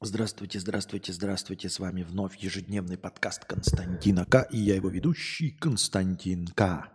[0.00, 1.68] Здравствуйте, здравствуйте, здравствуйте.
[1.68, 4.46] С вами вновь ежедневный подкаст Константина К.
[4.52, 6.92] И я его ведущий Константин К.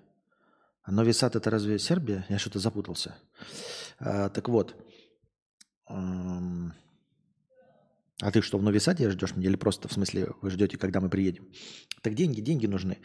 [0.83, 2.25] А Нови Сад это разве Сербия?
[2.29, 3.17] Я что-то запутался.
[3.99, 4.77] А, так вот.
[5.89, 6.71] А
[8.33, 9.49] ты что, в Нови Саде ждешь меня?
[9.49, 11.49] Или просто в смысле вы ждете, когда мы приедем?
[12.03, 12.99] Так деньги, деньги нужны.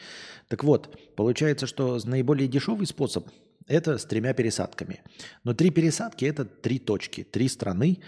[0.47, 3.27] Так вот, получается, что наиболее дешевый способ–
[3.67, 5.01] это с тремя пересадками.
[5.43, 8.01] Но три пересадки– это три точки, три страны,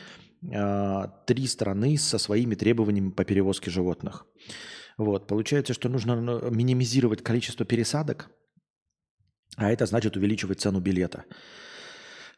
[0.53, 4.25] а, три страны со своими требованиями по перевозке животных.
[4.97, 8.29] Вот, получается, что нужно ну, минимизировать количество пересадок–
[9.55, 11.25] а это значит увеличивать цену билета.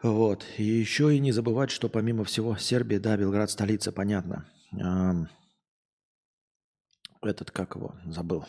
[0.03, 0.45] Вот.
[0.57, 4.45] И еще и не забывать, что помимо всего Сербия, да, Белград столица, понятно.
[7.21, 8.45] Этот, как его, забыл.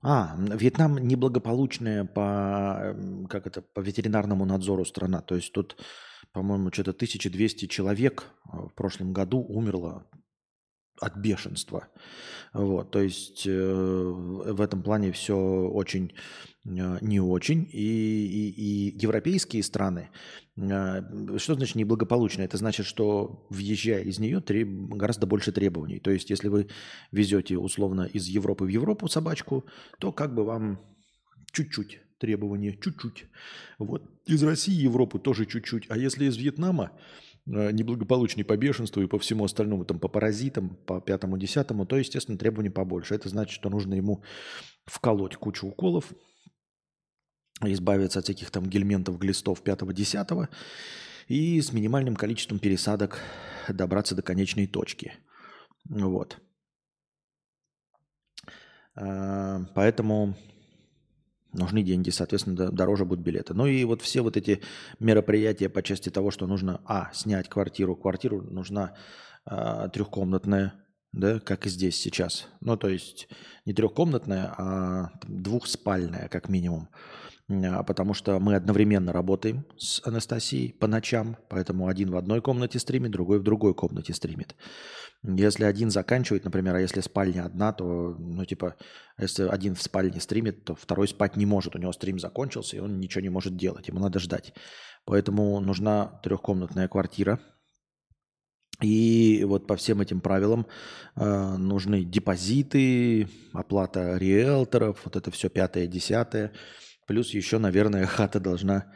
[0.00, 2.96] А, Вьетнам неблагополучная по,
[3.28, 5.20] как это, по ветеринарному надзору страна.
[5.20, 5.76] То есть тут,
[6.32, 10.06] по-моему, что-то 1200 человек в прошлом году умерло
[11.00, 11.88] от бешенства.
[12.52, 16.12] Вот, то есть э, в этом плане все очень
[16.64, 17.68] э, не очень.
[17.72, 20.10] И, и, и европейские страны,
[20.56, 22.42] э, что значит неблагополучно?
[22.42, 26.00] Это значит, что въезжая из нее треб, гораздо больше требований.
[26.00, 26.68] То есть если вы
[27.12, 29.64] везете условно из Европы в Европу собачку,
[29.98, 30.80] то как бы вам
[31.52, 33.26] чуть-чуть требования, чуть-чуть.
[33.78, 34.02] Вот.
[34.26, 35.86] Из России в Европу тоже чуть-чуть.
[35.88, 36.90] А если из Вьетнама,
[37.48, 42.36] неблагополучней по бешенству и по всему остальному, там, по паразитам, по пятому, десятому, то, естественно,
[42.36, 43.14] требований побольше.
[43.14, 44.22] Это значит, что нужно ему
[44.84, 46.12] вколоть кучу уколов,
[47.62, 50.48] избавиться от всяких там гельментов, глистов пятого, десятого
[51.26, 53.20] и с минимальным количеством пересадок
[53.68, 55.14] добраться до конечной точки.
[55.88, 56.38] Вот.
[58.94, 60.36] Э, поэтому
[61.52, 63.54] Нужны деньги, соответственно, дороже будут билеты.
[63.54, 64.60] Ну и вот все вот эти
[64.98, 67.96] мероприятия по части того, что нужно, а, снять квартиру.
[67.96, 68.94] Квартиру нужна
[69.46, 70.74] а, трехкомнатная,
[71.12, 72.48] да, как и здесь сейчас.
[72.60, 73.28] Ну, то есть
[73.64, 76.88] не трехкомнатная, а двухспальная, как минимум.
[77.50, 82.78] А, потому что мы одновременно работаем с Анастасией по ночам, поэтому один в одной комнате
[82.78, 84.54] стримит, другой в другой комнате стримит.
[85.24, 88.76] Если один заканчивает, например, а если спальня одна, то, ну, типа,
[89.18, 91.74] если один в спальне стримит, то второй спать не может.
[91.74, 93.88] У него стрим закончился, и он ничего не может делать.
[93.88, 94.54] Ему надо ждать.
[95.04, 97.40] Поэтому нужна трехкомнатная квартира.
[98.80, 100.66] И вот по всем этим правилам
[101.16, 106.52] э, нужны депозиты, оплата риэлторов, вот это все пятое, десятое.
[107.08, 108.92] Плюс еще, наверное, хата должна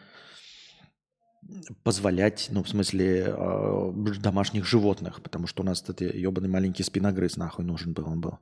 [1.83, 7.39] позволять, ну, в смысле, э, домашних животных, потому что у нас этот ебаный маленький спиногрыз
[7.39, 8.39] нахуй нужен был, он был.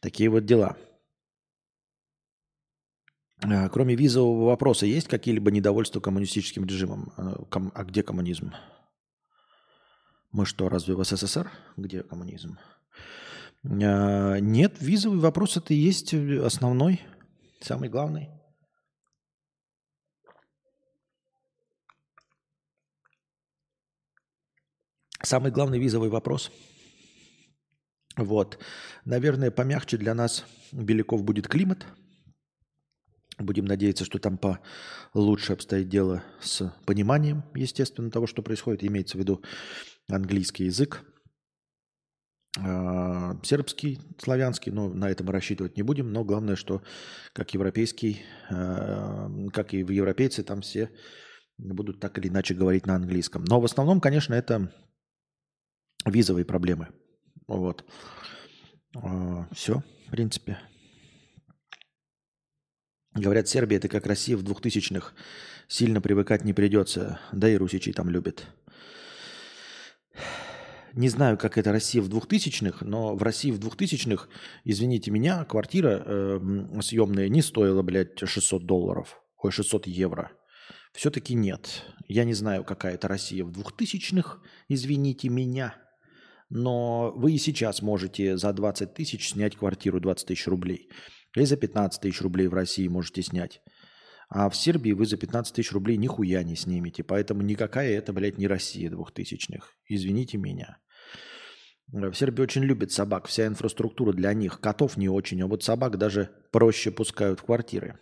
[0.00, 0.76] Такие вот дела.
[3.42, 7.12] Э, кроме визового вопроса, есть какие-либо недовольства коммунистическим режимом?
[7.16, 8.52] Э, ком, а где коммунизм?
[10.30, 11.50] Мы что, разве в СССР?
[11.76, 12.56] Где коммунизм?
[13.64, 17.00] Э, нет, визовый вопрос это и есть основной.
[17.60, 18.35] Самый главный.
[25.26, 26.52] Самый главный визовый вопрос.
[28.16, 28.60] Вот.
[29.04, 31.84] Наверное, помягче для нас, Беляков, будет климат.
[33.36, 34.38] Будем надеяться, что там
[35.12, 38.84] получше обстоит дело с пониманием, естественно, того, что происходит.
[38.84, 39.42] Имеется в виду
[40.08, 41.02] английский язык.
[42.60, 46.12] А, сербский, славянский, но на это мы рассчитывать не будем.
[46.12, 46.84] Но главное, что
[47.32, 50.88] как европейский, а, как и в европейцы, там все
[51.58, 53.42] будут так или иначе говорить на английском.
[53.42, 54.70] Но в основном, конечно, это
[56.06, 56.88] визовые проблемы.
[57.46, 57.84] Вот.
[58.94, 60.58] А, все, в принципе.
[63.14, 65.12] Говорят, Сербия это как Россия в 2000-х.
[65.68, 67.18] Сильно привыкать не придется.
[67.32, 68.46] Да и русичей там любят.
[70.92, 74.28] Не знаю, как это Россия в 2000-х, но в России в 2000-х,
[74.64, 76.40] извините меня, квартира э,
[76.80, 79.20] съемная не стоила, блядь, 600 долларов.
[79.36, 80.32] Ой, 600 евро.
[80.94, 81.84] Все-таки нет.
[82.08, 84.38] Я не знаю, какая это Россия в 2000-х,
[84.68, 85.74] извините меня.
[86.48, 90.90] Но вы и сейчас можете за 20 тысяч снять квартиру 20 тысяч рублей.
[91.34, 93.62] Или за 15 тысяч рублей в России можете снять.
[94.28, 97.04] А в Сербии вы за 15 тысяч рублей нихуя не снимете.
[97.04, 99.72] Поэтому никакая это, блядь, не Россия двухтысячных.
[99.88, 100.78] Извините меня.
[101.88, 103.28] В Сербии очень любят собак.
[103.28, 104.60] Вся инфраструктура для них.
[104.60, 107.98] Котов не очень, а вот собак даже проще пускают в квартиры.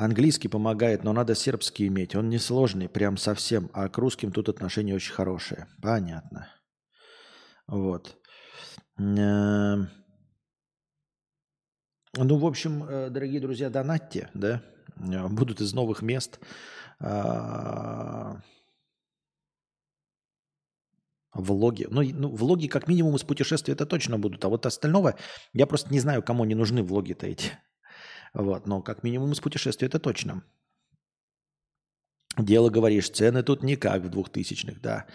[0.00, 2.16] Английский помогает, но надо сербский иметь.
[2.16, 3.68] Он несложный, прям совсем.
[3.74, 5.66] А к русским тут отношения очень хорошие.
[5.82, 6.48] Понятно.
[7.66, 8.16] Вот.
[8.96, 9.90] Эм.
[12.16, 14.62] Ну, в общем, э, дорогие друзья, донатьте, да,
[14.96, 16.40] э, будут из новых мест.
[21.34, 21.86] Влоги.
[21.90, 24.42] Ну, ну, влоги как минимум из путешествия это точно будут.
[24.46, 25.16] А вот остального,
[25.52, 27.52] я просто не знаю, кому не нужны влоги-то эти.
[28.34, 30.44] Вот, но как минимум из путешествия это точно.
[32.38, 35.06] Дело, говоришь, цены тут не как в двухтысячных, да.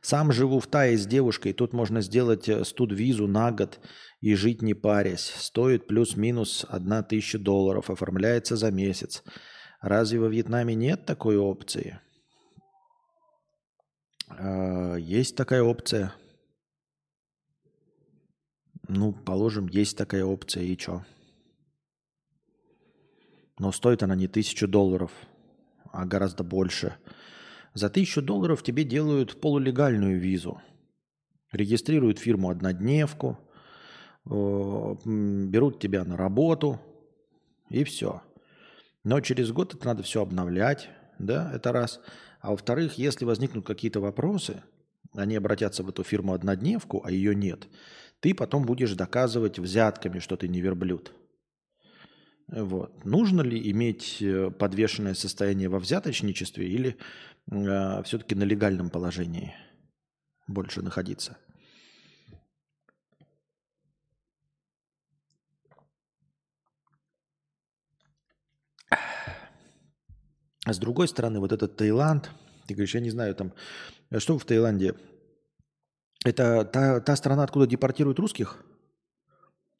[0.00, 3.80] Сам живу в Тае с девушкой, тут можно сделать э, студ-визу на год
[4.20, 5.32] и жить не парясь.
[5.36, 9.22] Стоит плюс-минус одна тысяча долларов, оформляется за месяц.
[9.80, 12.00] Разве во Вьетнаме нет такой опции?
[14.28, 16.14] А, есть такая опция.
[18.88, 21.04] Ну, положим, есть такая опция, и что?
[23.58, 25.10] Но стоит она не тысячу долларов,
[25.92, 26.96] а гораздо больше.
[27.74, 30.60] За тысячу долларов тебе делают полулегальную визу.
[31.52, 33.38] Регистрируют фирму-однодневку,
[34.24, 36.80] берут тебя на работу,
[37.70, 38.22] и все.
[39.04, 40.88] Но через год это надо все обновлять,
[41.18, 42.00] да, это раз–
[42.46, 44.62] а во-вторых, если возникнут какие-то вопросы,
[45.16, 47.66] они обратятся в эту фирму-однодневку, а ее нет,
[48.20, 51.12] ты потом будешь доказывать взятками, что ты не верблюд.
[52.48, 53.04] Вот.
[53.04, 56.96] Нужно ли иметь э, подвешенное состояние во взяточничестве или
[57.50, 59.54] э, все-таки на легальном положении
[60.46, 61.36] больше находиться?
[70.66, 72.30] А с другой стороны, вот этот Таиланд,
[72.66, 73.52] ты говоришь, я не знаю, там,
[74.10, 74.94] э, что в Таиланде?
[76.24, 78.64] Это та, та страна, откуда депортируют русских?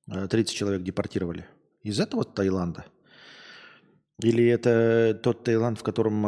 [0.06, 1.46] 30 э, человек депортировали.
[1.86, 2.84] Из этого Таиланда?
[4.20, 6.26] Или это тот Таиланд, в котором...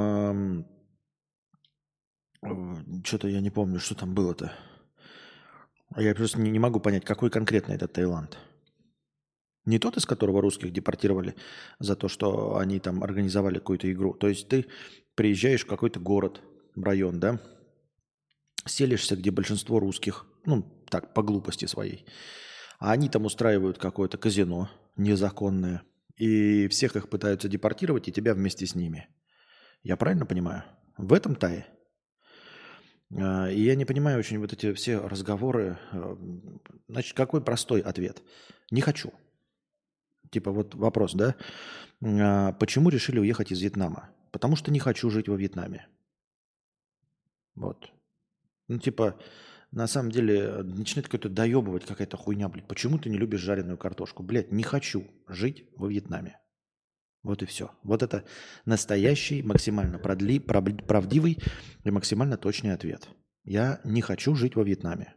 [2.43, 4.53] Э, что-то я не помню, что там было-то.
[5.97, 8.39] Я просто не, не могу понять, какой конкретно этот Таиланд.
[9.65, 11.35] Не тот, из которого русских депортировали
[11.81, 14.15] за то, что они там организовали какую-то игру.
[14.15, 14.67] То есть ты
[15.17, 16.41] приезжаешь в какой-то город,
[16.77, 17.41] район, да,
[18.65, 22.07] селишься, где большинство русских, ну, так, по глупости своей,
[22.79, 25.83] а они там устраивают какое-то казино незаконное,
[26.17, 29.09] и всех их пытаются депортировать, и тебя вместе с ними.
[29.83, 30.65] Я правильно понимаю?
[30.97, 31.67] В этом тае?
[33.17, 35.79] А, и я не понимаю очень вот эти все разговоры.
[35.93, 36.17] Э,
[36.89, 38.23] значит, какой простой ответ?
[38.71, 39.13] Не хочу.
[40.31, 41.37] Типа вот вопрос, да?
[42.05, 44.11] А, почему решили уехать из Вьетнама?
[44.33, 45.87] Потому что не хочу жить во Вьетнаме.
[47.55, 47.91] Вот.
[48.69, 49.19] Ну, типа,
[49.71, 52.67] на самом деле, начинает какой-то доебывать какая-то хуйня, блядь.
[52.67, 54.23] Почему ты не любишь жареную картошку?
[54.23, 56.39] Блядь, не хочу жить во Вьетнаме.
[57.23, 57.71] Вот и все.
[57.83, 58.25] Вот это
[58.65, 61.39] настоящий, максимально продли, правдивый
[61.85, 63.09] и максимально точный ответ.
[63.45, 65.15] Я не хочу жить во Вьетнаме.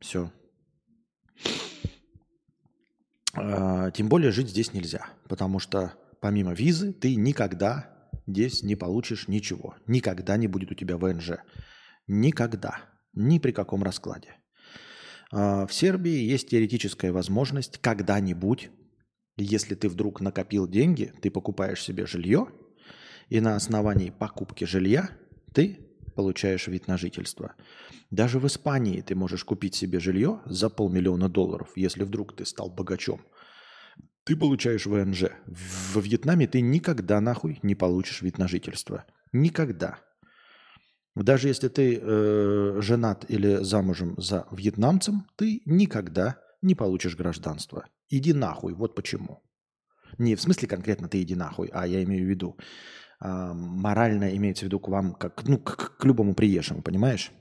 [0.00, 0.32] Все.
[3.34, 9.28] А, тем более жить здесь нельзя, потому что помимо визы ты никогда здесь не получишь
[9.28, 9.76] ничего.
[9.86, 11.32] Никогда не будет у тебя ВНЖ.
[12.08, 12.80] Никогда.
[13.12, 14.34] Ни при каком раскладе.
[15.30, 18.70] А, в Сербии есть теоретическая возможность когда-нибудь,
[19.36, 22.48] если ты вдруг накопил деньги, ты покупаешь себе жилье,
[23.28, 25.10] и на основании покупки жилья
[25.52, 25.78] ты
[26.16, 27.54] получаешь вид на жительство.
[28.10, 32.70] Даже в Испании ты можешь купить себе жилье за полмиллиона долларов, если вдруг ты стал
[32.70, 33.20] богачом.
[34.24, 35.26] Ты получаешь ВНЖ.
[35.46, 39.04] В Вьетнаме ты никогда нахуй не получишь вид на жительство.
[39.32, 40.00] Никогда.
[41.22, 47.86] Даже если ты э, женат или замужем за вьетнамцем, ты никогда не получишь гражданство.
[48.08, 49.42] Иди нахуй, вот почему.
[50.18, 52.56] Не в смысле конкретно ты иди нахуй, а я имею в виду
[53.20, 57.32] э, морально имеется в виду к вам, как ну, к, к любому приезжему, понимаешь?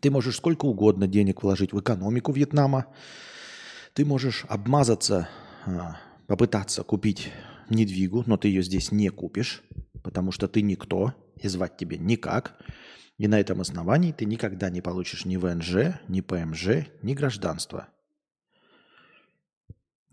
[0.00, 2.86] Ты можешь сколько угодно денег вложить в экономику Вьетнама.
[3.94, 5.28] Ты можешь обмазаться,
[5.66, 5.78] э,
[6.26, 7.32] попытаться купить
[7.70, 9.62] недвигу, но ты ее здесь не купишь,
[10.02, 12.58] потому что ты никто, и звать тебе никак.
[13.16, 17.88] И на этом основании ты никогда не получишь ни ВНЖ, ни ПМЖ, ни гражданство.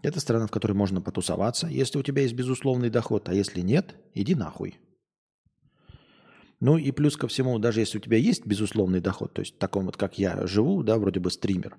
[0.02, 3.96] Это страна, в которой можно потусоваться, если у тебя есть безусловный доход, а если нет,
[4.14, 4.80] иди нахуй.
[6.60, 9.86] Ну и плюс ко всему, даже если у тебя есть безусловный доход, то есть таком
[9.86, 11.78] вот, как я живу, да, вроде бы стример,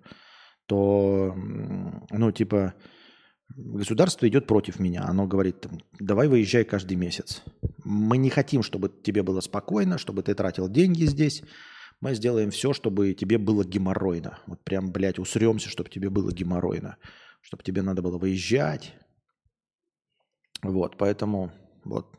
[0.67, 2.75] то, ну, типа,
[3.55, 5.05] Государство идет против меня.
[5.05, 5.67] Оно говорит,
[5.99, 7.43] давай выезжай каждый месяц.
[7.85, 11.43] Мы не хотим, чтобы тебе было спокойно, чтобы ты тратил деньги здесь.
[12.01, 14.41] Мы сделаем все, чтобы тебе было геморройно.
[14.47, 16.97] Вот прям, блядь, усремся, чтобы тебе было геморройно.
[17.41, 18.95] Чтобы тебе надо было выезжать.
[20.63, 21.53] Вот, поэтому
[21.85, 22.19] вот.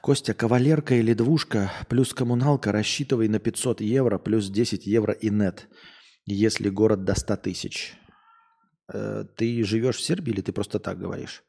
[0.00, 5.68] Костя, кавалерка или двушка плюс коммуналка рассчитывай на 500 евро плюс 10 евро и нет,
[6.26, 7.94] если город до 100 тысяч.
[8.92, 11.44] Э, ты живешь в Сербии или ты просто так говоришь?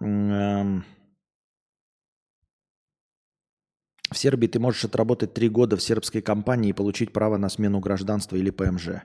[0.00, 0.84] Эм,
[4.10, 7.80] в Сербии ты можешь отработать три года в сербской компании и получить право на смену
[7.80, 9.02] гражданства или ПМЖ.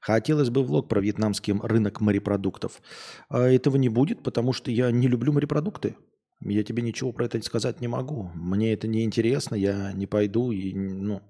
[0.00, 2.80] Хотелось бы влог про вьетнамский рынок морепродуктов.
[3.28, 5.96] А этого не будет, потому что я не люблю морепродукты.
[6.40, 8.30] Я тебе ничего про это сказать не могу.
[8.34, 11.22] Мне это не интересно, я не пойду и, ну,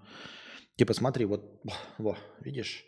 [0.76, 1.60] типа смотри, вот,
[1.98, 2.84] во, видишь,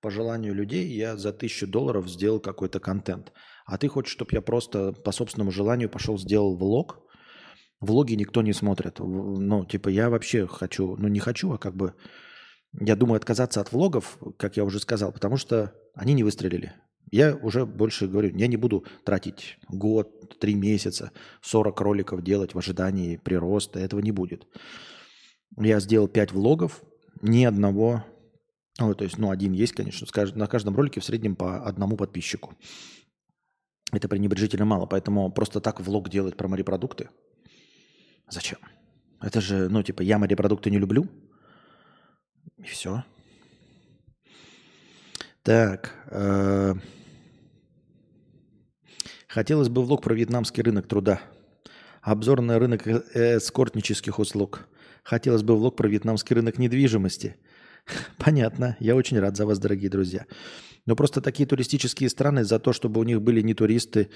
[0.00, 3.32] по желанию людей я за тысячу долларов сделал какой-то контент.
[3.66, 7.00] А ты хочешь, чтобы я просто по собственному желанию пошел сделал влог?
[7.80, 8.98] Влоги никто не смотрит.
[8.98, 11.94] Ну, типа, я вообще хочу, ну не хочу, а как бы
[12.72, 16.74] я думаю отказаться от влогов, как я уже сказал, потому что они не выстрелили.
[17.10, 21.12] Я уже больше говорю, я не буду тратить год, три месяца,
[21.42, 23.78] 40 роликов делать в ожидании прироста.
[23.78, 24.46] Этого не будет.
[25.56, 26.82] Я сделал 5 влогов,
[27.22, 28.04] ни одного
[28.78, 32.54] ну, то есть, ну, один есть, конечно, на каждом ролике в среднем по одному подписчику.
[33.90, 37.08] Это пренебрежительно мало, поэтому просто так влог делать про морепродукты.
[38.30, 38.58] Зачем?
[39.20, 41.08] Это же, ну, типа, я морепродукты не люблю.
[42.58, 43.02] И все.
[45.42, 45.94] Так.
[46.10, 46.74] Э,
[49.26, 51.20] хотелось бы влог про вьетнамский рынок труда.
[52.02, 54.68] Обзор на рынок э, эскортнических услуг.
[55.02, 57.36] Хотелось бы влог про вьетнамский рынок недвижимости–
[58.18, 58.76] Понятно.
[58.80, 60.26] Я очень рад за вас, дорогие друзья.
[60.86, 64.08] Но просто такие туристические страны за то, чтобы у них были не туристы,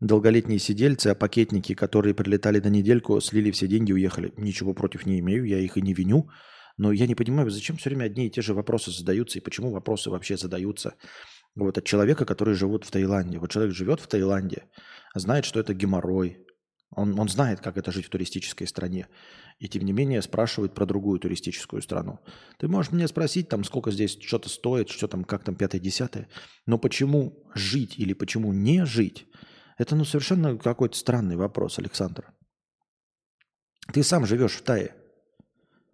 [0.00, 4.32] долголетние сидельцы, а пакетники, которые прилетали на недельку, слили все деньги, уехали.
[4.36, 6.28] Ничего против не имею, я их и не виню.
[6.76, 9.70] Но я не понимаю, зачем все время одни и те же вопросы задаются, и почему
[9.70, 10.94] вопросы вообще задаются
[11.56, 13.38] вот от человека, который живет в Таиланде.
[13.38, 14.64] Вот человек живет в Таиланде,
[15.14, 16.38] знает, что это геморрой,
[16.94, 19.06] он, он знает, как это жить в туристической стране.
[19.58, 22.18] И тем не менее спрашивает про другую туристическую страну.
[22.58, 26.28] Ты можешь мне спросить, там, сколько здесь что-то стоит, что там, как там, пятое-десятое.
[26.66, 29.26] Но почему жить или почему не жить,
[29.78, 32.32] это ну, совершенно какой-то странный вопрос, Александр.
[33.92, 34.94] Ты сам живешь в Тае.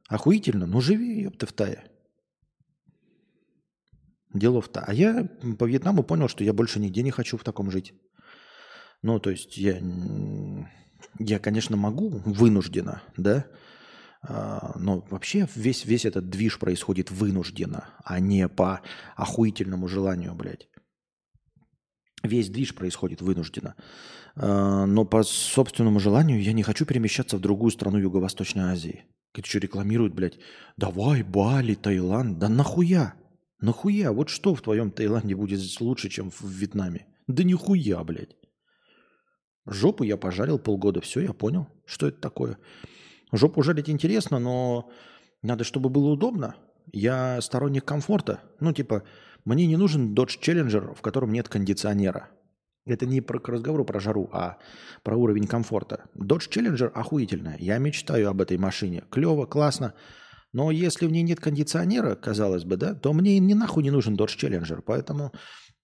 [0.09, 1.91] Охуительно, ну живи, ёпта, в Тае.
[4.33, 4.81] Делов-то.
[4.81, 7.95] А я по Вьетнаму понял, что я больше нигде не хочу в таком жить.
[9.03, 9.81] Ну, то есть я
[11.19, 13.47] я, конечно, могу вынужденно, да,
[14.23, 18.81] а, но вообще весь, весь этот движ происходит вынужденно, а не по
[19.15, 20.69] охуительному желанию, блядь.
[22.23, 23.77] Весь движ происходит вынужденно.
[24.35, 29.05] А, но по собственному желанию я не хочу перемещаться в другую страну Юго-Восточной Азии.
[29.33, 30.39] Как что рекламируют, блядь,
[30.77, 32.39] давай, Бали, Таиланд.
[32.39, 33.15] Да нахуя?
[33.61, 34.13] Нахуя?
[34.13, 37.07] Вот что в твоем Таиланде будет лучше, чем в Вьетнаме?
[37.27, 38.35] Да нихуя, блядь.
[39.67, 42.59] Жопу я пожарил полгода, все, я понял, что это такое.
[43.33, 44.91] Жопу жарить интересно, но
[45.43, 46.55] надо, чтобы было удобно.
[46.93, 48.41] Я сторонник комфорта.
[48.61, 49.03] Ну, типа,
[49.45, 52.29] мне не нужен Dodge Challenger, в котором нет кондиционера.
[52.85, 54.59] Это не про, к разговору про жару, а
[55.03, 56.05] про уровень комфорта.
[56.15, 57.57] Dodge Challenger охуительная.
[57.59, 59.03] Я мечтаю об этой машине.
[59.11, 59.95] Клево, классно.
[60.53, 64.15] Но если в ней нет кондиционера, казалось бы, да, то мне не нахуй не нужен
[64.15, 64.83] Dodge Challenger.
[64.87, 65.33] Поэтому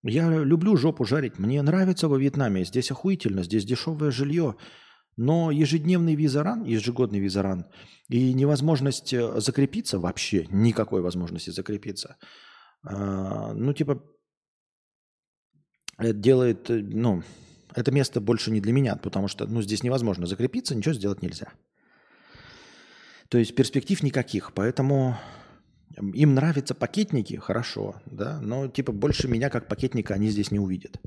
[0.03, 1.39] я люблю жопу жарить.
[1.39, 2.65] Мне нравится во Вьетнаме.
[2.65, 4.57] Здесь охуительно, здесь дешевое жилье.
[5.17, 7.67] Но ежедневный визаран, ежегодный визаран
[8.09, 12.17] и невозможность э, закрепиться вообще, никакой возможности закрепиться,
[12.83, 14.03] а, ну, типа,
[15.99, 17.23] это делает, э, ну,
[17.75, 21.53] это место больше не для меня, потому что, ну, здесь невозможно закрепиться, ничего сделать нельзя.
[23.29, 25.17] То есть перспектив никаких, поэтому
[25.97, 31.01] им нравятся пакетники, хорошо, да, но типа больше меня как пакетника они здесь не увидят.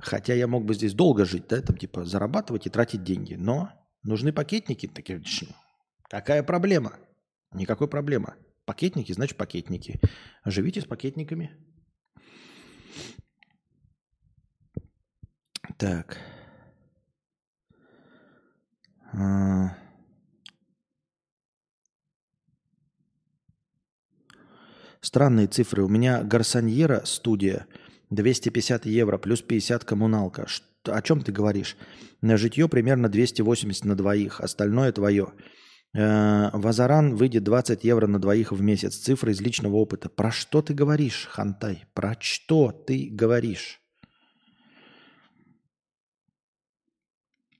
[0.00, 3.70] Хотя я мог бы здесь долго жить, да, там типа зарабатывать и тратить деньги, но
[4.02, 5.22] нужны пакетники, такие,
[6.08, 6.98] какая проблема?
[7.52, 8.34] Никакой проблемы.
[8.64, 10.00] Пакетники, значит пакетники.
[10.44, 11.56] Живите с пакетниками.
[15.78, 16.18] Так.
[19.12, 19.83] А...
[25.04, 25.84] Странные цифры.
[25.84, 27.66] У меня гарсоньера студия
[28.08, 30.46] 250 евро плюс 50 коммуналка.
[30.48, 31.76] Что, о чем ты говоришь?
[32.22, 34.40] На житье примерно 280 на двоих.
[34.40, 35.34] Остальное твое.
[35.92, 38.96] Э, Вазаран выйдет 20 евро на двоих в месяц.
[38.96, 40.08] Цифры из личного опыта.
[40.08, 41.84] Про что ты говоришь, Хантай?
[41.92, 43.82] Про что ты говоришь?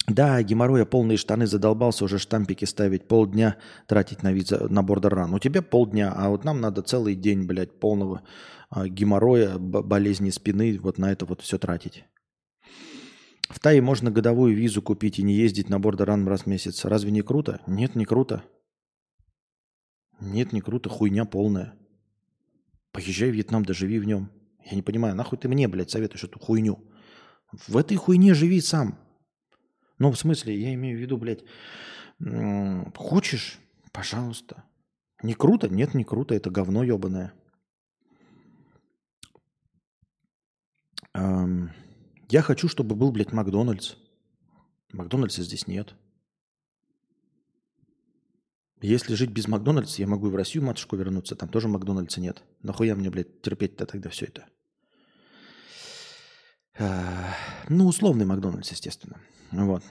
[0.07, 3.57] Да, геморроя полные штаны задолбался уже штампики ставить, полдня
[3.87, 5.33] тратить на, виза, на бордер-ран.
[5.33, 8.23] У тебя полдня, а вот нам надо целый день, блядь, полного
[8.69, 12.05] а, геморроя, болезни спины, вот на это вот все тратить.
[13.49, 16.85] В Тае можно годовую визу купить и не ездить на бордер-ран раз в месяц.
[16.85, 17.61] Разве не круто?
[17.67, 18.45] Нет, не круто.
[20.21, 21.75] Нет, не круто, хуйня полная.
[22.93, 24.31] Поезжай в Вьетнам, да в нем.
[24.65, 26.79] Я не понимаю, нахуй ты мне, блядь, советуешь эту хуйню?
[27.69, 28.99] В этой хуйне живи сам.
[30.05, 31.45] Ну, в смысле, я имею в виду, блядь,
[32.95, 33.59] хочешь,
[33.91, 34.63] пожалуйста.
[35.23, 35.71] Не круто?
[35.71, 37.33] Нет, не круто, это говно ебаное.
[41.15, 43.95] Я хочу, чтобы был, блядь, Макдональдс.
[44.93, 45.95] Макдональдса здесь нет.
[48.83, 52.43] Если жить без Макдональдса, я могу и в Россию матушку вернуться, там тоже Макдональдса нет.
[52.61, 54.45] Нахуя мне, блядь, терпеть-то тогда все это?
[56.79, 57.35] А,
[57.71, 59.19] ну, условный Макдональдс, естественно.
[59.55, 59.83] Вот.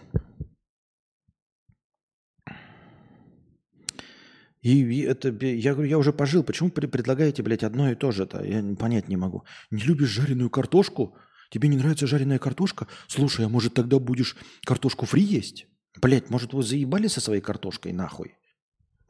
[4.61, 8.43] И это, я говорю, я уже пожил, почему предлагаете, блядь, одно и то же-то?
[8.43, 9.43] Я понять не могу.
[9.71, 11.17] Не любишь жареную картошку?
[11.49, 12.87] Тебе не нравится жареная картошка?
[13.07, 15.67] Слушай, а может тогда будешь картошку фри есть?
[16.01, 18.35] Блядь, может вы заебали со своей картошкой нахуй?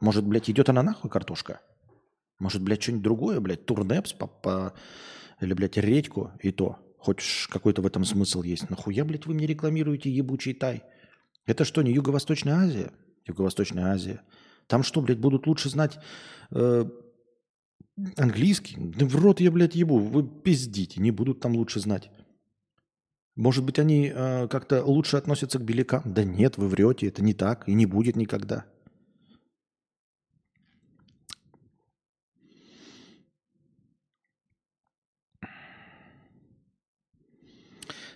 [0.00, 1.60] Может, блядь, идет она нахуй картошка?
[2.40, 4.74] Может, блядь, что-нибудь другое, блядь, турнепс по, по...
[5.40, 6.78] или, блядь, редьку и то.
[7.04, 8.70] Хоть какой-то в этом смысл есть.
[8.70, 10.84] Нахуя, блядь, вы мне рекламируете ебучий тай?
[11.44, 12.92] Это что, не Юго-Восточная Азия?
[13.26, 14.22] Юго-Восточная Азия.
[14.68, 15.98] Там что, блядь, будут лучше знать
[16.50, 16.86] э,
[18.16, 18.76] английский?
[18.78, 19.98] Да в рот я, блядь, ебу.
[19.98, 22.10] Вы пиздите, не будут там лучше знать.
[23.36, 26.00] Может быть, они э, как-то лучше относятся к белякам?
[26.06, 28.64] Да нет, вы врете, это не так и не будет никогда.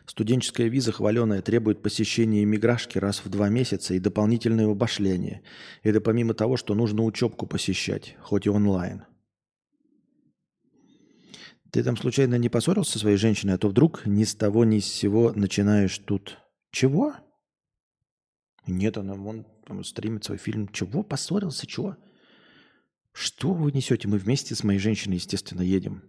[0.08, 5.42] Студенческая виза хваленая требует посещения иммиграшки раз в два месяца и дополнительного башления.
[5.82, 9.04] Это помимо того, что нужно учебку посещать, хоть и онлайн.
[11.70, 14.78] Ты там случайно не поссорился со своей женщиной, а то вдруг ни с того ни
[14.78, 16.38] с сего начинаешь тут...
[16.70, 17.14] Чего?
[18.66, 20.68] Нет, она вон там, стримит свой фильм.
[20.68, 21.02] Чего?
[21.02, 21.66] Поссорился?
[21.66, 21.98] Чего?
[23.12, 24.08] Что вы несете?
[24.08, 26.02] Мы вместе с моей женщиной, естественно, едем.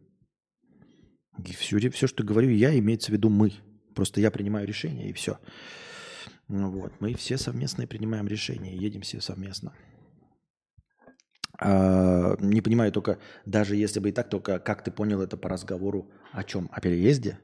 [1.46, 3.52] И все, все, что говорю я, имеется в виду мы.
[4.00, 5.38] Просто я принимаю решение и все.
[6.48, 6.94] Ну вот.
[7.02, 9.74] Мы все совместно принимаем решения, едем все совместно.
[11.60, 15.50] А, не понимаю только, даже если бы и так, только как ты понял это по
[15.50, 16.70] разговору о чем?
[16.72, 17.40] О переезде?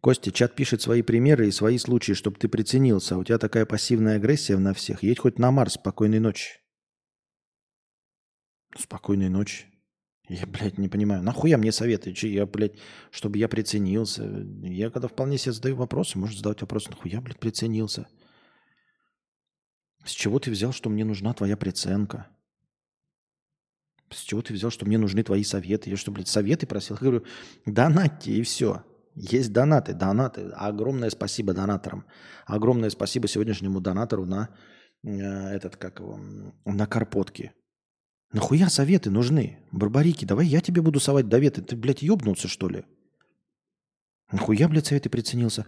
[0.00, 3.18] Костя, чат пишет свои примеры и свои случаи, чтобы ты приценился.
[3.18, 5.02] У тебя такая пассивная агрессия на всех.
[5.02, 5.72] Едь хоть на Марс.
[5.72, 6.60] Спокойной ночи.
[8.78, 9.66] Спокойной ночи.
[10.28, 11.22] Я, блядь, не понимаю.
[11.22, 12.12] Нахуя мне советы?
[12.12, 12.78] Че я, блядь,
[13.10, 14.24] чтобы я приценился?
[14.62, 18.08] Я когда вполне себе задаю вопросы, может задавать вопрос, нахуя, блядь, приценился?
[20.04, 22.28] С чего ты взял, что мне нужна твоя приценка?
[24.10, 25.90] С чего ты взял, что мне нужны твои советы?
[25.90, 26.96] Я что, блядь, советы просил?
[26.96, 27.24] Я говорю,
[27.64, 28.84] донатьте и все.
[29.14, 30.50] Есть донаты, донаты.
[30.54, 32.04] Огромное спасибо донаторам.
[32.46, 34.50] Огромное спасибо сегодняшнему донатору на
[35.02, 36.20] э, этот, как его,
[36.64, 37.52] на карпотки.
[38.32, 39.58] Нахуя советы нужны?
[39.72, 41.62] Барбарики, давай я тебе буду совать доветы.
[41.62, 42.84] Ты, блядь, ебнулся, что ли?
[44.32, 45.66] Нахуя, блядь, советы приценился?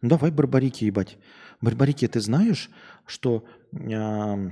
[0.00, 1.18] Ну, давай барбарики ебать.
[1.60, 2.70] Барбарики, ты знаешь,
[3.06, 4.50] что э,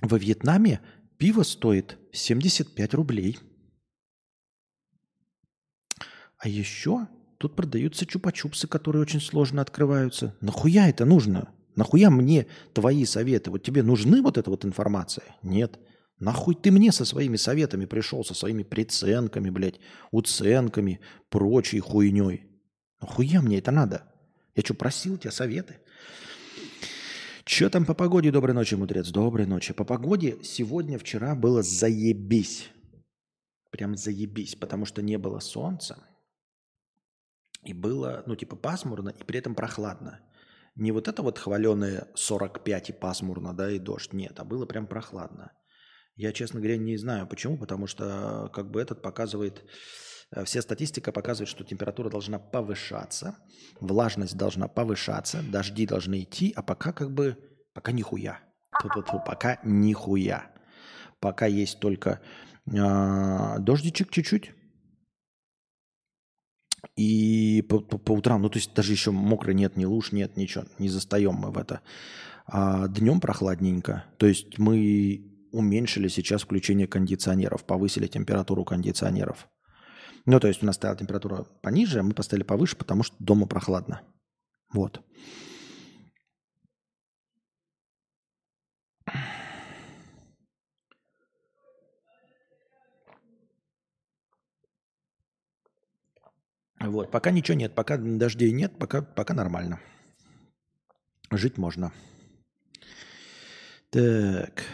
[0.00, 0.80] во Вьетнаме
[1.18, 3.38] пиво стоит 75 рублей.
[6.38, 7.08] А еще
[7.38, 10.36] тут продаются чупа-чупсы, которые очень сложно открываются.
[10.40, 11.52] Нахуя это нужно?
[11.74, 13.50] Нахуя мне твои советы?
[13.50, 15.36] Вот тебе нужны вот эта вот информация?
[15.42, 15.78] Нет.
[16.22, 19.80] Нахуй ты мне со своими советами пришел, со своими приценками, блядь,
[20.12, 22.46] уценками, прочей хуйней?
[23.00, 24.04] Нахуя мне это надо?
[24.54, 25.80] Я что, просил тебя советы?
[27.44, 28.30] Че там по погоде?
[28.30, 29.08] Доброй ночи, мудрец.
[29.10, 29.72] Доброй ночи.
[29.72, 32.70] По погоде сегодня, вчера было заебись.
[33.72, 35.98] Прям заебись, потому что не было солнца.
[37.64, 40.20] И было, ну, типа пасмурно, и при этом прохладно.
[40.76, 44.12] Не вот это вот хваленое 45 и пасмурно, да, и дождь.
[44.12, 45.50] Нет, а было прям прохладно.
[46.16, 49.64] Я, честно говоря, не знаю почему, потому что как бы этот показывает,
[50.30, 53.38] э, вся статистика показывает, что температура должна повышаться,
[53.80, 57.38] влажность должна повышаться, дожди должны идти, а пока как бы,
[57.72, 58.40] пока нихуя.
[58.82, 60.50] Тут-тут, пока нихуя.
[61.20, 62.20] Пока есть только
[62.66, 64.52] э, дождичек чуть-чуть,
[66.96, 70.36] и по, по, по утрам, ну то есть даже еще мокро нет, ни луж нет,
[70.36, 71.80] ничего, не застаем мы в это.
[72.44, 74.04] А днем прохладненько.
[74.18, 79.48] То есть мы уменьшили сейчас включение кондиционеров, повысили температуру кондиционеров.
[80.26, 83.46] Ну, то есть у нас стояла температура пониже, а мы поставили повыше, потому что дома
[83.46, 84.02] прохладно.
[84.72, 85.02] Вот.
[96.80, 99.80] Вот, пока ничего нет, пока дождей нет, пока, пока нормально.
[101.30, 101.92] Жить можно.
[103.90, 104.64] Так.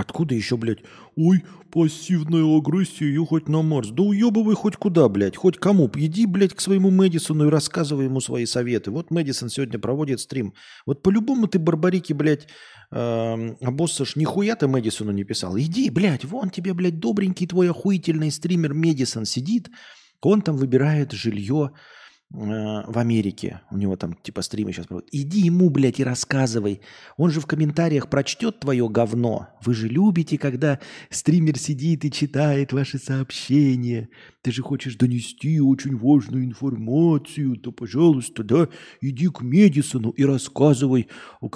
[0.00, 0.78] Откуда еще, блядь?
[1.14, 3.90] Ой, пассивная агрессия, ехать на Марс.
[3.90, 5.90] Да уебывай хоть куда, блядь, хоть кому.
[5.94, 8.90] Иди, блядь, к своему Мэдисону и рассказывай ему свои советы.
[8.90, 10.54] Вот Мэдисон сегодня проводит стрим.
[10.86, 12.48] Вот по-любому ты, барбарики, блядь,
[12.90, 15.58] э, обоссашь, нихуя ты Мэдисону не писал.
[15.58, 19.68] Иди, блядь, вон тебе, блядь, добренький твой охуительный стример Мэдисон сидит.
[20.22, 21.72] Он там выбирает жилье
[22.32, 26.80] в Америке, у него там типа стримы сейчас проводят, иди ему, блядь, и рассказывай.
[27.16, 29.48] Он же в комментариях прочтет твое говно.
[29.64, 30.78] Вы же любите, когда
[31.10, 34.08] стример сидит и читает ваши сообщения.
[34.42, 38.68] Ты же хочешь донести очень важную информацию, то, пожалуйста, да,
[39.00, 41.08] иди к Медисону и рассказывай,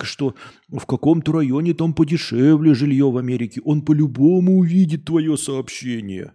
[0.03, 0.35] что
[0.69, 3.61] в каком-то районе там подешевле жилье в Америке.
[3.65, 6.33] Он по-любому увидит твое сообщение.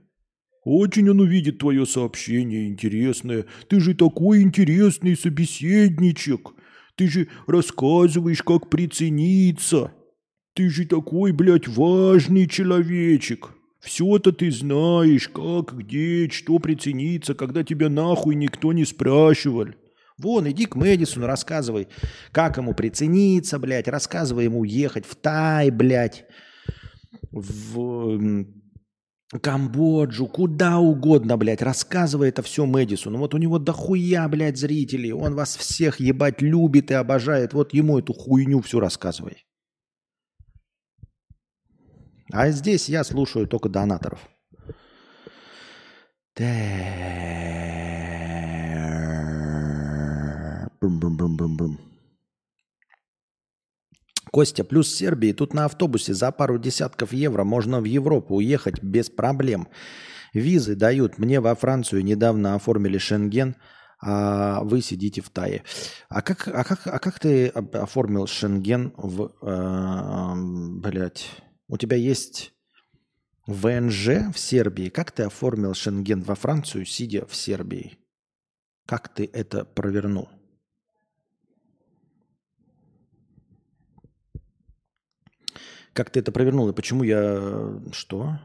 [0.71, 3.45] Очень он увидит твое сообщение интересное.
[3.69, 6.51] Ты же такой интересный собеседничек.
[6.95, 9.91] Ты же рассказываешь, как прицениться.
[10.53, 13.49] Ты же такой, блядь, важный человечек.
[13.79, 19.69] Все-то ты знаешь, как, где, что прицениться, когда тебя нахуй никто не спрашивал.
[20.19, 21.87] Вон, иди к Мэдисону, рассказывай,
[22.31, 26.25] как ему прицениться, блядь, рассказывай ему ехать в Тай, блядь,
[27.31, 28.45] в
[29.31, 33.19] Камбоджу, куда угодно, блядь, рассказывай это все Мэдисону.
[33.19, 35.11] Вот у него дохуя, блядь, зрителей.
[35.13, 37.53] Он вас всех ебать любит и обожает.
[37.53, 39.45] Вот ему эту хуйню всю рассказывай.
[42.31, 44.19] А здесь я слушаю только донаторов.
[50.81, 51.88] Бум-бум-бум-бум-бум.
[54.31, 59.09] Костя, плюс Сербии, тут на автобусе за пару десятков евро можно в Европу уехать без
[59.09, 59.67] проблем.
[60.33, 61.17] Визы дают.
[61.17, 63.55] Мне во Францию недавно оформили Шенген,
[64.01, 65.63] а вы сидите в Тае.
[66.07, 69.31] А как, а как, а как ты оформил Шенген в...
[69.41, 70.33] Э,
[70.79, 71.29] блядь,
[71.67, 72.53] у тебя есть
[73.47, 74.89] ВНЖ в Сербии.
[74.89, 77.97] Как ты оформил Шенген во Францию, сидя в Сербии?
[78.85, 80.29] Как ты это провернул?
[85.93, 87.79] Как ты это провернул и почему я...
[87.91, 88.39] Что?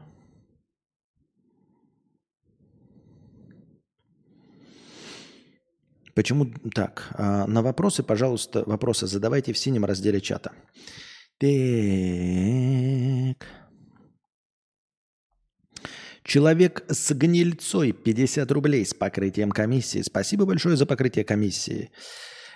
[6.15, 7.09] Почему так?
[7.11, 10.53] А, на вопросы, пожалуйста, вопросы задавайте в синем разделе чата.
[11.37, 11.49] Так.
[16.23, 20.01] Человек с гнильцой 50 рублей с покрытием комиссии.
[20.01, 21.91] Спасибо большое за покрытие комиссии.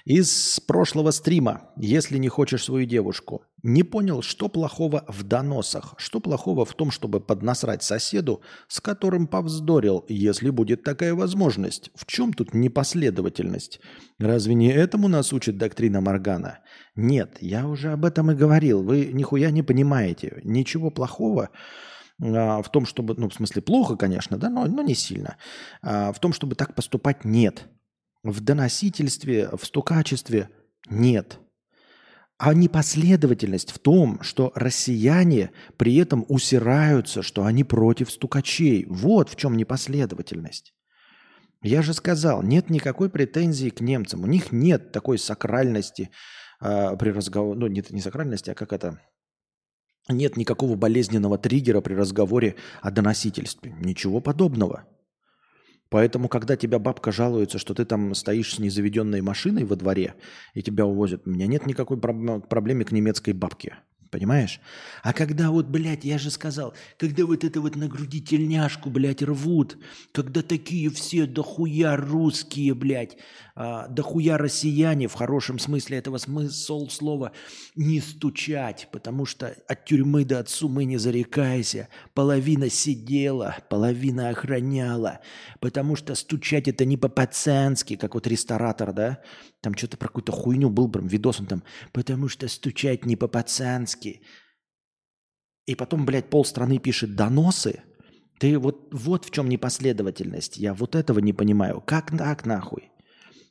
[0.09, 6.19] Из прошлого стрима, если не хочешь свою девушку, не понял, что плохого в доносах, что
[6.19, 11.91] плохого в том, чтобы поднасрать соседу, с которым повздорил, если будет такая возможность.
[11.93, 13.81] В чем тут непоследовательность?
[14.17, 16.57] Разве не этому нас учит доктрина Моргана?
[16.95, 20.41] Нет, я уже об этом и говорил, вы нихуя не понимаете.
[20.43, 21.51] Ничего плохого
[22.19, 25.37] а, в том, чтобы, ну, в смысле, плохо, конечно, да, но, но не сильно.
[25.83, 27.67] А, в том, чтобы так поступать, нет.
[28.23, 30.49] В доносительстве, в стукачестве
[30.89, 31.39] нет.
[32.37, 38.85] А непоследовательность в том, что россияне при этом усираются, что они против стукачей.
[38.89, 40.73] Вот в чем непоследовательность.
[41.61, 44.23] Я же сказал, нет никакой претензии к немцам.
[44.23, 46.09] У них нет такой сакральности
[46.61, 47.59] э, при разговоре.
[47.59, 49.01] Ну, нет, не сакральности, а как это?
[50.07, 53.75] Нет никакого болезненного триггера при разговоре о доносительстве.
[53.79, 54.85] Ничего подобного.
[55.89, 60.15] Поэтому, когда тебя бабка жалуется, что ты там стоишь с незаведенной машиной во дворе
[60.53, 63.77] и тебя увозят, у меня нет никакой проблемы к немецкой бабке.
[64.11, 64.59] Понимаешь?
[65.03, 69.21] А когда вот, блядь, я же сказал, когда вот это вот на груди тельняшку, блядь,
[69.21, 69.77] рвут,
[70.11, 73.17] когда такие все дохуя русские, блядь,
[73.61, 77.33] а, дохуя россияне, в хорошем смысле этого смысла слова,
[77.75, 81.89] не стучать, потому что от тюрьмы до от сумы не зарекайся.
[82.13, 85.19] Половина сидела, половина охраняла,
[85.59, 89.21] потому что стучать это не по-пацански, как вот ресторатор, да,
[89.59, 94.21] там что-то про какую-то хуйню был прям видос, он там, потому что стучать не по-пацански.
[95.65, 97.81] И потом, блядь, полстраны пишет доносы.
[98.39, 100.55] Ты вот, вот в чем непоследовательность.
[100.55, 101.83] Я вот этого не понимаю.
[101.85, 102.89] Как так нахуй?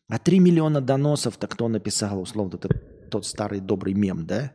[0.09, 2.69] А 3 миллиона доносов-то кто написал, условно, это
[3.11, 4.53] тот старый добрый мем, да?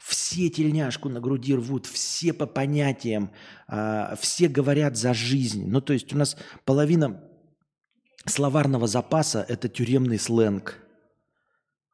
[0.00, 3.32] Все тельняшку на груди рвут, все по понятиям,
[3.68, 5.68] э, все говорят за жизнь.
[5.68, 7.22] Ну, то есть у нас половина
[8.24, 10.78] словарного запаса– это тюремный сленг.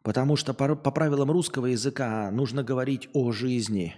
[0.03, 3.97] Потому что по, по правилам русского языка нужно говорить о жизни,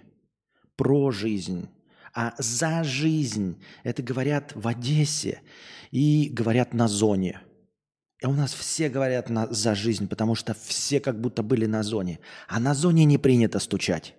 [0.77, 1.69] про жизнь.
[2.15, 5.43] А за жизнь– это говорят в Одессе
[5.91, 7.43] и говорят на зоне.
[8.23, 11.83] И у нас все говорят на, за жизнь, потому что все как будто были на
[11.83, 12.19] зоне.
[12.49, 14.15] А на зоне не принято стучать.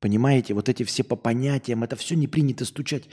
[0.00, 3.04] Понимаете, вот эти все по понятиям, это все не принято стучать.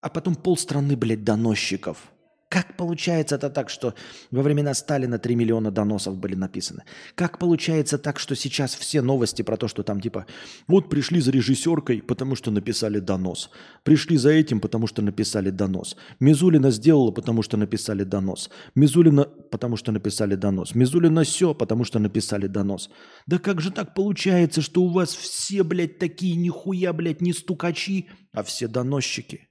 [0.00, 2.12] А потом полстраны, блядь, доносчиков–
[2.48, 3.94] как получается это так, что
[4.30, 6.84] во времена Сталина 3 миллиона доносов были написаны?
[7.14, 10.24] Как получается так, что сейчас все новости про то, что там типа
[10.66, 13.50] вот пришли за режиссеркой, потому что написали донос.
[13.82, 15.96] Пришли за этим, потому что написали донос.
[16.20, 18.50] Мизулина сделала, потому что написали донос.
[18.74, 20.74] Мизулина, потому что написали донос.
[20.74, 22.88] Мизулина все, потому что написали донос.
[23.26, 28.08] Да как же так получается, что у вас все, блядь, такие нихуя, блядь, не стукачи,
[28.32, 29.47] а все доносчики?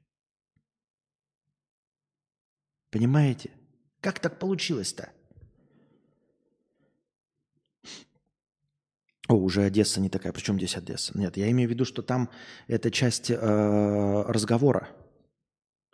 [2.91, 3.51] Понимаете?
[4.01, 5.11] Как так получилось-то?
[9.27, 10.31] О, уже Одесса не такая.
[10.31, 11.17] Причем здесь Одесса?
[11.17, 12.29] Нет, я имею в виду, что там
[12.67, 14.89] это часть э, разговора.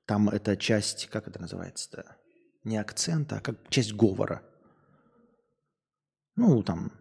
[0.05, 2.17] Там это часть, как это называется-то?
[2.63, 4.43] Не акцента, а как часть говора.
[6.35, 6.91] Ну, там,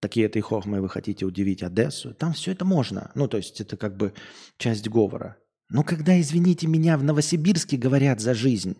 [0.00, 2.14] такие этой хохмы вы хотите удивить Одессу.
[2.14, 3.10] Там все это можно.
[3.14, 4.14] Ну, то есть это как бы
[4.56, 5.36] часть говора.
[5.68, 8.76] Но когда, извините меня, в Новосибирске говорят за жизнь,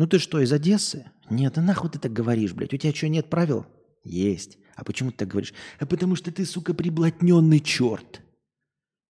[0.00, 1.10] ну ты что, из Одессы?
[1.28, 2.72] Нет, а нахуй ты так говоришь, блядь?
[2.72, 3.66] У тебя что, нет правил?
[4.02, 4.56] Есть.
[4.74, 5.52] А почему ты так говоришь?
[5.78, 8.22] А потому что ты, сука, приблотненный черт.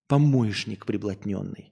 [0.09, 1.71] Помоечник приблотненный.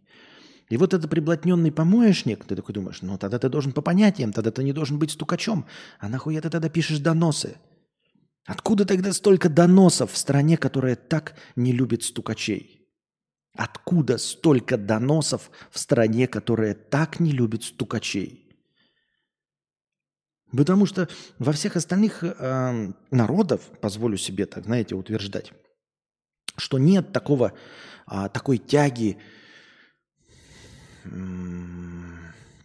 [0.69, 4.51] И вот этот приблотненный помоечник, ты такой думаешь, ну тогда ты должен по понятиям, тогда
[4.51, 5.65] ты не должен быть стукачом.
[5.99, 7.57] А нахуя ты тогда пишешь доносы?
[8.45, 12.87] Откуда тогда столько доносов в стране, которая так не любит стукачей?
[13.53, 18.45] Откуда столько доносов в стране, которая так не любит стукачей?
[20.55, 21.07] Потому что
[21.37, 25.53] во всех остальных э, народов, позволю себе так, знаете, утверждать,
[26.57, 27.53] что нет такого,
[28.11, 29.17] э, такой тяги
[31.05, 31.09] э,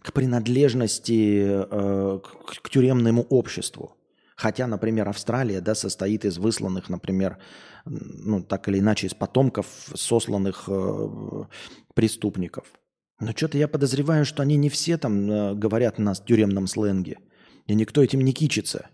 [0.01, 3.95] к принадлежности э, к, к тюремному обществу.
[4.35, 7.37] Хотя, например, Австралия да, состоит из высланных, например,
[7.85, 11.43] ну, так или иначе, из потомков сосланных э,
[11.93, 12.65] преступников.
[13.19, 17.19] Но что-то я подозреваю, что они не все там э, говорят на тюремном сленге–
[17.67, 18.89] и никто этим не кичится.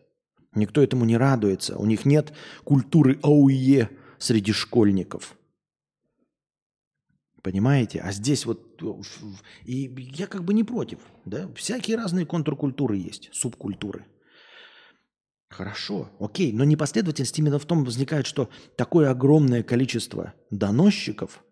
[0.54, 1.78] Никто этому не радуется.
[1.78, 5.38] У них нет культуры АУЕ среди школьников.
[7.42, 8.00] Понимаете?
[8.02, 8.82] А здесь вот...
[9.64, 11.00] И я как бы не против.
[11.26, 11.50] Да?
[11.56, 14.06] Всякие разные контркультуры есть, субкультуры.
[15.50, 21.44] Хорошо, окей, но непоследовательность именно в том возникает, что такое огромное количество доносчиков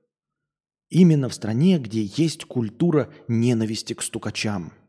[0.88, 4.71] именно в стране, где есть культура ненависти к стукачам–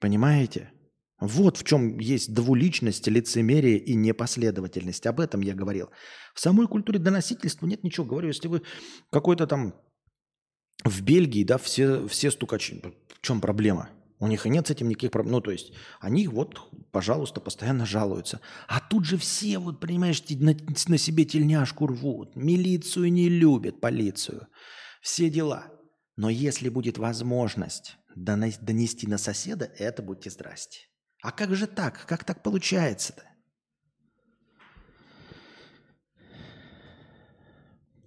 [0.00, 0.72] Понимаете?
[1.18, 5.06] Вот в чем есть двуличность, лицемерие и непоследовательность.
[5.06, 5.90] Об этом я говорил.
[6.34, 8.04] В самой культуре доносительства нет ничего.
[8.04, 8.62] Говорю, если вы
[9.10, 9.74] какой-то там
[10.84, 12.82] в Бельгии, да, все, все стукачи.
[13.08, 13.88] В чем проблема?
[14.18, 15.32] У них и нет с этим никаких проблем.
[15.32, 16.60] Ну, то есть они вот,
[16.92, 18.40] пожалуйста, постоянно жалуются.
[18.68, 20.54] А тут же все, вот, понимаешь, на,
[20.88, 22.36] на себе тельняшку рвут.
[22.36, 24.48] Милицию не любят, полицию.
[25.00, 25.66] Все дела.
[26.16, 30.80] Но если будет возможность донести на соседа, это будьте здрасте.
[31.22, 32.06] А как же так?
[32.06, 33.22] Как так получается-то?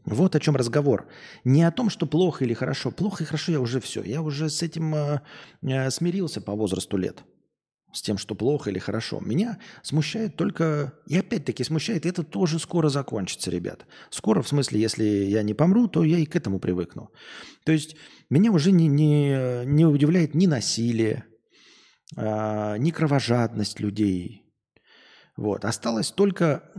[0.06, 1.08] Вот о чем разговор.
[1.43, 2.89] Не о том, что плохо или хорошо.
[2.89, 4.02] Плохо и хорошо я уже все.
[4.02, 5.22] Я уже с этим э,
[5.62, 7.24] э, смирился по возрасту лет.
[7.91, 9.19] С тем, что плохо или хорошо.
[9.19, 10.93] Меня смущает только...
[11.08, 13.86] И опять-таки смущает, это тоже скоро закончится, ребят.
[14.12, 17.10] Скоро, в смысле, если я не помру, то я и к этому привыкну.
[17.65, 17.95] То есть
[18.30, 21.25] меня уже не, не, не удивляет ни насилие,
[22.15, 24.43] э, ни кровожадность людей.
[25.36, 25.65] Вот.
[25.65, 26.71] Осталось только...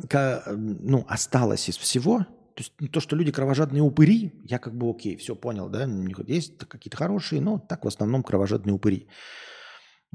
[0.47, 2.27] Ну, осталось из всего
[2.61, 5.89] то есть то, что люди кровожадные упыри, я как бы окей, все понял, да,
[6.27, 9.09] есть какие-то хорошие, но так в основном кровожадные упыри.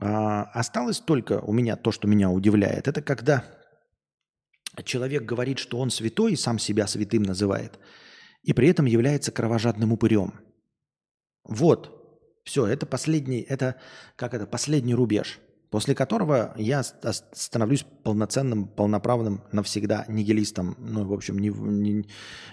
[0.01, 3.43] А, осталось только у меня то, что меня удивляет, это когда
[4.84, 7.79] человек говорит, что он святой и сам себя святым называет,
[8.43, 10.34] и при этом является кровожадным упырем.
[11.43, 13.75] Вот, все, это последний, это
[14.15, 15.39] как это, последний рубеж
[15.75, 22.05] после которого я становлюсь полноценным, полноправным навсегда нигилистом, ну, в общем, ни, ни,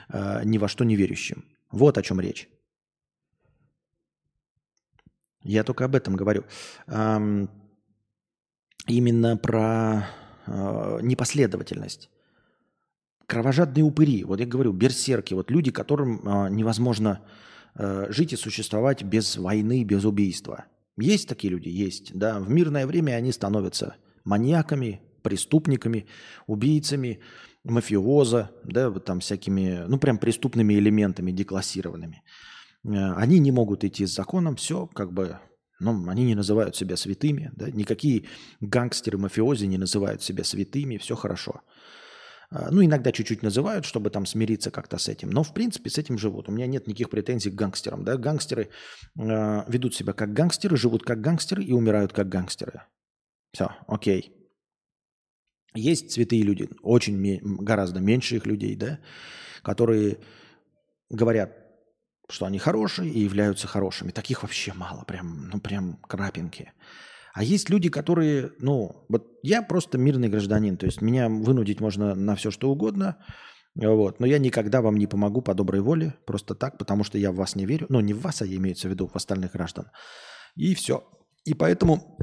[0.09, 1.45] э, ни во что не верящим.
[1.71, 2.49] Вот о чем речь.
[5.45, 6.45] Я только об этом говорю.
[8.87, 10.09] Именно про
[10.47, 12.11] э, непоследовательность.
[13.27, 14.25] Кровожадные упыри.
[14.25, 15.35] Вот я говорю, берсерки.
[15.35, 17.21] Вот люди, которым э, невозможно
[17.77, 20.65] э, жить и существовать без войны, без убийства.
[20.97, 21.69] Есть такие люди?
[21.69, 22.11] Есть.
[22.19, 22.41] Да.
[22.41, 26.07] В мирное время они становятся маньяками, преступниками,
[26.49, 27.21] убийцами,
[27.65, 32.23] мафиоза, да, вот там всякими, ну, прям преступными элементами деклассированными.
[32.85, 35.39] Э, они не могут идти с законом, все как бы,
[35.81, 38.27] ну, они не называют себя святыми, да, никакие
[38.61, 41.63] гангстеры, мафиози не называют себя святыми, все хорошо.
[42.55, 45.31] А, ну, иногда чуть-чуть называют, чтобы там смириться как-то с этим.
[45.31, 46.49] Но, в принципе, с этим живут.
[46.49, 48.05] У меня нет никаких претензий к гангстерам.
[48.05, 48.17] Да?
[48.19, 48.69] Гангстеры
[49.19, 52.83] э, ведут себя как гангстеры, живут как гангстеры и умирают как гангстеры.
[53.53, 54.33] Все, окей.
[55.75, 58.99] Есть святые люди, очень гораздо меньше их людей, да,
[59.63, 60.19] которые
[61.09, 61.62] говорят,
[62.29, 64.11] что они хорошие и являются хорошими.
[64.11, 66.73] Таких вообще мало, прям, ну прям крапинки.
[67.35, 72.15] А есть люди, которые, ну, вот я просто мирный гражданин, то есть меня вынудить можно
[72.15, 73.17] на все, что угодно,
[73.75, 77.33] вот, но я никогда вам не помогу по доброй воле, просто так, потому что я
[77.33, 79.91] в вас не верю, ну, не в вас, а имеется в виду в остальных граждан.
[80.57, 81.09] И все.
[81.45, 82.19] И поэтому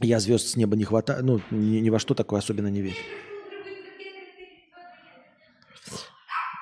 [0.00, 2.96] я звезд с неба не хватаю, ну, ни, ни во что такое особенно не верю.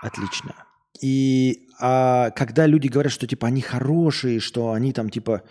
[0.03, 0.55] Отлично.
[1.03, 5.43] И а, когда люди говорят, что типа они хорошие, что они там типа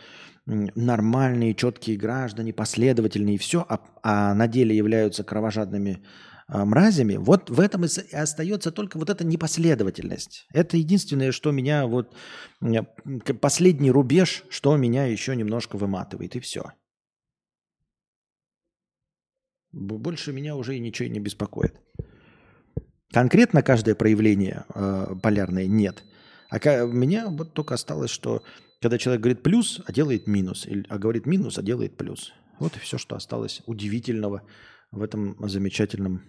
[0.45, 6.03] нормальные, четкие граждане, последовательные и все, а, а на деле являются кровожадными
[6.47, 10.47] а, мразями, вот в этом и остается только вот эта непоследовательность.
[10.53, 12.15] Это единственное, что меня вот
[13.41, 16.71] последний рубеж, что меня еще немножко выматывает, и все.
[19.71, 21.79] Больше меня уже ничего не беспокоит.
[23.11, 26.03] Конкретно каждое проявление э, полярное нет.
[26.49, 28.43] А меня вот только осталось, что
[28.81, 32.33] когда человек говорит плюс, а делает минус, а говорит минус, а делает плюс.
[32.59, 34.43] Вот и все, что осталось удивительного
[34.91, 36.23] в этом замечательном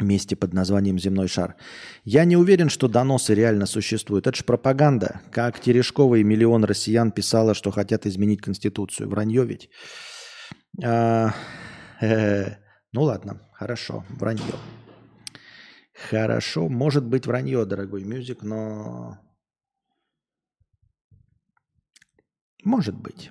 [0.00, 1.56] месте под названием «Земной шар».
[2.04, 4.26] Я не уверен, что доносы реально существуют.
[4.26, 5.22] Это же пропаганда.
[5.30, 9.08] Как Терешкова и миллион россиян писала, что хотят изменить Конституцию.
[9.08, 9.70] Вранье ведь.
[10.84, 11.34] А,
[12.00, 12.56] э,
[12.92, 14.54] ну ладно, хорошо, вранье.
[16.10, 19.18] Хорошо, может быть вранье, дорогой мюзик, но
[22.66, 23.30] Может быть.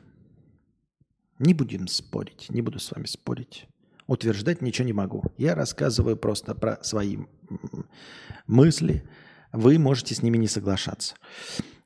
[1.39, 3.67] Не будем спорить, не буду с вами спорить.
[4.07, 5.23] Утверждать ничего не могу.
[5.37, 7.17] Я рассказываю просто про свои
[8.47, 9.03] мысли.
[9.51, 11.15] Вы можете с ними не соглашаться.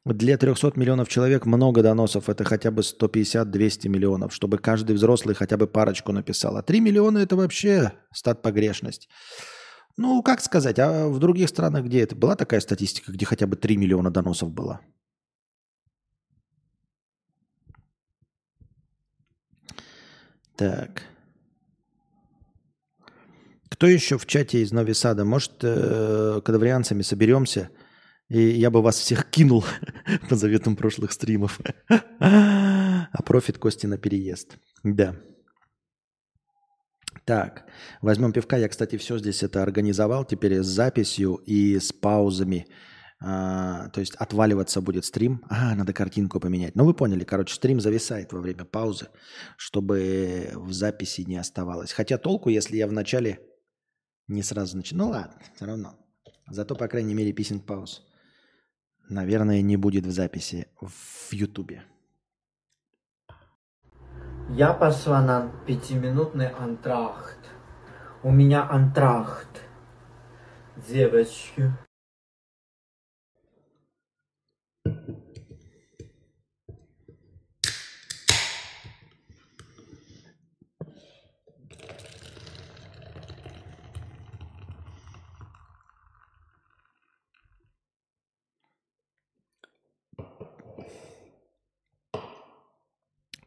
[0.05, 2.29] Для 300 миллионов человек много доносов.
[2.29, 6.55] Это хотя бы 150-200 миллионов, чтобы каждый взрослый хотя бы парочку написал.
[6.55, 9.09] А 3 миллиона– это вообще стат погрешность.
[10.01, 12.15] Ну, как сказать, а в других странах, где это?
[12.15, 14.79] Была такая статистика, где хотя бы 3 миллиона доносов было?
[20.55, 21.03] Так.
[23.67, 25.25] Кто еще в чате из Нови Сада?
[25.25, 27.69] Может, э, кадаврианцами соберемся,
[28.29, 29.65] и я бы вас всех кинул
[30.29, 31.59] по заветам прошлых стримов.
[32.19, 34.59] а профит Кости на переезд.
[34.81, 35.17] Да.
[37.29, 37.65] Так,
[38.01, 38.57] возьмем пивка.
[38.57, 42.65] Я, кстати, все здесь это организовал теперь с записью и с паузами
[43.21, 45.43] А, то есть отваливаться будет стрим.
[45.47, 46.75] А, надо картинку поменять.
[46.75, 49.09] Ну, вы поняли, короче, стрим зависает во время паузы,
[49.57, 51.91] чтобы в записи не оставалось.
[51.91, 53.39] Хотя толку, если я вначале
[54.27, 55.05] не сразу начну.
[55.05, 55.99] Ну ладно, все равно.
[56.49, 58.01] Зато, по крайней мере, писинг пауз.
[59.07, 61.83] Наверное, не будет в записи в Ютубе.
[64.51, 67.37] Я пошла на пятиминутный антрахт.
[68.23, 69.61] У меня антрахт.
[70.75, 71.71] Девочки.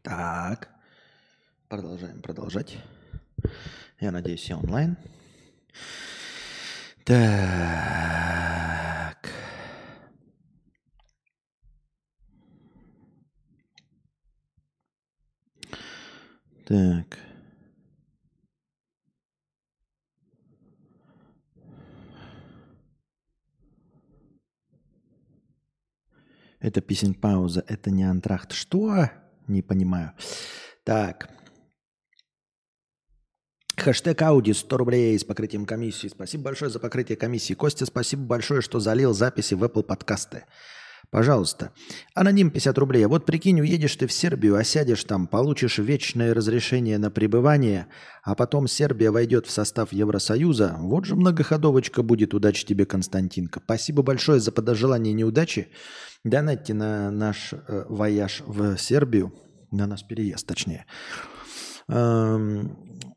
[0.04, 0.71] Так.
[1.72, 2.76] Продолжаем продолжать.
[3.98, 4.98] Я надеюсь, я онлайн.
[7.02, 7.16] Так.
[16.66, 17.18] Так.
[26.60, 28.52] Это песень пауза, это не антрахт.
[28.52, 29.08] Что?
[29.46, 30.12] Не понимаю.
[30.84, 31.41] Так.
[33.82, 36.06] Хэштег Ауди 100 рублей с покрытием комиссии.
[36.06, 37.54] Спасибо большое за покрытие комиссии.
[37.54, 40.44] Костя, спасибо большое, что залил записи в Apple подкасты.
[41.10, 41.72] Пожалуйста.
[42.14, 43.04] Аноним 50 рублей.
[43.06, 47.88] Вот прикинь, уедешь ты в Сербию, осядешь там, получишь вечное разрешение на пребывание,
[48.22, 50.76] а потом Сербия войдет в состав Евросоюза.
[50.78, 52.34] Вот же многоходовочка будет.
[52.34, 53.60] Удачи тебе, Константинка.
[53.62, 55.68] Спасибо большое за подожелание неудачи.
[56.24, 59.34] Донатьте на наш э, вояж в Сербию,
[59.72, 60.86] на наш переезд, точнее.
[61.88, 63.11] Эм,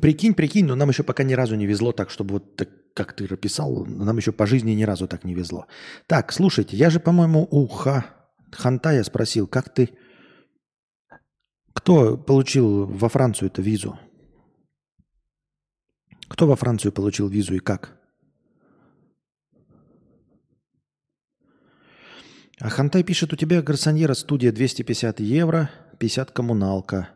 [0.00, 3.12] прикинь, прикинь, но нам еще пока ни разу не везло так, чтобы вот так, как
[3.12, 5.66] ты написал, нам еще по жизни ни разу так не везло.
[6.06, 8.06] Так, слушайте, я же, по-моему, у Ха,
[8.52, 9.90] Хантая спросил, как ты...
[11.72, 13.98] Кто получил во Францию эту визу?
[16.28, 17.98] Кто во Францию получил визу и как?
[22.60, 27.10] А Хантай пишет, у тебя гарсоньера студия 250 евро, 50 коммуналка.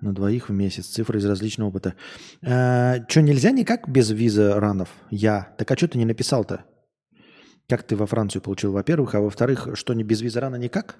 [0.00, 0.86] На двоих в месяц.
[0.86, 1.94] Цифры из различного опыта.
[2.42, 4.88] А, что, нельзя никак без визы ранов?
[5.10, 5.54] Я.
[5.58, 6.64] Так а что ты не написал-то?
[7.68, 10.96] Как ты во Францию получил, во-первых, а во-вторых, что не без визы рана никак?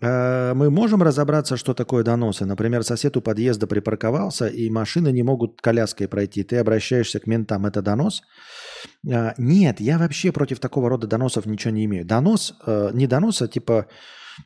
[0.00, 2.44] А, мы можем разобраться, что такое доносы.
[2.44, 6.44] Например, сосед у подъезда припарковался, и машины не могут коляской пройти.
[6.44, 8.22] Ты обращаешься к ментам, это донос?
[9.12, 12.04] А, нет, я вообще против такого рода доносов ничего не имею.
[12.04, 13.86] Донос, э, не донос, а типа,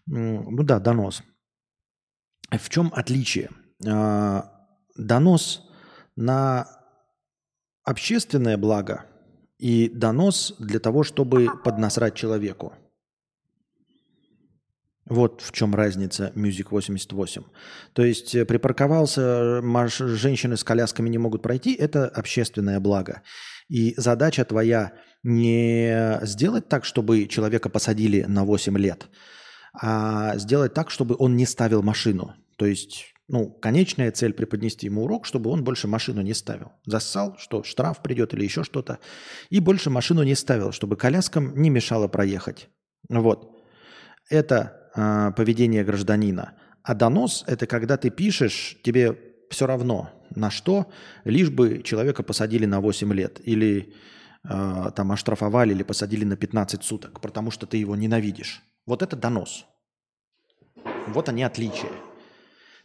[0.06, 1.22] ну да, донос.
[2.50, 3.50] В чем отличие?
[3.86, 4.50] А,
[4.96, 5.68] донос
[6.16, 6.66] на
[7.84, 9.06] общественное благо
[9.58, 12.72] и донос для того, чтобы поднасрать человеку.
[15.10, 17.42] Вот в чем разница Music 88.
[17.94, 23.22] То есть э, припарковался, женщины с колясками не могут пройти, это общественное благо.
[23.68, 24.92] И задача твоя
[25.24, 29.08] не сделать так, чтобы человека посадили на 8 лет,
[29.72, 32.34] а сделать так, чтобы он не ставил машину.
[32.56, 36.72] То есть, ну, конечная цель преподнести ему урок, чтобы он больше машину не ставил.
[36.84, 38.98] Зассал, что штраф придет или еще что-то,
[39.48, 42.68] и больше машину не ставил, чтобы коляскам не мешало проехать.
[43.08, 43.56] Вот.
[44.28, 46.54] Это э, поведение гражданина.
[46.82, 49.16] А донос– это когда ты пишешь, тебе
[49.50, 50.90] все равно, на что,
[51.24, 53.92] лишь бы человека посадили на 8 лет или
[54.48, 58.62] э, там оштрафовали или посадили на 15 суток, потому что ты его ненавидишь.
[58.90, 59.66] Вот это донос.
[61.06, 61.92] Вот они отличия.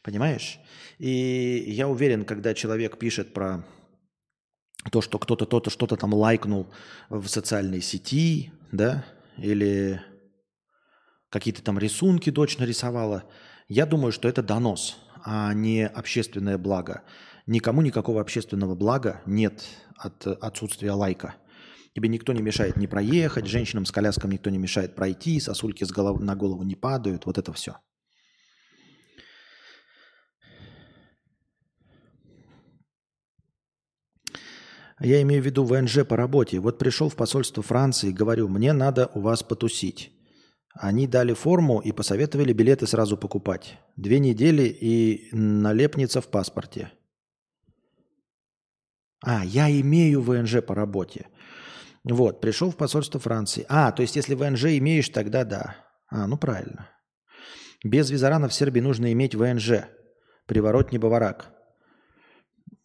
[0.04, 0.60] Понимаешь?
[1.00, 3.66] И я уверен, когда человек пишет про
[4.92, 6.72] то, что кто-то то-то что-то там лайкнул
[7.10, 9.04] в социальной сети, да,
[9.38, 10.00] или
[11.30, 13.24] какие-то там рисунки дочь нарисовала,
[13.68, 17.02] я думаю, что это донос, а не общественное благо.
[17.48, 19.64] Никому никакого общественного блага нет
[19.98, 21.34] от отсутствия лайка.
[21.96, 25.92] Тебе никто не мешает не проехать, женщинам с коляском никто не мешает пройти, сосульки с
[25.92, 26.20] голов...
[26.20, 27.78] на голову не падают, вот это все.
[35.00, 36.60] Я имею в виду ВНЖ по работе.
[36.60, 40.12] Вот пришел в посольство Франции, говорю, мне надо у вас потусить.
[40.74, 43.78] Они дали форму и посоветовали билеты сразу покупать.
[43.96, 46.92] Две недели и налепница в паспорте.
[49.22, 51.28] А, я имею ВНЖ по работе.
[52.06, 53.66] Вот, пришел в посольство Франции.
[53.68, 55.76] А, то есть если ВНЖ имеешь, тогда да.
[56.08, 56.90] А, ну правильно.
[57.84, 59.86] Без визарана в Сербии нужно иметь ВНЖ.
[60.46, 61.52] Приворот не баварак.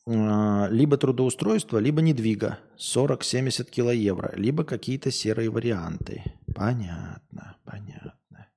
[0.07, 2.61] А, либо трудоустройство, либо недвига.
[2.79, 4.33] 40-70 кило евро.
[4.37, 6.23] Либо какие-то серые варианты.
[6.55, 8.49] Понятно, понятно.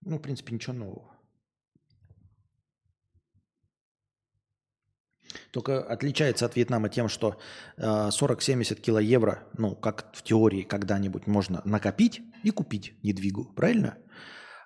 [0.00, 1.15] Ну, в принципе, ничего нового.
[5.56, 7.38] Только отличается от Вьетнама тем, что
[7.78, 13.96] 40-70 э, кило евро, ну, как в теории когда-нибудь можно накопить и купить недвигу, правильно?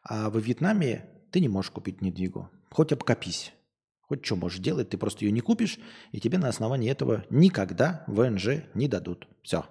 [0.02, 2.50] А во Вьетнаме ты не можешь купить недвигу.
[2.72, 3.52] Хоть обкопись.
[4.00, 5.78] Хоть что можешь делать, ты просто ее не купишь,
[6.10, 9.28] и тебе на основании этого никогда ВНЖ не дадут.
[9.44, 9.66] Все,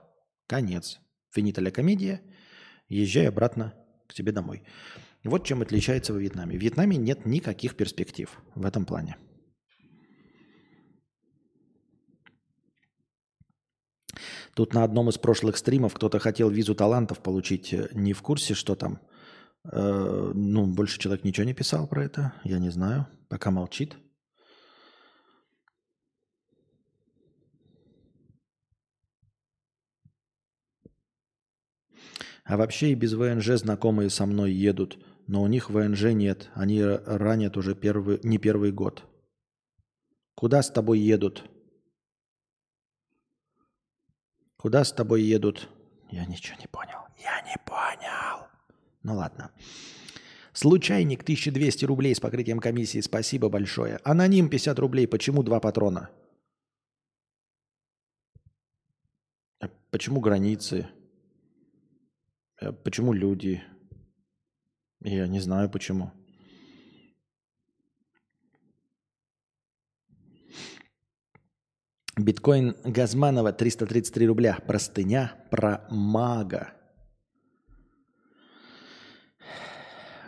[0.47, 1.01] конец.
[1.31, 2.21] Финита ля комедия,
[2.87, 3.73] езжай обратно
[4.07, 4.63] к себе домой.
[5.25, 6.57] Вот чем отличается во Вьетнаме.
[6.57, 9.17] В Вьетнаме нет никаких перспектив в этом плане.
[14.59, 17.73] Тут на одном из прошлых стримов кто-то хотел визу талантов получить.
[17.73, 18.99] Э, не в курсе, что там.
[19.63, 22.33] Э, ну, больше человек ничего не писал про это.
[22.43, 23.07] Я не знаю.
[23.29, 23.95] Пока молчит.
[32.43, 36.49] А вообще и без ВНЖ знакомые со мной едут, но у них ВНЖ нет.
[36.53, 39.05] Они ранят уже первый, не первый год.
[40.35, 41.49] Куда с тобой едут?
[44.59, 45.69] Куда с тобой едут?
[46.11, 46.99] Я ничего не понял.
[47.17, 48.47] Я не понял.
[49.03, 49.51] Ну ладно.
[50.51, 52.99] Случайник 1200 рублей с покрытием комиссии.
[52.99, 54.01] Спасибо большое.
[54.03, 55.07] Аноним 50 рублей.
[55.07, 56.09] Почему два патрона?
[59.61, 60.89] А почему границы?
[62.59, 63.63] А почему люди?
[64.99, 66.11] Я не знаю почему.
[72.19, 74.57] Биткоин Газманова 333 рубля.
[74.67, 76.73] Простыня про мага.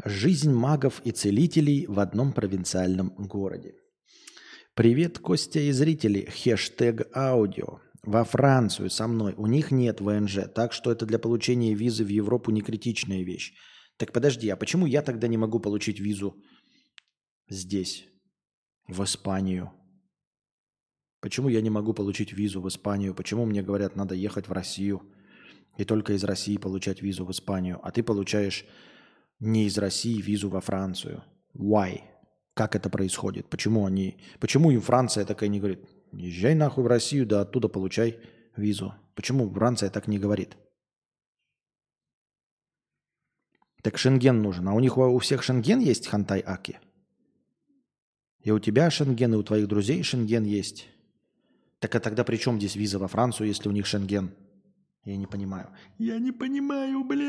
[0.05, 3.75] Жизнь магов и целителей в одном провинциальном городе.
[4.73, 6.29] Привет, Костя и зрители.
[6.31, 7.79] Хештег аудио.
[8.03, 9.33] Во Францию со мной.
[9.37, 13.53] У них нет ВНЖ, так что это для получения визы в Европу не критичная вещь.
[13.97, 16.35] Так подожди, а почему я тогда не могу получить визу
[17.49, 18.07] здесь,
[18.87, 19.71] в Испанию?
[21.21, 23.13] Почему я не могу получить визу в Испанию?
[23.13, 25.03] Почему мне говорят, надо ехать в Россию
[25.77, 28.65] и только из России получать визу в Испанию, а ты получаешь
[29.39, 31.23] не из России визу во Францию?
[31.55, 32.01] Why?
[32.55, 33.47] Как это происходит?
[33.49, 38.19] Почему они, почему им Франция такая не говорит, езжай нахуй в Россию, да оттуда получай
[38.57, 38.95] визу?
[39.13, 40.57] Почему Франция так не говорит?
[43.83, 44.67] Так Шенген нужен.
[44.67, 46.79] А у них у всех Шенген есть, Хантай-Аки?
[48.43, 50.87] И у тебя Шенген, и у твоих друзей Шенген есть.
[51.81, 54.29] Так а тогда при чем здесь виза во Францию, если у них Шенген?
[55.03, 55.67] Я не понимаю.
[55.97, 57.25] Я не понимаю, блядь.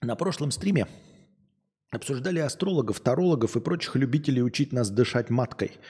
[0.00, 0.86] На прошлом стриме
[1.90, 5.72] обсуждали астрологов, тарологов и прочих любителей учить нас дышать маткой–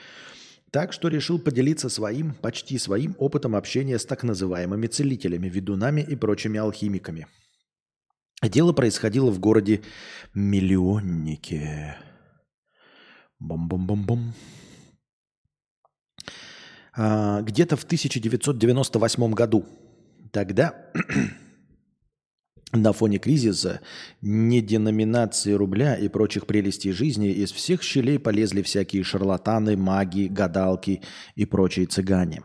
[0.77, 6.15] так что решил поделиться своим, почти своим опытом общения с так называемыми целителями, ведунами и
[6.15, 7.25] прочими алхимиками.
[8.43, 9.81] Дело происходило в городе
[10.35, 11.97] Миллионнике.
[13.39, 14.33] Бом-бом-бом-бом.
[16.95, 19.65] А, где-то в 1998 году.
[20.31, 20.91] Тогда
[22.73, 23.79] на фоне кризиса,
[24.21, 31.01] неденоминации рубля и прочих прелестей жизни из всех щелей полезли всякие шарлатаны, маги, гадалки
[31.35, 32.43] и прочие цыгане.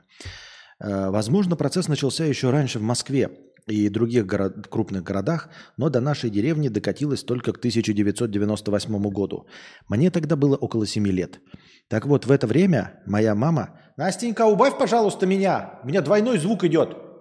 [0.79, 3.31] Э, возможно, процесс начался еще раньше в Москве
[3.67, 9.47] и других город, крупных городах, но до нашей деревни докатилось только к 1998 году.
[9.89, 11.41] Мне тогда было около 7 лет.
[11.89, 13.79] Так вот, в это время моя мама...
[13.97, 15.81] «Настенька, убавь, пожалуйста, меня!
[15.85, 17.12] У меня двойной звук идет!»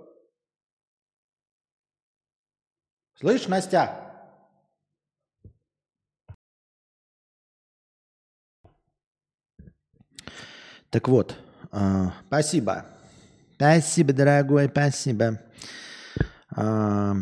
[3.22, 3.92] Слышь, Настя?
[10.90, 11.36] Так вот,
[11.72, 12.84] э, спасибо.
[13.58, 15.40] Спасибо, дорогой, спасибо.
[16.58, 17.14] Э,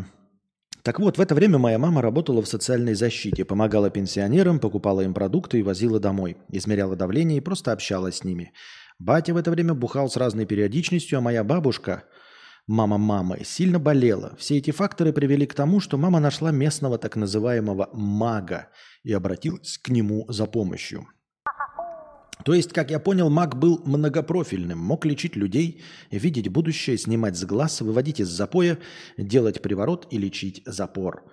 [0.82, 5.12] так вот, в это время моя мама работала в социальной защите, помогала пенсионерам, покупала им
[5.12, 8.54] продукты и возила домой, измеряла давление и просто общалась с ними.
[8.98, 12.04] Батя в это время бухал с разной периодичностью, а моя бабушка–
[12.70, 14.36] мама мамы, сильно болела.
[14.38, 18.68] Все эти факторы привели к тому, что мама нашла местного так называемого мага
[19.02, 21.08] и обратилась к нему за помощью.
[22.44, 27.44] То есть, как я понял, маг был многопрофильным, мог лечить людей, видеть будущее, снимать с
[27.44, 28.78] глаз, выводить из запоя,
[29.18, 31.24] делать приворот и лечить запор.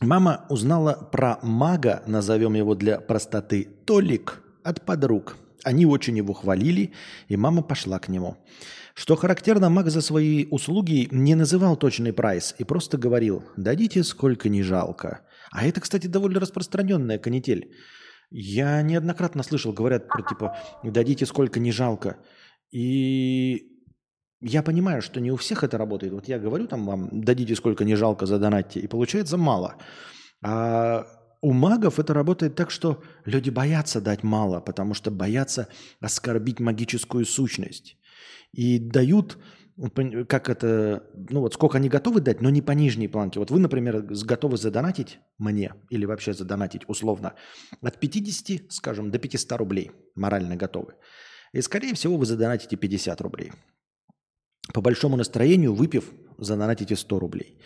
[0.00, 6.92] Мама узнала про мага, назовем его для простоты, Толик, от подруг– Они очень его хвалили,
[7.28, 8.36] и мама пошла к нему.
[8.94, 14.48] Что характерно, Мак за свои услуги не называл точный прайс и просто говорил «дадите сколько
[14.48, 15.20] не жалко».
[15.50, 17.72] А это, кстати, довольно распространенная канитель.
[18.30, 22.16] Я неоднократно слышал, говорят про типа «дадите сколько не жалко».
[22.70, 23.68] И
[24.40, 26.12] я понимаю, что не у всех это работает.
[26.12, 29.76] Вот я говорю там вам «дадите сколько не жалко, задонатьте», и получается мало.
[30.44, 31.06] А
[31.42, 35.68] у магов это работает так, что люди боятся дать мало, потому что боятся
[36.00, 37.98] оскорбить магическую сущность.
[38.52, 39.38] И дают,
[40.28, 43.40] как это, ну вот сколько они готовы дать, но не по нижней планке.
[43.40, 47.34] Вот вы, например, готовы задонатить мне или вообще задонатить условно
[47.80, 50.94] от 50, скажем, до 500 рублей морально готовы.
[51.52, 53.52] И, скорее всего, вы задонатите 50 рублей.
[54.72, 57.58] По большому настроению, выпив, задонатите 100 рублей.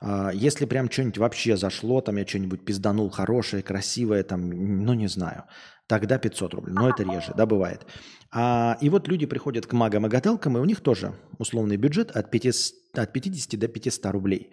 [0.00, 4.50] А, если прям что-нибудь вообще зашло, там я что-нибудь пизданул хорошее, красивое, там,
[4.84, 5.44] ну не знаю,
[5.86, 6.74] тогда 500 рублей.
[6.74, 7.86] Но это реже, да, бывает.
[8.32, 12.10] А, и вот люди приходят к магам и гадалкам, и у них тоже условный бюджет
[12.10, 14.50] от 50, от 50 до 500 рублей.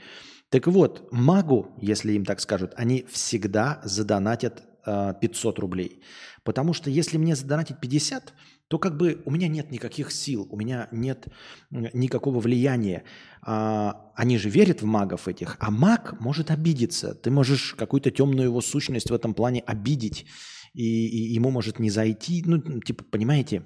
[0.49, 6.01] Так вот, магу, если им так скажут, они всегда задонатят 500 а, рублей.
[6.43, 8.33] Потому что если мне задонатить 50,
[8.68, 11.28] то как бы у меня нет никаких сил, у меня нет
[11.70, 13.03] никакого влияния.
[13.41, 17.15] А, они же верят в магов этих, а маг может обидеться.
[17.15, 20.26] Ты можешь какую-то темную его сущность в этом плане обидеть,
[20.74, 22.43] и, и ему может не зайти.
[22.45, 23.63] Ну, типа, понимаете,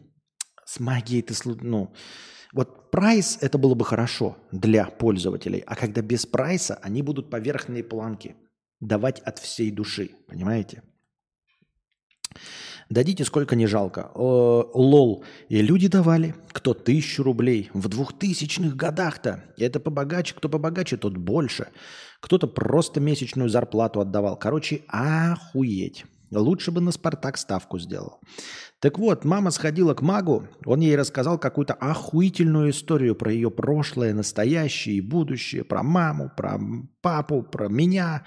[0.65, 1.33] с магией ты...
[1.61, 1.93] Ну,
[2.53, 7.83] вот прайс это было бы хорошо для пользователей, а когда без прайса, они будут поверхные
[7.83, 8.35] планки
[8.79, 10.83] давать от всей души, понимаете?
[12.91, 14.11] Дадите сколько не жалко.
[14.15, 15.23] О, лол.
[15.47, 16.35] И люди давали.
[16.51, 17.69] Кто тысячу рублей.
[17.73, 19.45] В двухтысячных годах-то.
[19.57, 20.35] Это побогаче.
[20.35, 21.69] Кто побогаче, тот больше.
[22.19, 24.35] Кто-то просто месячную зарплату отдавал.
[24.37, 26.03] Короче, охуеть.
[26.31, 28.21] Лучше бы на «Спартак» ставку сделал.
[28.79, 34.13] Так вот, мама сходила к магу, он ей рассказал какую-то охуительную историю про ее прошлое,
[34.13, 36.59] настоящее и будущее, про маму, про
[37.01, 38.25] папу, про меня.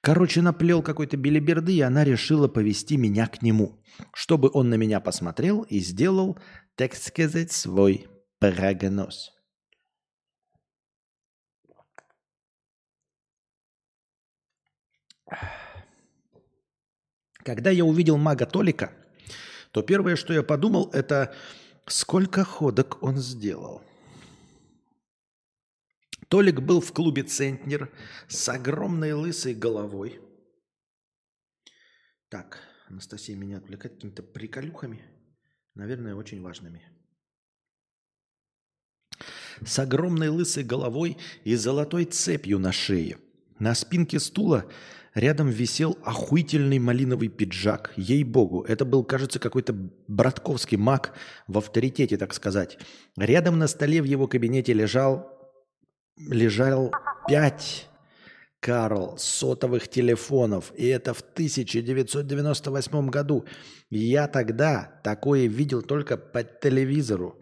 [0.00, 3.80] Короче, наплел какой-то билиберды, и она решила повести меня к нему,
[4.12, 6.38] чтобы он на меня посмотрел и сделал,
[6.74, 8.08] так сказать, свой
[8.40, 9.33] прогноз.
[17.44, 18.92] Когда я увидел мага Толика,
[19.70, 21.34] то первое, что я подумал, это
[21.86, 23.82] сколько ходок он сделал–
[26.34, 27.92] Толик был в клубе «Центнер»
[28.26, 30.20] с огромной лысой головой.
[32.28, 35.04] Так, Анастасия меня отвлекает какими-то приколюхами,
[35.76, 36.82] наверное, очень важными.
[39.64, 43.18] С огромной лысой головой и золотой цепью на шее.
[43.60, 44.68] На спинке стула
[45.14, 47.92] рядом висел охуительный малиновый пиджак.
[47.96, 49.74] Ей-богу, это был, кажется, какой-то
[50.08, 51.12] братковский маг
[51.46, 52.78] в авторитете, так сказать.
[53.16, 55.30] Рядом на столе в его кабинете лежал
[56.16, 56.92] лежал
[57.26, 57.88] пять
[58.60, 60.72] Карл, сотовых телефонов.
[60.74, 63.44] И это в 1998 году.
[63.90, 67.38] Я тогда такое видел только по телевизору.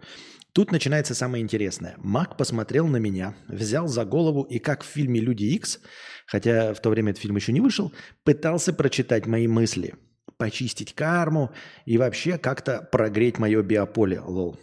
[0.53, 1.94] Тут начинается самое интересное.
[1.96, 5.80] Мак посмотрел на меня, взял за голову и, как в фильме «Люди Икс»,
[6.26, 7.90] хотя в то время этот фильм еще не вышел,
[8.22, 9.94] пытался прочитать мои мысли,
[10.36, 11.53] почистить карму
[11.86, 14.59] и вообще как-то прогреть мое биополе, лол.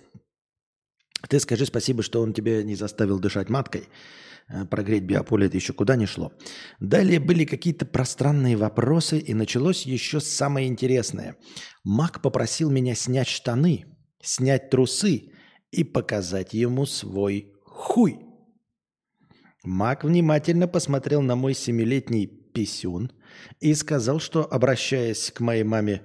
[1.28, 3.90] Ты скажи спасибо, что он тебе не заставил дышать маткой.
[4.48, 6.32] Э, прогреть биополе это еще куда не шло.
[6.80, 11.36] Далее были какие-то пространные вопросы, и началось еще самое интересное.
[11.84, 13.86] Мак попросил меня снять штаны,
[14.22, 15.32] снять трусы
[15.72, 18.20] и показать ему свой хуй.
[19.64, 23.12] Мак внимательно посмотрел на мой семилетний писюн
[23.60, 26.02] и сказал, что, обращаясь к моей маме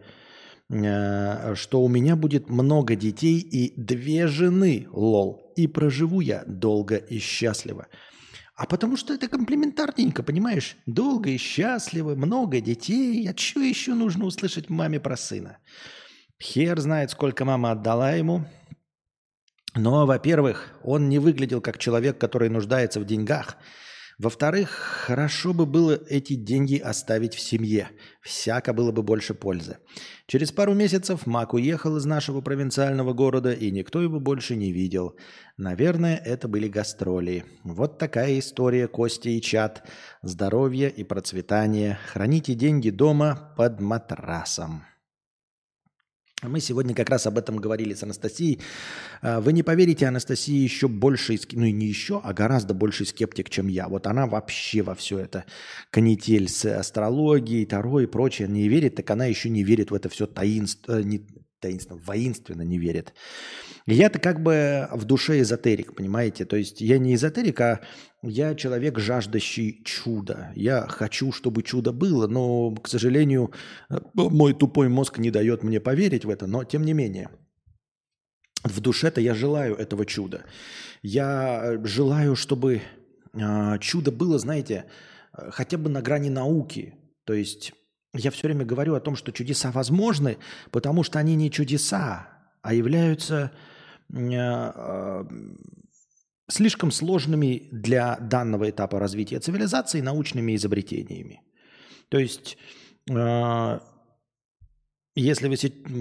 [0.71, 6.97] Э, что у меня будет много детей и две жены, лол, и проживу я долго
[6.97, 7.87] и счастливо.
[8.57, 10.77] А потому что это комплиментарненько, понимаешь?
[10.87, 13.29] Долго и счастливо, много детей.
[13.29, 15.59] А что еще нужно услышать маме про сына?
[16.41, 18.45] Хер знает, сколько мама отдала ему.
[19.75, 23.57] Но, во-первых, он не выглядел как человек, который нуждается в деньгах–
[24.19, 27.91] во-вторых, хорошо бы было эти деньги оставить в семье.
[28.23, 29.79] Всяко было бы больше пользы.
[30.29, 35.17] Через пару месяцев Мак уехал из нашего провинциального города, и никто его больше не видел.
[35.57, 37.45] Наверное, это были гастроли.
[37.65, 39.85] Вот такая история Кости и чат.
[40.23, 41.99] Здоровья и процветания.
[42.13, 44.85] Храните деньги дома под матрасом.
[46.49, 48.61] Мы сегодня как раз об этом говорили с Анастасией.
[49.23, 53.51] А, вы не поверите, Анастасия еще больше, ну и не еще, а гораздо больше скептик,
[53.51, 53.89] чем я.
[53.89, 55.45] Вот она вообще во все это
[55.91, 60.09] канитель с астрологией, таро и прочее не верит, так она еще не верит в это
[60.09, 61.27] все таинство, э, не,
[61.65, 63.15] таинственно, воинственно не верит.
[63.87, 66.45] Я-то как бы в душе эзотерик, понимаете?
[66.45, 67.81] То есть я не эзотерик, а
[68.23, 70.53] я человек, жаждущий чуда.
[70.55, 73.51] Я хочу, чтобы чудо было, но, к сожалению,
[74.15, 77.29] мой тупой мозг не дает мне поверить в это, но тем не менее.
[78.63, 80.45] В душе-то я желаю этого чуда.
[81.03, 82.83] Я желаю, чтобы
[83.33, 84.85] э, чудо было, знаете,
[85.33, 86.95] хотя бы на грани науки.
[87.25, 87.73] То есть
[88.15, 90.39] я все время говорю о том, что чудеса возможны,
[90.71, 92.29] потому что они не чудеса,
[92.63, 93.51] а являются
[94.13, 95.25] э,
[96.49, 101.43] слишком сложными для данного этапа развития цивилизации научными изобретениями.
[102.09, 102.57] То есть,
[103.11, 103.81] э,
[105.17, 105.57] если вы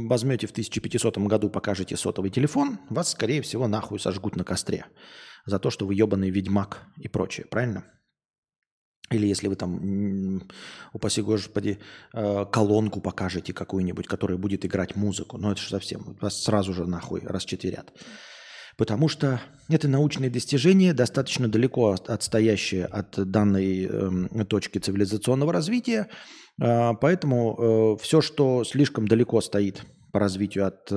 [0.07, 4.86] возьмете в 1500 году, покажете сотовый телефон, вас, скорее всего, нахуй сожгут на костре
[5.45, 7.86] за то, что вы ебаный ведьмак и прочее, правильно?
[9.12, 10.41] Или если вы там,
[10.93, 11.80] упаси господи,
[12.14, 15.38] э, колонку покажете какую-нибудь, которая будет играть музыку.
[15.38, 17.93] Ну это же совсем, вас сразу же нахуй расчетверят.
[18.78, 19.39] Потому что
[19.70, 26.10] это научные достижения, достаточно далеко отстоящие от данной э, точки цивилизационного развития.
[26.62, 30.91] Э, поэтому э, все, что слишком далеко стоит по развитию от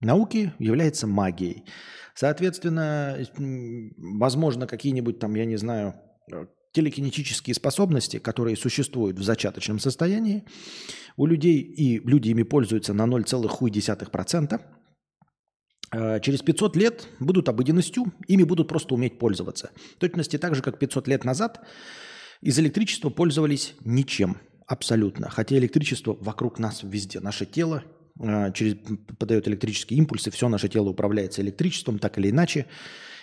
[0.00, 1.64] науки, является магией.
[2.14, 3.18] Соответственно,
[3.98, 5.94] возможно, какие-нибудь там, я не знаю,
[6.74, 10.44] телекинетические способности, которые существуют в зачаточном состоянии,
[11.16, 14.60] у людей, и люди ими пользуются на 0,1%,
[15.92, 19.70] э, через 500 лет будут обыденностью, ими будут просто уметь пользоваться.
[19.96, 21.64] В точности так же, как 500 лет назад
[22.42, 25.30] из электричества пользовались ничем абсолютно.
[25.30, 27.20] Хотя электричество вокруг нас везде.
[27.20, 27.84] Наше тело
[28.18, 28.76] э, через,
[29.18, 32.66] подает электрические импульсы, все наше тело управляется электричеством, так или иначе.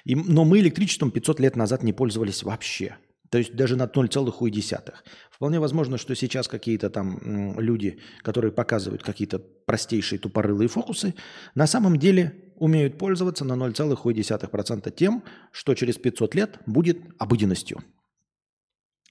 [0.06, 2.96] И, но мы электричеством 500 лет назад не пользовались вообще.
[3.32, 4.94] То есть даже на 0,1.
[5.32, 11.16] Вполне возможно, что сейчас какие-то там люди, которые показывают какие-то простейшие тупорылые фокусы,
[11.56, 17.82] на самом деле умеют пользоваться на 0,1% тем, что через 500 лет будет обыденностью.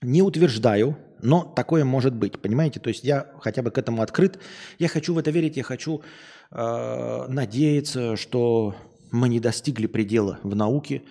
[0.02, 2.78] Не утверждаю, но такое может быть, понимаете?
[2.78, 4.38] То есть я хотя бы к этому открыт.
[4.78, 6.02] Я хочу в это верить, я хочу
[6.50, 8.74] э, надеяться, что
[9.10, 11.02] мы не достигли предела в науке,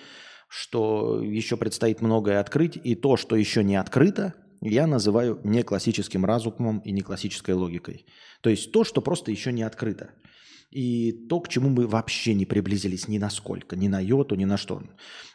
[0.50, 6.26] что еще предстоит многое открыть, и то, что еще не открыто, я называю не классическим
[6.26, 8.06] разумом и не классической логикой.
[8.42, 10.12] То есть то, что просто еще не открыто.
[10.72, 14.46] И то, к чему мы вообще не приблизились ни на сколько, ни на йоту, ни
[14.46, 14.84] на что.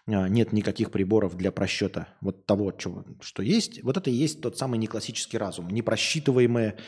[0.07, 2.73] А, нет никаких приборов для просчета вот того,
[3.21, 3.83] что есть.
[3.83, 6.79] Вот это и есть тот самый неклассический разум, непросчитываемая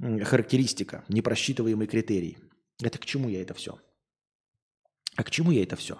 [0.00, 2.38] характеристика, непросчитываемый критерий.
[2.82, 3.78] Это к чему я это все?
[5.16, 5.98] А к чему я это все?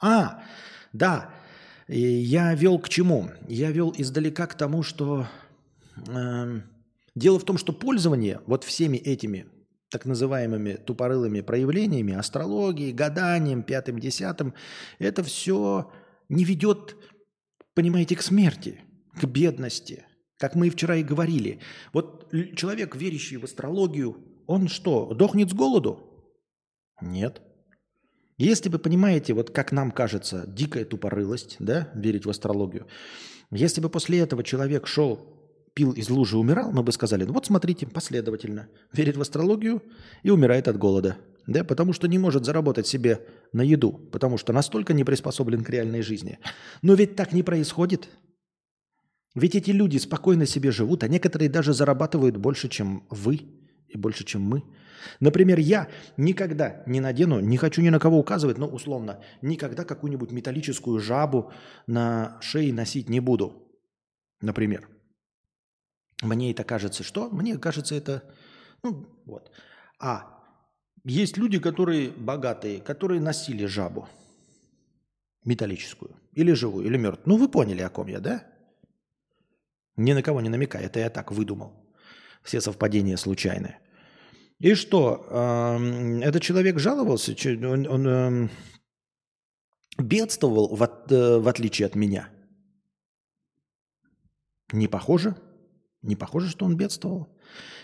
[0.00, 0.42] А,
[0.96, 1.34] да,
[1.88, 3.30] я вел к чему?
[3.48, 5.26] Я вел издалека к тому, что
[6.08, 6.60] э,
[7.14, 9.46] дело в том, что пользование вот всеми этими
[9.90, 14.54] так называемыми тупорылыми проявлениями, астрологией, гаданием, пятым, десятым,
[14.98, 15.92] это все
[16.28, 16.96] не ведет,
[17.74, 18.80] понимаете, к смерти,
[19.14, 20.04] к бедности.
[20.38, 21.60] Как мы и вчера и говорили.
[21.92, 26.28] Вот человек, верящий в астрологию, он что, дохнет с голоду?
[27.00, 27.40] Нет.
[28.38, 32.86] Если вы понимаете, вот как нам кажется, дикая тупорылость, да, верить в астрологию,
[33.50, 35.36] если бы после этого человек шел,
[35.72, 39.82] пил из лужи, умирал, мы бы сказали, ну вот смотрите, последовательно, верит в астрологию
[40.22, 41.16] и умирает от голода,
[41.46, 45.70] да, потому что не может заработать себе на еду, потому что настолько не приспособлен к
[45.70, 46.38] реальной жизни.
[46.82, 48.08] Но ведь так не происходит.
[49.34, 53.42] Ведь эти люди спокойно себе живут, а некоторые даже зарабатывают больше, чем вы
[53.88, 54.62] и больше, чем мы.
[55.20, 60.32] Например, я никогда не надену, не хочу ни на кого указывать, но условно, никогда какую-нибудь
[60.32, 61.52] металлическую жабу
[61.86, 63.68] на шее носить не буду.
[64.40, 64.88] Например.
[66.22, 67.28] Мне это кажется, что?
[67.30, 68.22] Мне кажется, это...
[68.82, 69.50] Ну, вот.
[69.98, 70.42] А
[71.04, 74.08] есть люди, которые богатые, которые носили жабу
[75.44, 76.16] металлическую.
[76.32, 77.24] Или живую, или мертвую.
[77.26, 78.46] Ну, вы поняли, о ком я, да?
[79.96, 81.72] Ни на кого не намекаю, это я так выдумал.
[82.42, 83.78] Все совпадения случайные.
[84.58, 85.26] И что?
[86.22, 87.34] Этот человек жаловался?
[87.66, 88.50] Он, он эм,
[89.98, 92.30] бедствовал в, от, э, в отличие от меня?
[94.72, 95.36] Не похоже.
[96.02, 97.28] Не похоже, что он бедствовал.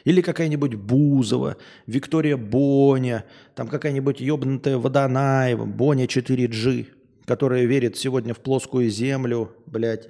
[0.04, 1.56] Или какая-нибудь Бузова,
[1.86, 6.86] Виктория Боня, там какая-нибудь ебнутая Водонаева, Боня 4G,
[7.24, 10.08] которая верит сегодня в плоскую землю, блядь,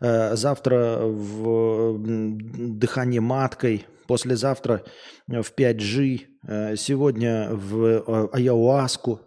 [0.00, 4.84] завтра в дыхание маткой, послезавтра
[5.26, 9.20] в 5G, э, сегодня в э, Аяуаску.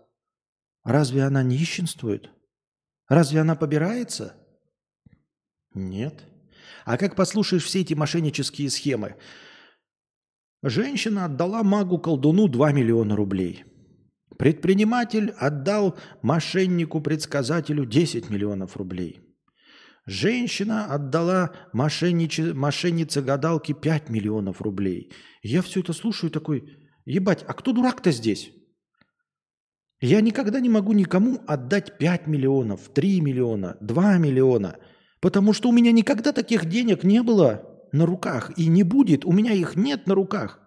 [0.84, 2.30] Разве она нищенствует?
[3.08, 4.36] Разве она побирается?
[5.74, 6.24] Нет.
[6.86, 9.16] А как послушаешь все эти мошеннические схемы?
[10.64, 13.66] Женщина отдала магу-колдуну 2 миллиона рублей.
[14.38, 19.20] Предприниматель отдал мошеннику-предсказателю 10 миллионов рублей.
[20.10, 25.14] Женщина отдала мошенниче, мошеннице-гадалке 5 миллионов рублей.
[25.44, 28.52] Я все это слушаю такой, ебать, а кто дурак-то здесь?
[30.02, 34.78] Я никогда не могу никому отдать 5 миллионов, 3 миллиона, 2 миллиона,
[35.20, 39.32] потому что у меня никогда таких денег не было на руках и не будет, у
[39.32, 40.60] меня их нет на руках.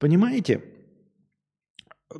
[0.00, 0.71] Понимаете?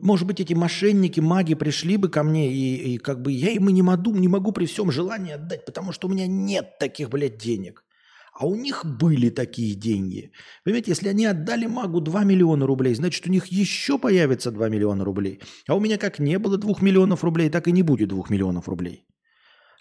[0.01, 3.69] Может быть, эти мошенники, маги пришли бы ко мне, и, и как бы я им
[3.69, 7.11] и не могу, не могу при всем желании отдать, потому что у меня нет таких,
[7.11, 7.85] блядь, денег.
[8.33, 10.33] А у них были такие деньги.
[10.65, 15.05] Понимаете, если они отдали магу 2 миллиона рублей, значит, у них еще появится 2 миллиона
[15.05, 15.41] рублей.
[15.69, 18.69] А у меня как не было 2 миллионов рублей, так и не будет 2 миллионов
[18.69, 19.05] рублей.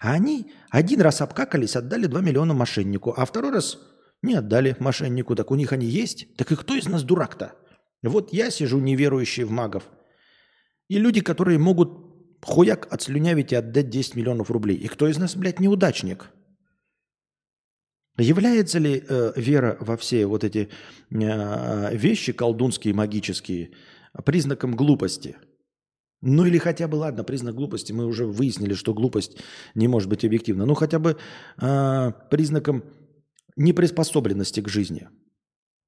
[0.00, 3.78] А они один раз обкакались, отдали 2 миллиона мошеннику, а второй раз
[4.20, 5.34] не отдали мошеннику.
[5.34, 6.36] Так у них они есть.
[6.36, 7.54] Так и кто из нас дурак-то?
[8.02, 9.84] Вот я сижу неверующий в магов.
[10.92, 11.90] И люди, которые могут
[12.42, 14.76] хуяк отслюнявить и отдать 10 миллионов рублей.
[14.76, 16.28] И кто из нас, блядь, неудачник?
[18.18, 20.68] Является ли э, вера во все вот эти
[21.10, 23.70] э, вещи колдунские, магические,
[24.26, 25.36] признаком глупости?
[26.20, 29.38] Ну или хотя бы, ладно, признак глупости, мы уже выяснили, что глупость
[29.74, 30.66] не может быть объективна.
[30.66, 31.16] Ну хотя бы
[31.56, 32.84] э, признаком
[33.56, 35.08] неприспособленности к жизни.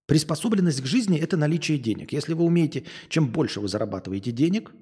[0.06, 2.14] Приспособленность к жизни– это наличие денег.
[2.14, 4.72] Если вы умеете, чем больше вы зарабатываете денег,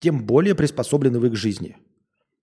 [0.00, 1.76] тем более приспособлены вы к жизни.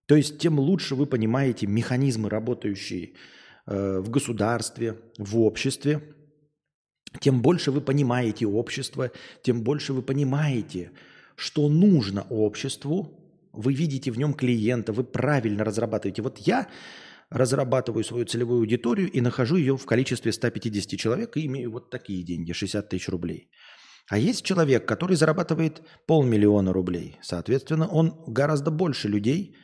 [0.08, 3.14] То есть тем лучше вы понимаете механизмы, работающие
[3.68, 6.02] Э, в государстве, в обществе,
[7.20, 9.12] тем больше вы понимаете общество,
[9.44, 10.92] тем больше вы понимаете,
[11.36, 13.20] что нужно обществу,
[13.52, 16.22] вы видите в нем клиента, вы правильно разрабатываете.
[16.22, 16.70] Вот я
[17.30, 22.24] разрабатываю свою целевую аудиторию и нахожу ее в количестве 150 человек и имею вот такие
[22.24, 23.50] деньги, 60 тысяч рублей.
[24.10, 27.18] А есть человек, который зарабатывает полмиллиона рублей.
[27.22, 29.56] Соответственно, он гораздо больше людей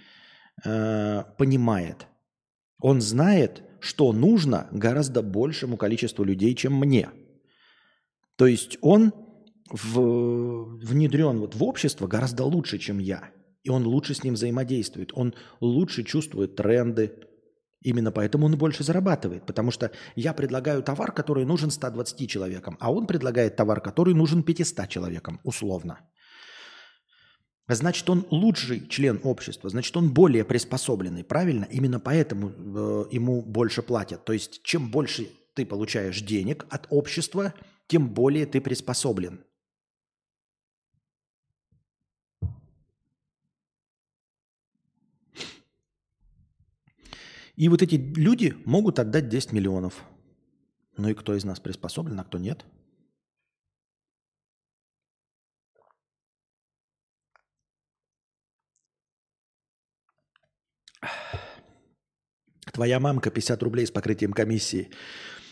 [0.66, 2.08] э, понимает.
[2.80, 7.10] Он знает, что нужно гораздо большему количеству людей, чем мне.
[8.36, 9.14] То есть он
[9.70, 13.30] в, внедрен вот в общество гораздо лучше, чем я.
[13.64, 15.12] И он лучше с ним взаимодействует.
[15.14, 17.14] Он лучше чувствует тренды.
[17.84, 19.46] Именно поэтому он больше зарабатывает.
[19.46, 24.44] Потому что я предлагаю товар, который нужен 120 человекам, а он предлагает товар, который нужен
[24.44, 26.00] 500 человекам, условно.
[27.68, 31.66] Значит, он лучший член общества, значит, он более приспособленный, правильно?
[31.72, 34.26] Именно поэтому э, ему больше платят.
[34.26, 37.54] То есть, чем больше ты получаешь денег от общества,
[37.88, 39.46] тем более ты приспособлен.
[47.56, 50.04] И вот эти люди могут отдать 10 миллионов.
[50.98, 52.66] Ну и кто из нас приспособлен, а кто нет–
[62.74, 64.90] Твоя мамка 50 рублей с покрытием комиссии.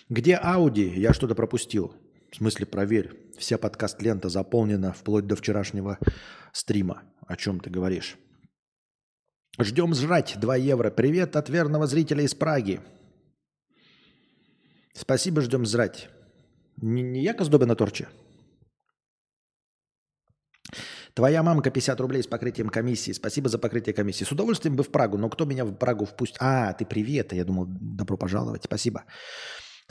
[0.10, 0.89] Где Ауди?
[0.89, 1.93] Я что-то пропустил.
[2.32, 3.12] В смысле, проверь.
[3.38, 5.99] Вся подкаст-лента заполнена вплоть до вчерашнего
[6.52, 7.04] стрима.
[7.28, 8.18] О чем ты говоришь?
[9.64, 10.89] Ждем жрать 2 евро.
[10.89, 12.80] Привет от верного зрителя из Праги.
[14.93, 16.09] Спасибо, ждем жрать.
[16.78, 18.07] Не, не я Коздоба на торче?
[21.14, 23.12] Твоя мамка 50 рублей с покрытием комиссии.
[23.12, 24.24] Спасибо за покрытие комиссии.
[24.24, 26.38] С удовольствием бы в Прагу, но кто меня в Прагу впустит?
[26.39, 27.34] А, ты привет.
[27.34, 28.64] Я думал, добро пожаловать.
[28.64, 29.03] Спасибо.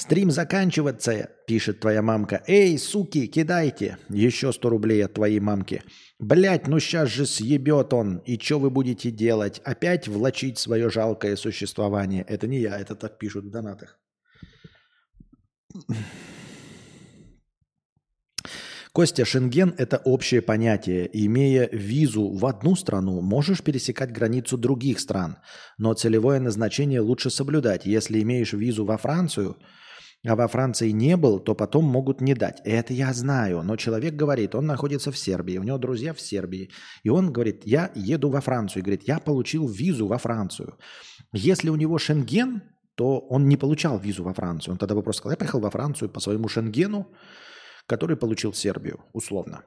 [0.00, 2.42] Стрим заканчивается, пишет твоя мамка.
[2.46, 3.98] Эй, суки, кидайте.
[4.08, 5.82] Еще 100 рублей от твоей мамки.
[6.18, 8.16] Блять, ну сейчас же съебет он.
[8.24, 9.60] И что вы будете делать?
[9.62, 12.24] Опять влачить свое жалкое существование?
[12.26, 13.98] Это не я, это так пишут в донатах.
[18.92, 21.10] Костя, Шенген– это общее понятие.
[21.12, 25.36] Имея визу в одну страну, можешь пересекать границу других стран,
[25.76, 27.84] но целевое назначение лучше соблюдать.
[27.84, 29.58] Если имеешь визу во Францию,
[30.26, 32.60] а во Франции не был, то потом могут не дать.
[32.64, 36.70] Это я знаю, но человек говорит, он находится в Сербии, у него друзья в Сербии,
[37.02, 40.76] и он говорит, я еду во Францию, и говорит, я получил визу во Францию.
[41.32, 42.62] Если у него Шенген,
[42.96, 44.72] то он не получал визу во Францию.
[44.72, 47.06] Он тогда бы просто сказал, я приехал во Францию по своему Шенгену,
[47.86, 49.64] который получил Сербию, условно.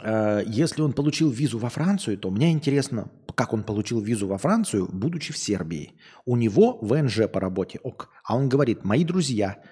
[0.00, 4.38] Э, если он получил визу во Францию, то мне интересно, как он получил визу во
[4.38, 5.94] Францию, будучи в Сербии.
[6.24, 8.10] У него ВНЖ по работе, ок.
[8.24, 9.62] А он говорит, мои друзья,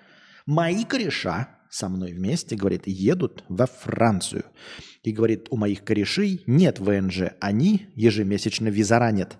[0.47, 4.45] мои кореша со мной вместе, говорит, едут во Францию.
[5.03, 9.39] И говорит, у моих корешей нет ВНЖ, они ежемесячно визаранят.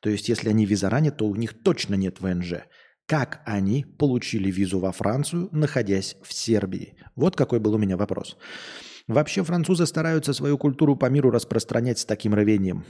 [0.00, 2.64] То есть, если они визаранят, то у них точно нет ВНЖ.
[3.06, 6.94] как они получили визу во Францию, находясь в Сербии?
[7.16, 8.36] Вот какой был у меня вопрос.
[9.06, 12.84] Вообще французы стараются свою культуру по миру распространять с таким рвением.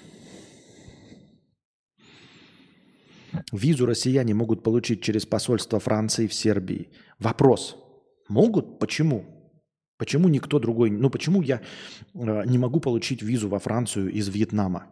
[3.52, 6.90] Визу россияне могут получить через посольство Франции в Сербии.
[7.18, 7.76] Вопрос.
[8.28, 8.78] Могут?
[8.78, 9.24] Почему?
[9.98, 10.90] Почему никто другой?
[10.90, 11.60] Ну почему я
[12.14, 14.86] э, не могу получить визу во Францию из Вьетнама?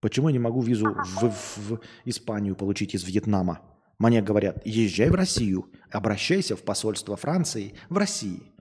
[0.00, 3.60] Почему я не могу визу в, в Испанию получить из Вьетнама?
[3.98, 8.53] Мне говорят, езжай в Россию, обращайся в посольство Франции в России.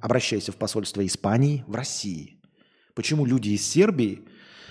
[0.00, 2.40] Обращайся в посольство Испании в России.
[2.94, 4.26] Почему люди из Сербии,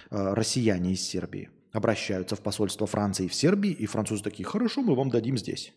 [0.10, 4.96] э, россияне из Сербии, обращаются в посольство Франции в Сербии, и французы такие, хорошо, мы
[4.96, 5.74] вам дадим здесь.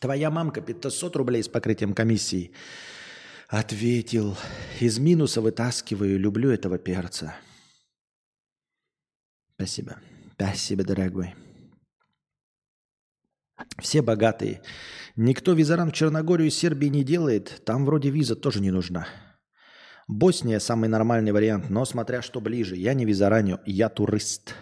[0.00, 2.52] Твоя мамка 500 рублей с покрытием комиссии.
[3.48, 4.36] Ответил,
[4.80, 7.36] из минуса вытаскиваю, люблю этого перца.
[9.54, 10.00] Спасибо.
[10.34, 11.34] Спасибо, дорогой.
[13.78, 14.62] Все богатые.
[15.16, 17.62] Никто визаран в Черногорию и Сербии не делает.
[17.64, 19.06] Там вроде виза тоже не нужна.
[20.08, 22.76] Босния самый нормальный вариант, но смотря что ближе.
[22.76, 24.54] Я не визараню, я турист.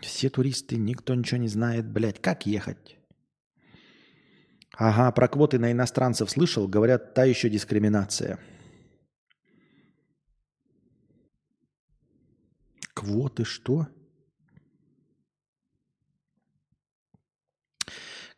[0.00, 2.20] Все туристы, никто ничего не знает, блядь.
[2.20, 2.98] Как ехать?
[4.76, 6.66] Ага, про квоты на иностранцев слышал.
[6.66, 8.38] Говорят, та еще дискриминация.
[12.94, 13.86] Квоты что?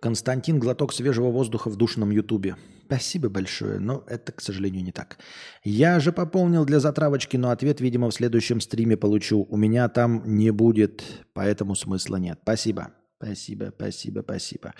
[0.04, 2.56] Константин, глоток свежего воздуха в душном ютубе.
[2.84, 5.16] Спасибо большое, но это, к сожалению, не так.
[5.62, 9.46] Я же пополнил для затравочки, но ответ, видимо, в следующем стриме получу.
[9.48, 11.02] У меня там не будет,
[11.32, 12.38] поэтому смысла нет.
[12.42, 12.90] Спасибо.
[13.16, 14.74] Спасибо, спасибо, спасибо.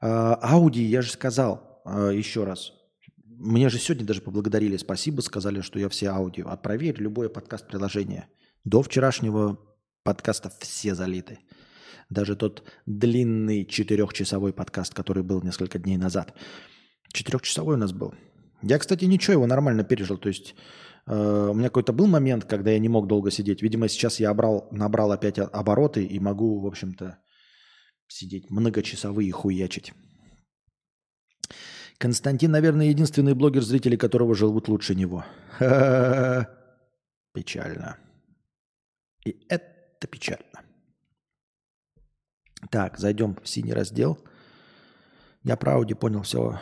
[0.00, 2.74] А, Ауди, я же сказал а, еще раз.
[3.26, 4.76] Мне же сегодня даже поблагодарили.
[4.76, 6.46] Спасибо, сказали, что я все аудио.
[6.48, 8.28] А проверь любое подкаст-приложение.
[8.62, 9.58] До вчерашнего
[10.04, 11.40] подкаста все залиты.
[12.10, 16.34] Даже тот длинный четырехчасовой подкаст, который был несколько дней назад.
[17.12, 18.14] Четырехчасовой у нас был.
[18.62, 20.18] Я, кстати, ничего, его нормально пережил.
[20.18, 20.54] То есть
[21.06, 23.62] э, у меня какой-то был момент, когда я не мог долго сидеть.
[23.62, 27.18] Видимо, сейчас я обрал, набрал опять обороты и могу, в общем-то,
[28.08, 29.92] сидеть многочасовые хуячить.
[31.98, 35.24] Константин, наверное, единственный блогер, зрители которого живут лучше него.
[37.32, 37.98] Печально.
[39.24, 40.53] И это печально.
[42.74, 44.18] Так, зайдем в синий раздел.
[45.44, 46.58] Я про Ауди понял, все.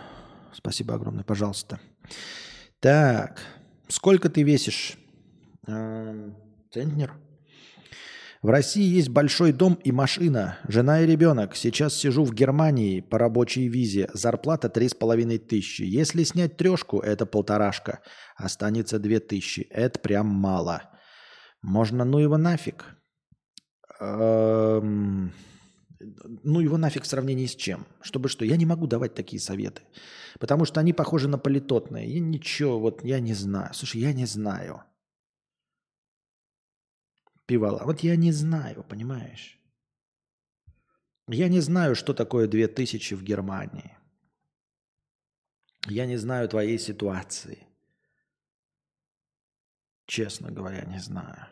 [0.52, 1.80] Спасибо огромное, пожалуйста.
[2.80, 3.40] Так,
[3.88, 4.98] сколько ты весишь?
[5.66, 6.36] Эм,
[6.70, 7.14] центнер?
[8.42, 11.56] В России есть большой дом и машина, жена и ребенок.
[11.56, 14.10] Сейчас сижу в Германии по рабочей визе.
[14.12, 15.80] Зарплата три с половиной тысячи.
[15.80, 18.00] Если снять трешку, это полторашка.
[18.36, 19.66] Останется две тысячи.
[19.70, 20.82] Это прям мало.
[21.62, 22.84] Можно ну его нафиг.
[23.98, 25.32] Эм
[26.42, 27.86] ну его нафиг в сравнении с чем?
[28.00, 28.44] Чтобы что?
[28.44, 29.82] Я не могу давать такие советы.
[30.38, 32.08] Потому что они похожи на политотные.
[32.08, 33.72] И ничего, вот я не знаю.
[33.74, 34.82] Слушай, я не знаю.
[37.46, 37.82] Пивала.
[37.84, 39.58] Вот я не знаю, понимаешь?
[41.28, 43.96] Я не знаю, что такое 2000 в Германии.
[45.86, 47.66] Я не знаю твоей ситуации.
[50.06, 51.48] Честно говоря, не знаю.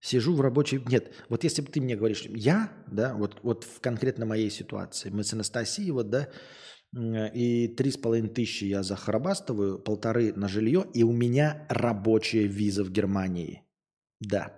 [0.00, 0.82] Сижу в рабочей...
[0.88, 5.10] Нет, вот если бы ты мне говоришь, я, да, вот, вот в конкретно моей ситуации,
[5.10, 6.28] мы с Анастасией, вот, да,
[6.92, 12.82] и три с половиной тысячи я захарабастываю, полторы на жилье, и у меня рабочая виза
[12.82, 13.62] в Германии.
[14.20, 14.56] Да.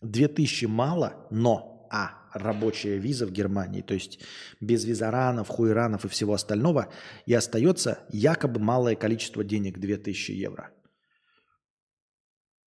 [0.00, 4.20] Две тысячи мало, но, а, рабочая виза в Германии, то есть
[4.60, 6.92] без визаранов, хуйранов и всего остального,
[7.26, 10.70] и остается якобы малое количество денег, 2000 евро–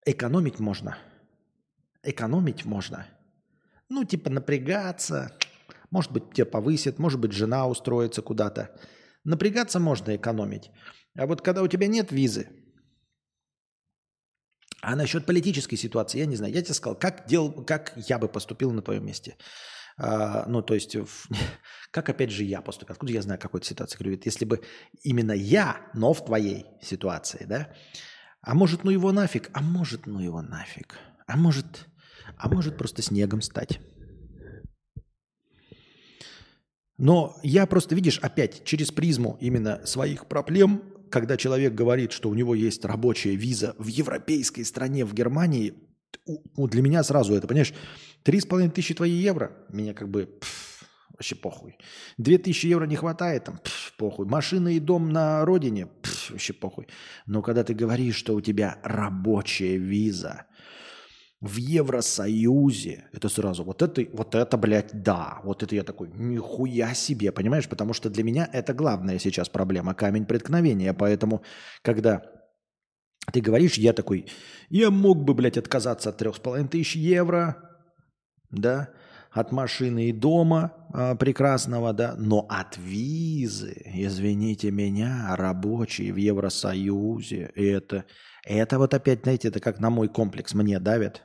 [0.06, 0.98] Экономить можно.
[2.04, 3.06] Экономить можно.
[3.90, 5.38] Ну, типа напрягаться.
[5.92, 8.76] Может быть, тебя повысят, может быть, жена устроится куда-то.
[9.24, 10.72] Напрягаться можно экономить.
[11.16, 12.48] А вот когда у тебя нет визы,
[14.82, 16.54] а насчет политической ситуации, я не знаю.
[16.54, 19.38] Я тебе сказал, как, дел, как я бы поступил на твоем месте.
[19.98, 21.28] А, ну, то есть, в,
[21.92, 22.94] как опять же я поступил?
[22.94, 23.98] Откуда я знаю какой-то ситуации?
[24.00, 24.62] Говорю, если бы
[25.04, 27.72] именно я, но в твоей ситуации, да,
[28.42, 29.50] а может, ну его нафиг?
[29.54, 30.98] А может, ну его нафиг?
[31.28, 31.88] А может,
[32.38, 33.80] а может просто снегом стать?
[36.98, 42.34] Но я просто, видишь, опять через призму именно своих проблем, когда человек говорит, что у
[42.34, 45.74] него есть рабочая виза в европейской стране, в Германии,
[46.56, 47.74] для меня сразу это, понимаешь,
[48.24, 50.71] три с половиной тысячи твои евро, меня как бы пф,
[51.22, 51.78] вообще похуй.
[52.18, 54.26] Две тысячи евро не хватает, там, пф, похуй.
[54.26, 56.88] Машина и дом на родине, пф, вообще похуй.
[57.28, 60.46] Но когда ты говоришь, что у тебя рабочая виза
[61.40, 65.40] в Евросоюзе, это сразу, вот это, вот это, блядь, да.
[65.44, 67.70] Вот это я такой, нихуя себе, понимаешь?
[67.70, 70.94] Потому что для меня это главная сейчас проблема, камень преткновения.
[70.94, 71.44] Поэтому,
[71.84, 72.24] когда
[73.32, 74.26] ты говоришь, я такой,
[74.70, 77.56] я мог бы, блядь, отказаться от трех с половиной тысяч евро,
[78.50, 78.90] да,
[79.32, 87.52] от машины и дома э, прекрасного, да, но от визы, извините меня, рабочие в Евросоюзе,
[87.56, 88.04] это,
[88.44, 91.24] это вот опять, знаете, это как на мой комплекс мне давит.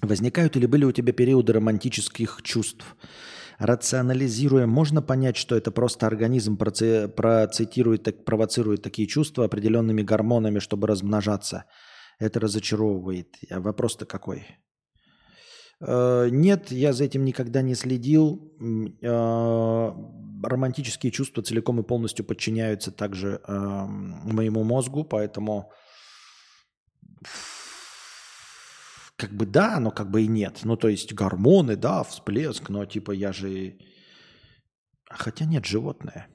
[0.00, 2.84] Возникают или были у тебя периоды романтических чувств?
[3.58, 10.86] Рационализируя, можно понять, что это просто организм процитирует, так, провоцирует такие чувства определенными гормонами, чтобы
[10.86, 11.64] размножаться.
[12.18, 13.36] Это разочаровывает.
[13.50, 14.46] А вопрос-то какой?
[15.80, 18.52] Э, нет, я за этим никогда не следил.
[19.02, 19.90] Э,
[20.42, 25.72] романтические чувства целиком и полностью подчиняются также эм, моему мозгу, поэтому
[29.16, 30.60] как бы да, но как бы и нет.
[30.64, 33.78] Ну, то есть гормоны, да, всплеск, но типа я же...
[35.08, 36.26] Хотя нет, животное.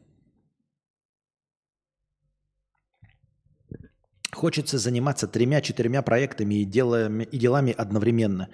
[4.31, 8.47] Хочется заниматься тремя-четырьмя проектами и делами, и делами одновременно.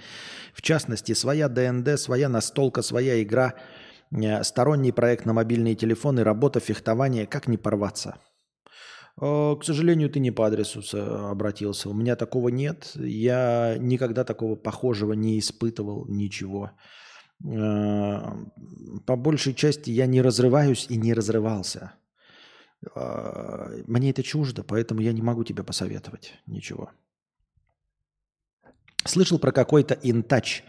[0.53, 3.53] В частности, своя ДНД, своя настолка, своя игра,
[4.11, 7.28] э, сторонний проект на мобильные телефоны, работа, фехтование.
[7.28, 8.15] Как не порваться?
[9.18, 10.82] К сожалению, ты не по адресу
[11.30, 11.89] обратился.
[11.89, 12.91] У меня такого нет.
[12.95, 16.72] Я никогда такого похожего не испытывал, ничего.
[17.45, 18.20] Э,
[19.05, 21.93] по большей части я не разрываюсь и не разрывался.
[22.93, 26.91] Мне это чуждо, поэтому я не могу тебе посоветовать ничего.
[29.05, 30.63] Слышал про какой-то интач.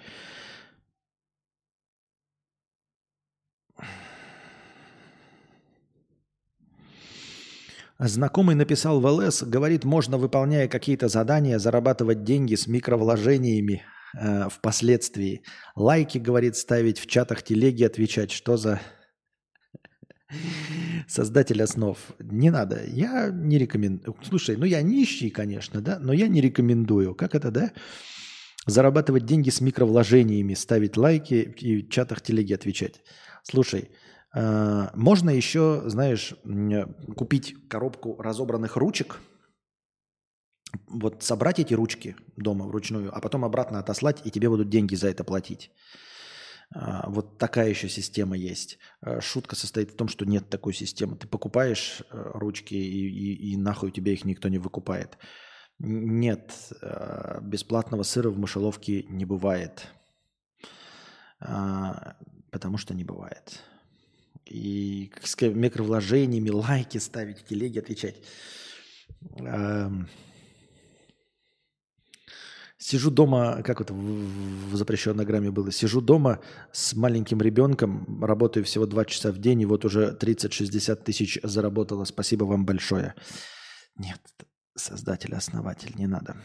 [7.99, 13.85] Знакомый написал в ЛС, говорит, можно, выполняя какие-то задания, зарабатывать деньги с микровложениями
[14.15, 15.43] э, впоследствии.
[15.75, 18.33] Лайки, говорит, ставить в чатах телеги, отвечать.
[18.33, 18.83] Что за
[21.09, 21.97] создатель основ.
[22.19, 22.83] Не надо.
[22.87, 24.17] Я не рекомендую.
[24.23, 27.15] Слушай, ну я нищий, конечно, да, но я не рекомендую.
[27.15, 27.73] Как это, да?
[28.67, 33.01] Зарабатывать деньги с микровложениями, ставить лайки и в чатах телеги отвечать.
[33.43, 33.91] Слушай,
[34.37, 36.35] можно еще, знаешь,
[37.17, 39.19] купить коробку разобранных ручек,
[40.89, 45.09] вот собрать эти ручки дома вручную, а потом обратно отослать, и тебе будут деньги за
[45.09, 45.71] это платить.
[46.75, 48.79] А, вот такая еще система есть.
[49.21, 51.17] Шутка состоит в том, что нет такой системы.
[51.17, 55.17] Ты покупаешь э, ручки и, и, и нахуй тебе их никто не выкупает.
[55.79, 56.73] Нет,
[57.43, 59.87] бесплатного сыра в мышеловке не бывает.
[61.39, 63.63] Потому что не бывает.
[64.47, 68.17] И с микровложениями, лайки ставить, телеги отвечать.
[72.79, 76.41] Сижу дома, как это в запрещенной грамме было, сижу дома
[76.73, 82.05] с маленьким ребенком, работаю всего два часа в день, и вот уже 30-60 тысяч заработала.
[82.05, 83.15] Спасибо вам большое.
[83.97, 84.21] Нет,
[84.77, 86.37] создатель, основатель, не надо.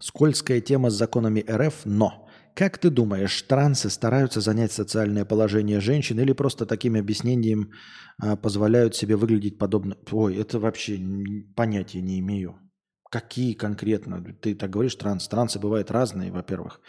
[0.00, 2.28] Скользкая тема с законами РФ, но
[2.58, 7.70] как ты думаешь, трансы стараются занять социальное положение женщин или просто таким объяснением
[8.20, 9.96] а, позволяют себе выглядеть подобно...
[10.10, 10.98] Ой, это вообще
[11.54, 12.58] понятия не имею.
[13.12, 14.24] Какие конкретно?
[14.42, 15.28] Ты так говоришь, транс.
[15.28, 16.80] Трансы бывают разные, во-первых.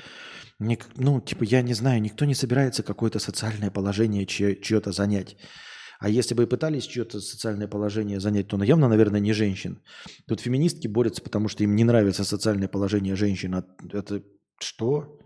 [0.58, 5.38] Ну, типа, я не знаю, никто не собирается какое-то социальное положение чье-то занять.
[6.00, 9.82] А если бы и пытались чье-то социальное положение занять, то явно, наверное, не женщин.
[10.28, 13.54] Тут феминистки борются, потому что им не нравится социальное положение женщин.
[13.54, 14.24] А это
[14.60, 15.20] что?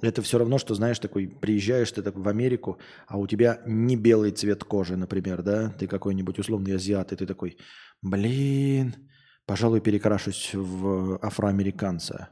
[0.00, 3.96] Это все равно, что, знаешь, такой, приезжаешь ты так в Америку, а у тебя не
[3.96, 5.70] белый цвет кожи, например, да?
[5.78, 7.58] Ты какой-нибудь условный азиат, и ты такой,
[8.00, 8.94] блин,
[9.46, 12.30] пожалуй, перекрашусь в афроамериканца.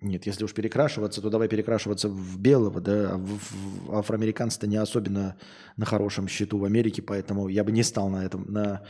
[0.00, 4.76] Нет, если уж перекрашиваться, то давай перекрашиваться в белого, да, а в, в афроамериканцы-то не
[4.76, 5.36] особенно
[5.76, 8.86] на хорошем счету в Америке, поэтому я бы не стал на этом, на...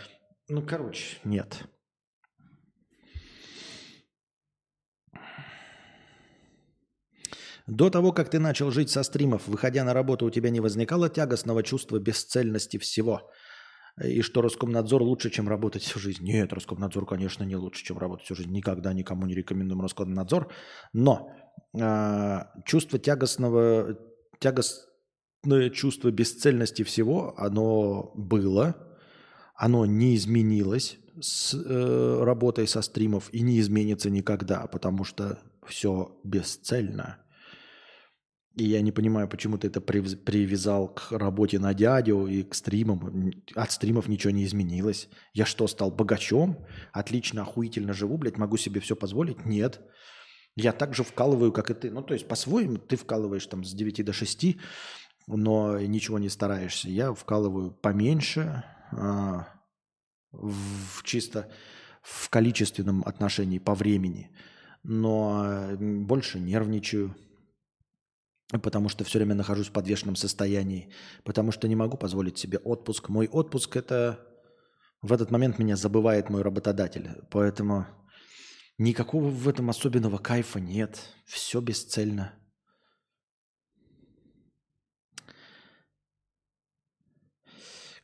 [0.48, 1.68] Ну, короче, нет.
[7.66, 11.08] До того, как ты начал жить со стримов, выходя на работу, у тебя не возникало
[11.08, 13.30] тягостного чувства бесцельности всего?
[14.02, 16.24] И что Роскомнадзор лучше, чем работать всю жизнь?
[16.24, 18.50] Нет, Роскомнадзор, конечно, не лучше, чем работать всю жизнь.
[18.50, 20.50] Никогда никому не рекомендуем Роскомнадзор.
[20.92, 21.30] Но
[21.78, 23.96] э, чувство тягостного,
[24.40, 28.74] тягостное чувство бесцельности всего, оно было,
[29.54, 36.18] оно не изменилось с э, работой со стримов и не изменится никогда, потому что все
[36.24, 37.23] бесцельно.
[38.56, 42.54] И я не понимаю, почему ты это прив- привязал к работе на дядю и к
[42.54, 43.32] стримам.
[43.54, 45.08] От стримов ничего не изменилось.
[45.32, 46.64] Я что, стал богачом?
[46.92, 49.44] Отлично, охуительно живу, блядь, могу себе все позволить?
[49.44, 49.80] Нет.
[50.56, 51.90] Я так же вкалываю, как и ты.
[51.90, 54.56] Ну, то есть, по-своему, ты вкалываешь там с 9 до 6,
[55.26, 56.88] но ничего не стараешься.
[56.88, 58.62] Я вкалываю поменьше,
[58.92, 59.48] а,
[60.30, 61.50] в, чисто
[62.02, 64.30] в количественном отношении по времени,
[64.84, 67.16] но больше нервничаю,
[68.58, 70.90] потому что все время нахожусь в подвешенном состоянии,
[71.24, 73.08] потому что не могу позволить себе отпуск.
[73.08, 74.20] Мой отпуск это
[75.02, 77.86] в этот момент меня забывает мой работодатель, поэтому
[78.78, 82.32] никакого в этом особенного кайфа нет, все бесцельно.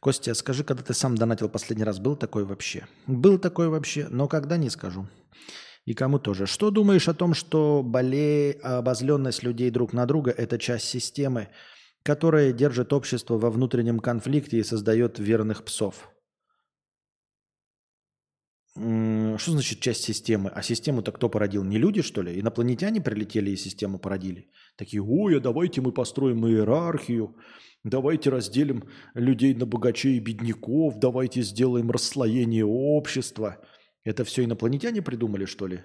[0.01, 2.87] Костя, скажи, когда ты сам донатил последний раз, был такой вообще?
[3.07, 5.07] Был такой вообще, но когда не скажу.
[5.91, 6.47] И кому тоже.
[6.47, 8.53] Что думаешь о том, что боле...
[8.63, 11.49] обозленность людей друг на друга– это часть системы,
[12.05, 16.09] которая держит общество во внутреннем конфликте и создает верных псов?
[18.77, 20.51] Что значит часть системы?
[20.55, 21.65] А систему-то кто породил?
[21.65, 22.39] Не люди, что ли?
[22.39, 24.49] Инопланетяне прилетели и систему породили?
[24.77, 27.35] Такие, ой, а давайте мы построим иерархию,
[27.83, 28.85] давайте разделим
[29.15, 33.57] людей на богачей и бедняков, давайте сделаем расслоение общества.
[34.05, 35.83] Это все инопланетяне придумали, что ли?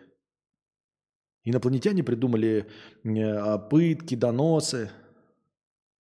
[1.44, 2.66] Инопланетяне придумали
[3.04, 4.90] э, пытки, доносы,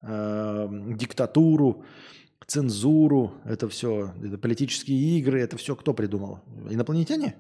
[0.03, 1.85] э, диктатуру,
[2.47, 6.41] цензуру, это все, это политические игры, это все кто придумал?
[6.71, 7.37] Инопланетяне?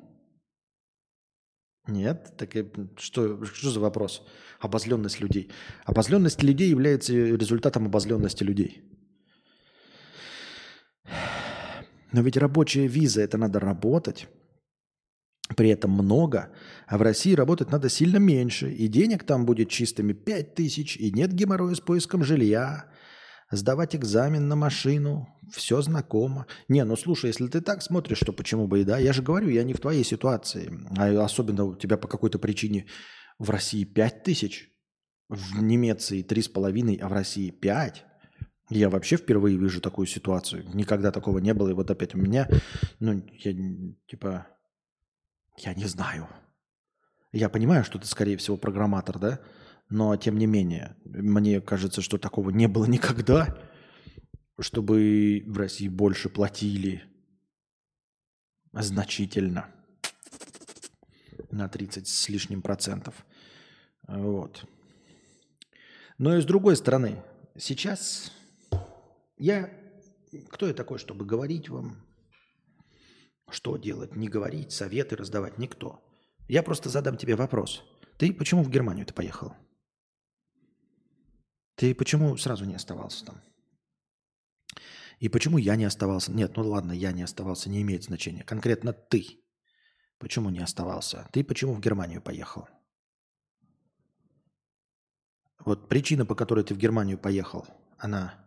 [1.86, 4.22] Нет, так и что, что за вопрос?
[4.58, 5.50] Обозленность людей.
[5.84, 8.82] Обозленность людей является результатом обозленности людей.
[12.12, 14.28] Но ведь рабочая виза, это надо работать,
[15.56, 16.50] при этом много,
[16.86, 21.10] а в России работать надо сильно меньше, и денег там будет чистыми 5 тысяч, и
[21.10, 22.86] нет геморроя с поиском жилья,
[23.50, 26.46] сдавать экзамен на машину, все знакомо.
[26.68, 28.98] Не, ну слушай, если ты так смотришь, то почему бы и да?
[28.98, 30.72] Я же говорю, я не в твоей ситуации.
[30.96, 32.86] А особенно у тебя по какой-то причине
[33.38, 34.70] в России 5 тысяч,
[35.28, 38.04] в Немеции 3,5, а в России 5.
[38.70, 40.64] Я вообще впервые вижу такую ситуацию.
[40.72, 41.70] Никогда такого не было.
[41.70, 42.48] И вот опять у меня,
[42.98, 43.52] ну, я
[44.08, 44.46] типа,
[45.56, 46.28] я не знаю.
[47.32, 49.40] Я понимаю, что ты, скорее всего, программатор, да?
[49.90, 53.58] Но, тем не менее, мне кажется, что такого не было никогда,
[54.58, 57.02] чтобы в России больше платили
[58.72, 59.70] значительно
[61.50, 63.26] на 30 с лишним процентов.
[64.06, 64.64] Вот.
[66.18, 67.22] Но и с другой стороны,
[67.56, 68.32] сейчас
[69.36, 69.70] я...
[70.50, 72.03] Кто я такой, чтобы говорить вам,
[73.54, 75.58] что делать, не говорить, советы раздавать?
[75.58, 76.04] Никто.
[76.48, 77.84] Я просто задам тебе вопрос.
[78.18, 79.54] Ты почему в Германию ты поехал?
[81.76, 83.40] Ты почему сразу не оставался там?
[85.20, 86.32] И почему я не оставался?
[86.32, 88.42] Нет, ну ладно, я не оставался, не имеет значения.
[88.42, 89.40] Конкретно ты.
[90.18, 91.28] Почему не оставался?
[91.32, 92.68] Ты почему в Германию поехал?
[95.60, 97.66] Вот причина, по которой ты в Германию поехал,
[97.98, 98.43] она...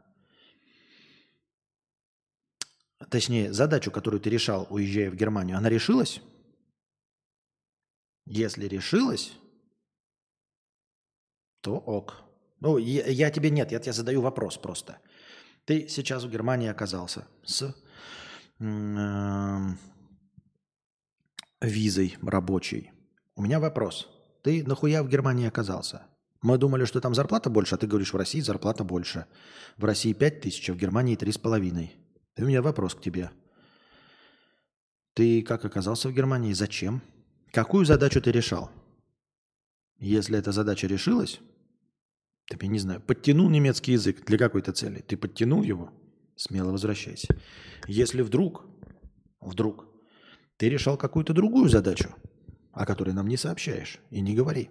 [3.09, 6.21] Точнее, задачу, которую ты решал, уезжая в Германию, она решилась?
[8.25, 9.33] Если решилась,
[11.61, 12.23] то ок.
[12.59, 14.99] Ну, я, я тебе нет, я тебе задаю вопрос просто.
[15.65, 17.75] Ты сейчас в Германии оказался с
[18.59, 19.59] э,
[21.61, 22.91] визой рабочей.
[23.35, 24.09] У меня вопрос.
[24.43, 26.07] Ты нахуя в Германии оказался?
[26.41, 29.25] Мы думали, что там зарплата больше, а ты говоришь, в России зарплата больше.
[29.77, 31.89] В России 5 тысяч, а в Германии 3,5.
[32.37, 33.31] И у меня вопрос к тебе.
[35.13, 36.53] Ты как оказался в Германии?
[36.53, 37.01] Зачем?
[37.51, 38.71] Какую задачу ты решал?
[39.99, 41.39] Если эта задача решилась,
[42.45, 44.99] ты, я не знаю, подтянул немецкий язык для какой-то цели.
[44.99, 45.91] Ты подтянул его,
[46.35, 47.35] смело возвращайся.
[47.87, 48.63] Если вдруг,
[49.41, 49.87] вдруг,
[50.57, 52.15] ты решал какую-то другую задачу,
[52.71, 54.69] о которой нам не сообщаешь и не говори.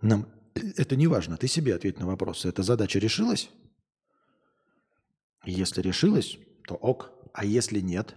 [0.00, 1.36] Нам это не важно.
[1.36, 2.44] Ты себе ответь на вопрос.
[2.44, 3.50] Эта задача решилась?
[5.44, 7.10] Если решилась, то ок.
[7.32, 8.14] А если нет,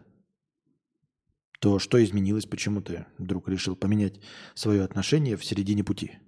[1.59, 2.45] то что изменилось?
[2.45, 4.19] Почему ты вдруг решил поменять
[4.53, 6.19] свое отношение в середине пути?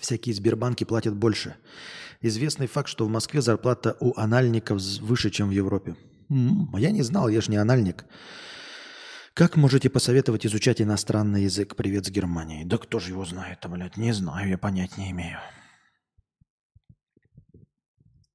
[0.00, 1.54] Всякие Сбербанки платят больше.
[2.20, 5.96] Известный факт, что в Москве зарплата у анальников выше, чем в Европе.
[6.28, 8.04] М-м, я не знал, я же не анальник.
[9.34, 11.74] Как можете посоветовать изучать иностранный язык?
[11.74, 12.64] Привет с Германии.
[12.64, 13.96] Да кто же его знает, блядь?
[13.96, 15.38] Не знаю, я понять не имею.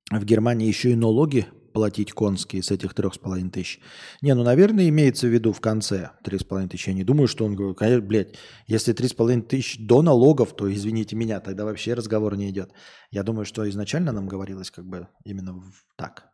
[0.10, 3.80] В Германии еще и налоги платить конские с этих трех с половиной тысяч.
[4.24, 6.90] Не, ну, наверное, имеется в виду в конце три с половиной тысячи.
[6.90, 8.34] Я не думаю, что он говорит, блядь,
[8.66, 12.72] если три с половиной тысяч до налогов, то, извините меня, тогда вообще разговор не идет.
[13.12, 15.62] Я думаю, что изначально нам говорилось как бы именно
[15.96, 16.32] так.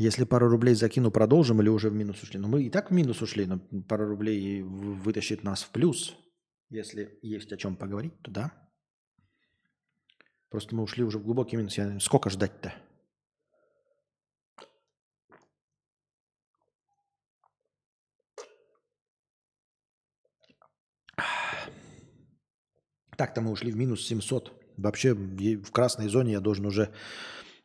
[0.00, 2.38] Если пару рублей закину, продолжим или уже в минус ушли?
[2.38, 6.16] Ну, мы и так в минус ушли, но пару рублей вытащит нас в плюс.
[6.70, 8.70] Если есть о чем поговорить, то да.
[10.48, 11.76] Просто мы ушли уже в глубокий минус.
[11.76, 12.00] Я...
[12.00, 12.72] Сколько ждать-то?
[23.18, 24.78] Так-то мы ушли в минус 700.
[24.78, 26.90] Вообще в красной зоне я должен уже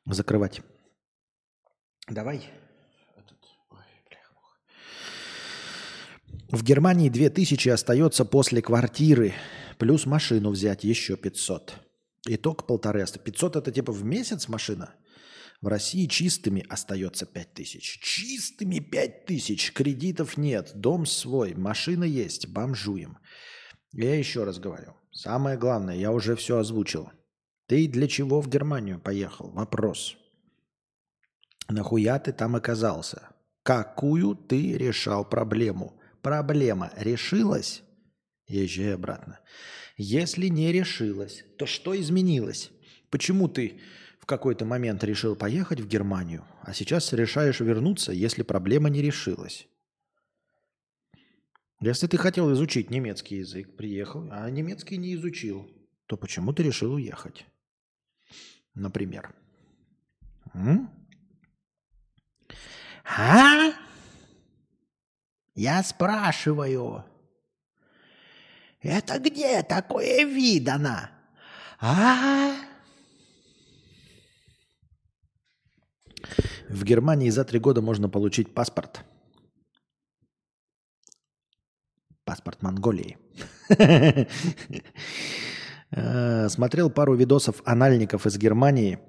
[0.05, 0.61] закрывать.
[2.07, 2.49] Давай.
[6.49, 9.33] В Германии 2000 остается после квартиры,
[9.79, 11.73] плюс машину взять еще 500.
[12.27, 13.05] Итог полторы.
[13.05, 14.93] 500 это типа в месяц машина?
[15.61, 17.99] В России чистыми остается 5000.
[18.01, 19.73] Чистыми 5000.
[19.73, 23.17] Кредитов нет, дом свой, машина есть, бомжуем.
[23.91, 24.93] Я еще раз говорю.
[25.11, 27.09] Самое главное, я уже все озвучил.
[27.67, 29.49] Ты для чего в Германию поехал?
[29.49, 30.17] Вопрос.
[31.67, 33.29] Нахуя ты там оказался?
[33.63, 35.99] Какую ты решал проблему?
[36.21, 37.83] Проблема решилась?
[38.47, 39.39] Езжай обратно.
[39.97, 42.71] Если не решилась, то что изменилось?
[43.09, 43.79] Почему ты
[44.19, 49.67] в какой-то момент решил поехать в Германию, а сейчас решаешь вернуться, если проблема не решилась?
[51.81, 55.69] Если ты хотел изучить немецкий язык, приехал, а немецкий не изучил,
[56.07, 57.45] то почему ты решил уехать?
[58.73, 59.33] Например.
[60.53, 60.89] М?
[63.05, 63.73] А?
[65.55, 67.05] Я спрашиваю.
[68.81, 71.09] Это где такое видано?
[71.79, 72.55] А?
[76.69, 79.03] В Германии за три года можно получить паспорт.
[82.23, 83.17] Паспорт Монголии.
[85.91, 88.99] Э, смотрел пару видосов анальников из Германии.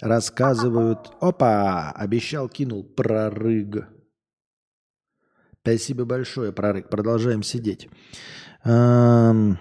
[0.00, 1.12] Рассказывают.
[1.20, 1.92] Опа!
[1.92, 2.84] Обещал, кинул.
[2.84, 3.88] Прорыг.
[5.60, 6.90] Спасибо большое, прорыг.
[6.90, 7.88] Продолжаем сидеть.
[8.64, 9.58] Эм...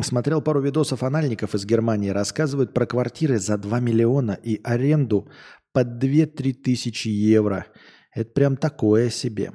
[0.00, 2.08] Смотрел пару видосов анальников из Германии.
[2.08, 5.30] Рассказывают про квартиры за 2 миллиона и аренду
[5.72, 7.66] под 2-3 тысячи евро.
[8.12, 9.52] Это прям такое себе.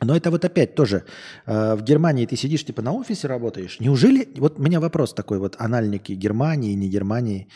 [0.00, 1.04] Но это вот опять тоже.
[1.46, 3.80] Э, в Германии ты сидишь, типа на офисе работаешь.
[3.80, 4.28] Неужели...
[4.36, 5.56] Вот у меня вопрос такой вот.
[5.58, 7.48] Анальники Германии, не Германии.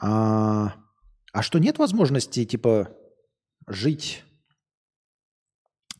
[0.00, 0.74] А,
[1.32, 2.90] а что нет возможности, типа,
[3.66, 4.24] жить,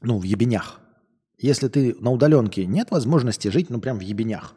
[0.00, 0.80] ну, в ебенях?
[1.38, 4.54] Если ты на удаленке, нет возможности жить, ну, прям в ебенях.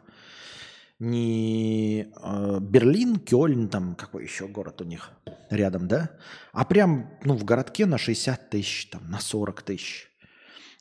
[0.98, 5.10] Не э, Берлин, Кёльн, там какой еще город у них
[5.50, 6.10] рядом, да?
[6.52, 10.08] А прям, ну, в городке на 60 тысяч, там, на 40 тысяч.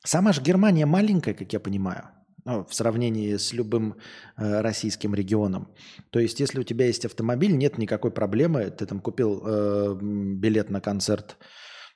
[0.04, 2.10] Сама же Германия маленькая, как я понимаю
[2.46, 3.96] ну, в сравнении с любым
[4.38, 5.68] э, российским регионом.
[6.10, 8.70] То есть, если у тебя есть автомобиль, нет никакой проблемы.
[8.72, 11.38] Ты там купил э, билет на концерт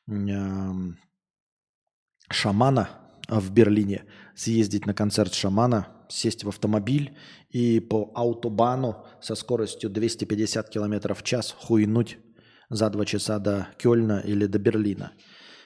[0.08, 0.72] э,
[2.30, 2.90] шамана
[3.28, 4.06] в Берлине,
[4.36, 7.18] съездить на концерт шамана, сесть в автомобиль
[7.50, 12.18] и по аутобану со скоростью 250 км в час хуйнуть
[12.70, 15.14] за два часа до Кёльна или до Берлина.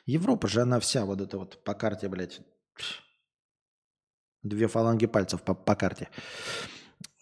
[0.05, 2.41] Европа же, она вся вот эта вот по карте, блядь,
[4.43, 6.09] Две фаланги пальцев по, по карте.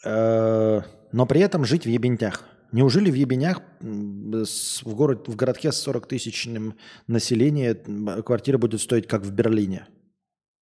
[0.05, 0.81] Э,
[1.11, 2.43] но при этом жить в ебентях.
[2.71, 6.77] Неужели в ебенях в, город, в городке с 40 тысячным
[7.07, 9.87] населением квартира будет стоить как в Берлине?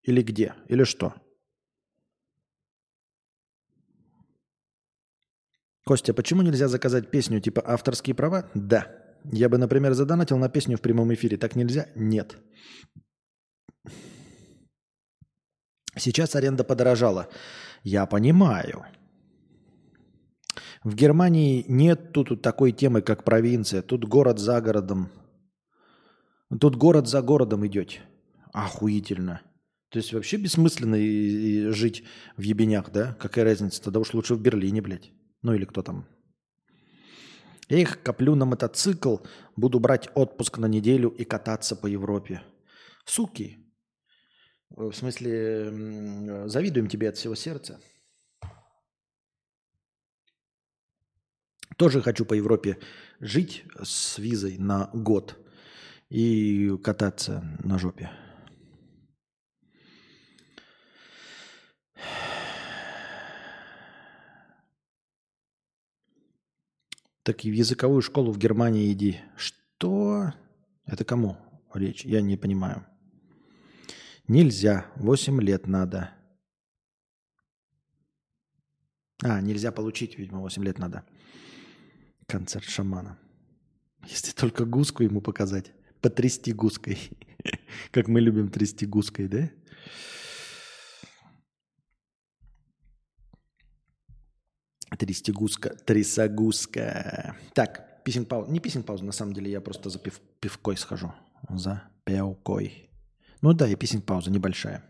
[0.02, 0.54] Или где?
[0.68, 1.14] Или что?
[5.84, 8.50] Костя, почему нельзя заказать песню типа авторские права?
[8.54, 8.86] Да.
[9.32, 11.36] Я бы, например, задонатил на песню в прямом эфире.
[11.36, 11.88] Так нельзя?
[11.94, 12.36] Нет.
[15.96, 17.28] Сейчас аренда подорожала.
[17.82, 18.84] Я понимаю.
[20.82, 23.82] В Германии нет тут такой темы, как провинция.
[23.82, 25.10] Тут город за городом.
[26.60, 28.02] Тут город за городом идете.
[28.52, 29.40] Охуительно.
[29.90, 30.96] То есть вообще бессмысленно
[31.72, 32.04] жить
[32.36, 33.16] в ебенях, да?
[33.18, 33.82] Какая разница?
[33.82, 35.12] Тогда уж лучше в Берлине, блядь.
[35.42, 36.06] Ну или кто там.
[37.68, 39.18] Их коплю на мотоцикл,
[39.56, 42.42] буду брать отпуск на неделю и кататься по Европе.
[43.06, 43.63] Суки,
[44.76, 47.80] в смысле, э, завидуем тебе от всего сердца.
[51.76, 52.78] Тоже хочу по Европе
[53.20, 55.36] жить с визой на год
[56.08, 58.10] и кататься на жопе.
[67.22, 69.20] Так и в языковую школу в Германии иди.
[69.36, 70.32] Что?
[70.84, 71.38] Это кому
[71.72, 72.04] речь?
[72.04, 72.84] Я не понимаю.
[74.28, 74.86] Нельзя.
[74.96, 76.10] 8 лет надо.
[79.22, 81.04] А, нельзя получить, видимо, 8 лет надо.
[82.26, 83.18] Концерт шамана.
[84.06, 85.72] Если только гуску ему показать.
[86.00, 86.98] Потрясти гуской.
[87.90, 89.50] Как мы любим трясти гуской, да?
[94.98, 97.36] Трястигуска, трясогуска.
[97.52, 98.50] Так, писинг пауза.
[98.50, 101.12] Не писинг пауза, на самом деле я просто за пив, пивкой схожу.
[101.50, 102.93] За пивкой.
[103.44, 104.82] Ну да, и писинг пауза небольшая.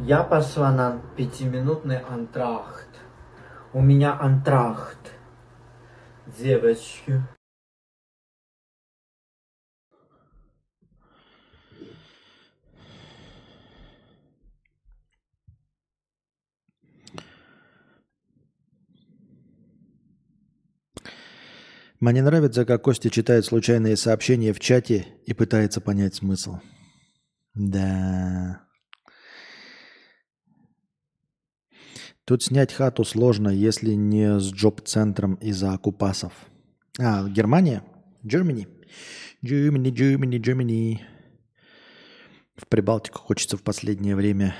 [0.00, 2.88] Я пошла на пятиминутный антрахт.
[3.74, 5.12] У меня антрахт.
[6.38, 7.20] Девочки.
[22.06, 26.60] Мне нравится, как Костя читает случайные сообщения в чате и пытается понять смысл.
[27.54, 28.60] Да.
[32.24, 36.32] Тут снять хату сложно, если не с джоб-центром из-за оккупасов.
[36.96, 37.82] А, Германия?
[38.22, 38.68] Germany.
[39.44, 40.98] Germany, Germany, Germany.
[42.54, 44.54] В Прибалтику хочется в последнее время.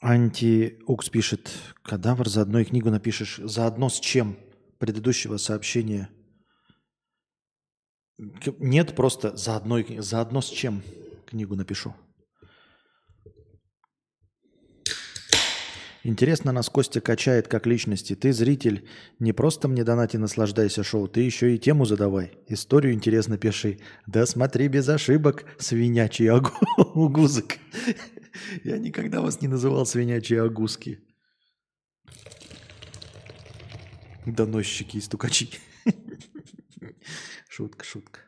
[0.00, 1.50] Анти-Укс пишет,
[1.82, 3.40] кадавр, заодно и книгу напишешь.
[3.42, 4.36] Заодно с чем?
[4.80, 6.08] Предыдущего сообщения.
[8.58, 10.82] Нет, просто заодно, заодно с чем
[11.26, 11.94] книгу напишу.
[16.02, 18.14] Интересно, нас Костя качает как личности.
[18.14, 18.88] Ты зритель,
[19.18, 22.32] не просто мне донати наслаждайся шоу, ты еще и тему задавай.
[22.48, 23.80] Историю интересно пиши.
[24.06, 27.58] Да смотри без ошибок, свинячий агузок.
[28.64, 31.00] Я никогда вас не называл свинячие агузки.
[34.30, 35.50] Доносчики и стукачи.
[37.48, 38.20] Шутка, шутка.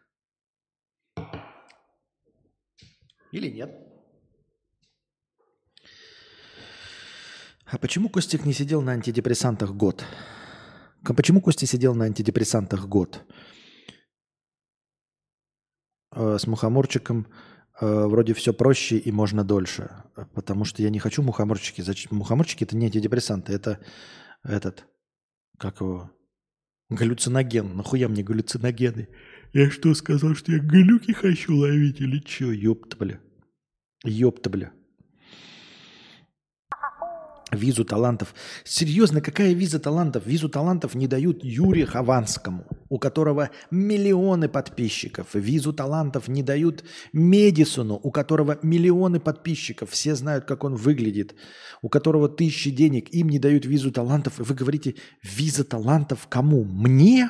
[3.31, 3.71] Или нет?
[7.65, 10.05] А почему Костик не сидел на антидепрессантах год?
[11.17, 13.25] Почему Костя сидел на антидепрессантах год?
[16.15, 17.27] Э, с мухоморчиком
[17.81, 19.91] э, вроде все проще и можно дольше.
[20.35, 21.81] Потому что я не хочу мухоморчики.
[21.81, 22.19] Зачем?
[22.19, 23.79] Мухоморчики это не антидепрессанты, это
[24.45, 24.85] этот,
[25.59, 26.11] как его,
[26.91, 27.77] галлюциноген.
[27.77, 29.09] Нахуя мне галлюциногены?
[29.53, 32.53] Я что, сказал, что я глюки хочу ловить или что?
[32.53, 33.21] Ёпта, бля.
[34.05, 34.73] Ёпта, бля.
[37.53, 38.35] Визу талантов.
[38.65, 40.27] Серьезно, какая виза талантов?
[40.27, 45.35] Визу талантов не дают Юрию Хованскому, у которого миллионы подписчиков.
[45.35, 49.91] Визу талантов не дают Медисону, у которого миллионы подписчиков.
[49.91, 51.35] Все знают, как он выглядит.
[51.83, 53.13] У которого тысячи денег.
[53.13, 54.41] Им не дают визу талантов.
[54.41, 56.65] И вы говорите, виза талантов кому?
[56.65, 57.29] Мне?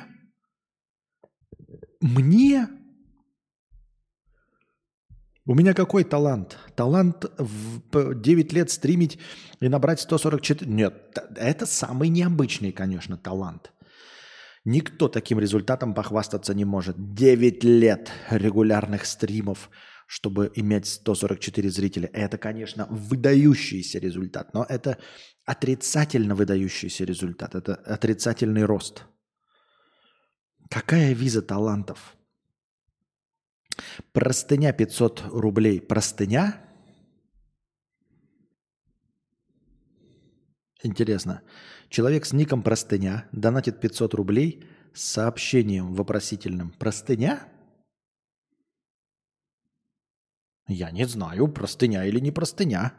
[2.00, 2.68] Мне?
[5.44, 6.56] У меня какой талант?
[6.76, 9.18] Талант в 9 лет стримить
[9.60, 10.70] и набрать 144...
[10.70, 13.72] Нет, это самый необычный, конечно, талант.
[14.64, 17.14] Никто таким результатом похвастаться не может.
[17.14, 19.68] 9 лет регулярных стримов,
[20.06, 22.08] чтобы иметь 144 зрителя.
[22.12, 24.98] Это, конечно, выдающийся результат, но это
[25.44, 27.56] отрицательно выдающийся результат.
[27.56, 29.06] Это отрицательный рост.
[30.70, 32.16] Какая виза талантов?
[34.12, 35.80] Простыня 500 рублей.
[35.80, 36.60] Простыня?
[40.82, 41.42] Интересно.
[41.88, 46.70] Человек с ником Простыня донатит 500 рублей с сообщением вопросительным.
[46.78, 47.48] Простыня?
[50.68, 52.94] Я не знаю, простыня или не простыня.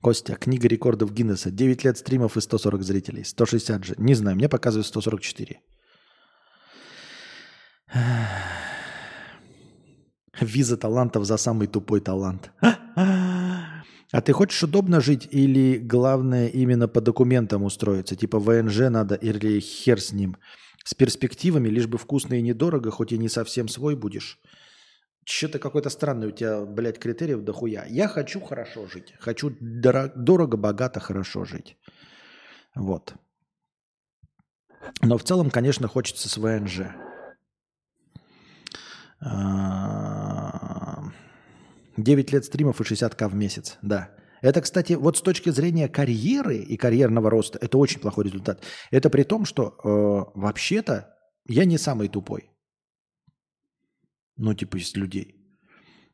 [0.00, 1.50] Костя, книга рекордов Гиннесса.
[1.50, 3.24] 9 лет стримов и 140 зрителей.
[3.24, 3.94] 160 же.
[3.98, 5.60] Не знаю, мне показывают 144.
[10.40, 12.50] Виза талантов за самый тупой талант.
[14.12, 18.16] А ты хочешь удобно жить или главное именно по документам устроиться?
[18.16, 20.36] Типа ВНЖ надо или хер с ним?
[20.84, 24.40] С перспективами, лишь бы вкусно и недорого, хоть и не совсем свой будешь.
[25.24, 27.86] Что-то какой-то странный у тебя, блядь, критериев дохуя.
[27.88, 29.14] Я хочу хорошо жить.
[29.20, 31.76] Хочу дорого, дорого, богато, хорошо жить.
[32.74, 33.14] Вот.
[35.02, 36.80] Но в целом, конечно, хочется с ВНЖ.
[39.22, 40.32] 9
[42.32, 44.10] лет стримов и 60к в месяц, да.
[44.40, 48.62] Это, кстати, вот с точки зрения карьеры и карьерного роста, это очень плохой результат.
[48.90, 51.14] Это при том, что э, вообще-то
[51.46, 52.50] я не самый тупой.
[54.36, 55.36] Ну, типа из людей.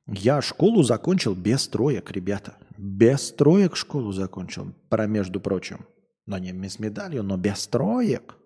[0.08, 2.56] Я школу закончил без троек, ребята.
[2.76, 5.86] Без троек школу закончил, про между прочим.
[6.26, 8.36] Но не с медалью, но без троек.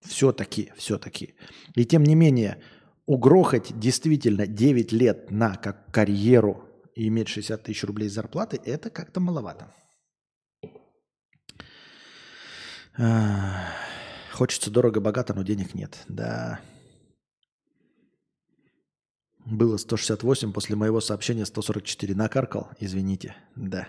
[0.00, 1.36] Все-таки, все-таки.
[1.76, 2.60] И тем не менее,
[3.06, 9.20] угрохать действительно 9 лет на как карьеру и иметь 60 тысяч рублей зарплаты, это как-то
[9.20, 9.72] маловато.
[14.32, 16.04] Хочется дорого-богато, но денег нет.
[16.08, 16.60] Да.
[19.44, 22.14] Было 168, после моего сообщения 144.
[22.14, 23.34] Накаркал, извините.
[23.56, 23.88] Да.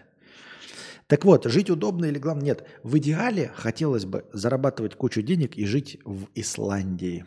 [1.07, 2.67] Так вот, жить удобно или главное нет.
[2.81, 7.25] В идеале хотелось бы зарабатывать кучу денег и жить в Исландии.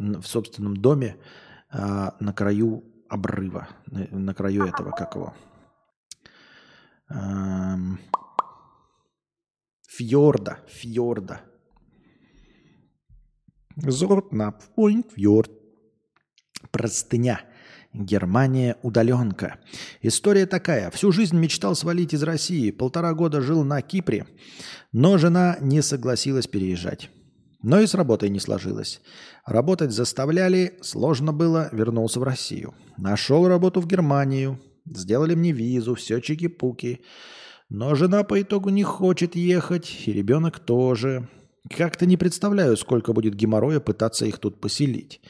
[0.00, 1.16] В собственном доме
[1.70, 3.68] а, на краю обрыва.
[3.86, 5.34] На, на краю этого, как его?
[7.10, 8.00] Эм,
[9.86, 10.58] фьорда.
[10.68, 11.42] Фьорда.
[13.76, 14.54] Зорт на
[15.14, 15.50] фьорд.
[16.70, 17.42] Простыня.
[17.92, 19.58] Германия удаленка.
[20.00, 20.90] История такая.
[20.90, 22.70] Всю жизнь мечтал свалить из России.
[22.70, 24.26] Полтора года жил на Кипре.
[24.92, 27.10] Но жена не согласилась переезжать.
[27.62, 29.00] Но и с работой не сложилось.
[29.44, 32.74] Работать заставляли, сложно было, вернулся в Россию.
[32.96, 34.58] Нашел работу в Германию.
[34.86, 37.00] Сделали мне визу, все чики-пуки.
[37.68, 41.28] Но жена по итогу не хочет ехать, и ребенок тоже.
[41.68, 45.20] Как-то не представляю, сколько будет геморроя пытаться их тут поселить.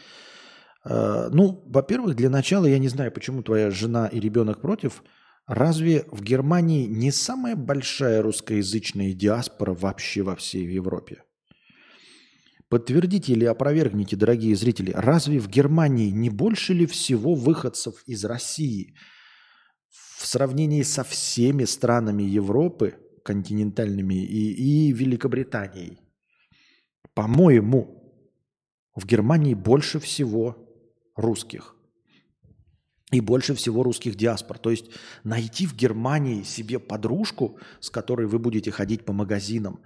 [0.84, 5.02] Э, ну, во-первых, для начала я не знаю, почему твоя жена и ребенок против.
[5.46, 11.24] Разве в Германии не самая большая русскоязычная диаспора вообще во всей Европе?
[12.70, 18.94] Подтвердите или опровергните, дорогие зрители, разве в Германии не больше ли всего выходцев из России
[19.90, 22.94] в сравнении со всеми странами Европы,
[23.24, 24.52] континентальными и,
[24.86, 25.98] и Великобританией?
[27.12, 28.00] По-моему,
[28.94, 30.56] в Германии больше всего
[31.16, 31.74] русских.
[33.10, 34.58] И больше всего русских диаспор.
[34.58, 34.92] То есть
[35.24, 39.80] найти в Германии себе подружку, с которой вы будете ходить по магазинам,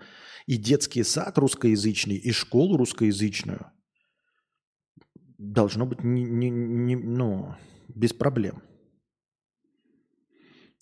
[0.46, 3.66] и детский сад русскоязычный, и школу русскоязычную,
[5.38, 7.54] должно быть не, не, не, ну,
[7.88, 8.62] без проблем.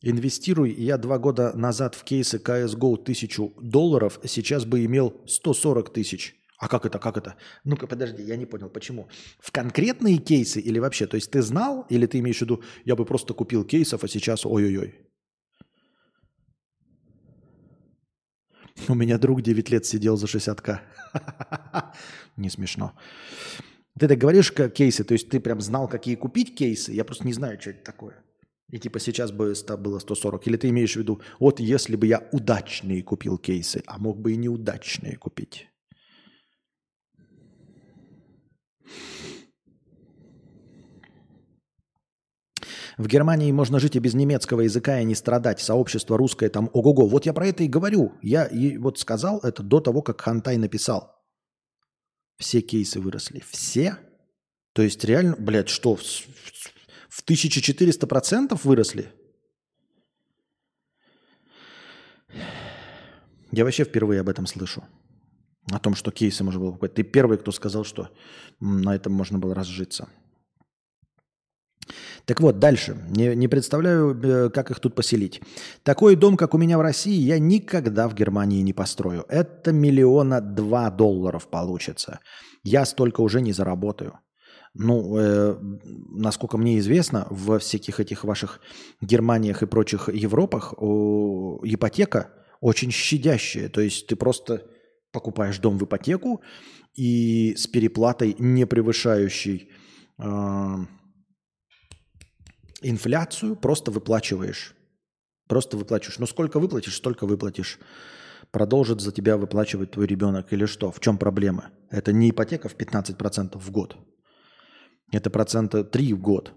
[0.02, 6.34] Инвестируй я два года назад в кейсы CSGO тысячу долларов, сейчас бы имел 140 тысяч.
[6.58, 7.36] А как это, как это?
[7.64, 9.08] Ну-ка, подожди, я не понял, почему?
[9.40, 11.06] В конкретные кейсы или вообще?
[11.06, 14.08] То есть ты знал, или ты имеешь в виду, я бы просто купил кейсов, а
[14.08, 15.11] сейчас ой-ой-ой?
[18.88, 20.80] У меня друг 9 лет сидел за 60к.
[22.36, 22.92] Не смешно.
[23.98, 26.92] Ты так говоришь, как кейсы, то есть ты прям знал, какие купить кейсы?
[26.92, 28.14] Я просто не знаю, что это такое.
[28.70, 30.46] И типа сейчас бы было 140.
[30.46, 34.32] Или ты имеешь в виду, вот если бы я удачные купил кейсы, а мог бы
[34.32, 35.68] и неудачные купить.
[43.02, 45.58] В Германии можно жить и без немецкого языка и не страдать.
[45.58, 47.08] Сообщество русское там ого-го.
[47.08, 48.12] Вот я про это и говорю.
[48.22, 51.12] Я и вот сказал это до того, как Хантай написал.
[52.38, 53.42] Все кейсы выросли.
[53.50, 53.98] Все?
[54.72, 59.12] То есть реально, блядь, что, в, в 1400% выросли?
[63.50, 64.84] Я вообще впервые об этом слышу.
[65.72, 66.94] О том, что кейсы можно было покупать.
[66.94, 68.10] Ты первый, кто сказал, что
[68.60, 70.08] на этом можно было разжиться.
[72.24, 72.96] Так вот, дальше.
[73.10, 75.40] Не, не представляю, э, как их тут поселить.
[75.82, 79.24] Такой дом, как у меня в России, я никогда в Германии не построю.
[79.28, 82.20] Это миллиона два долларов получится.
[82.62, 84.18] Я столько уже не заработаю.
[84.74, 85.56] Ну, э,
[86.10, 88.60] насколько мне известно, во всяких этих ваших
[89.02, 93.68] Германиях и прочих Европах о, ипотека очень щадящая.
[93.68, 94.62] То есть ты просто
[95.12, 96.40] покупаешь дом в ипотеку
[96.94, 99.70] и с переплатой, не превышающей...
[100.18, 100.76] Э,
[102.82, 104.74] инфляцию просто выплачиваешь.
[105.48, 106.18] Просто выплачиваешь.
[106.18, 107.78] Ну сколько выплатишь, столько выплатишь.
[108.50, 110.90] Продолжит за тебя выплачивать твой ребенок или что?
[110.90, 111.70] В чем проблема?
[111.90, 113.96] Это не ипотека в 15% в год.
[115.10, 116.52] Это процента 3 в год.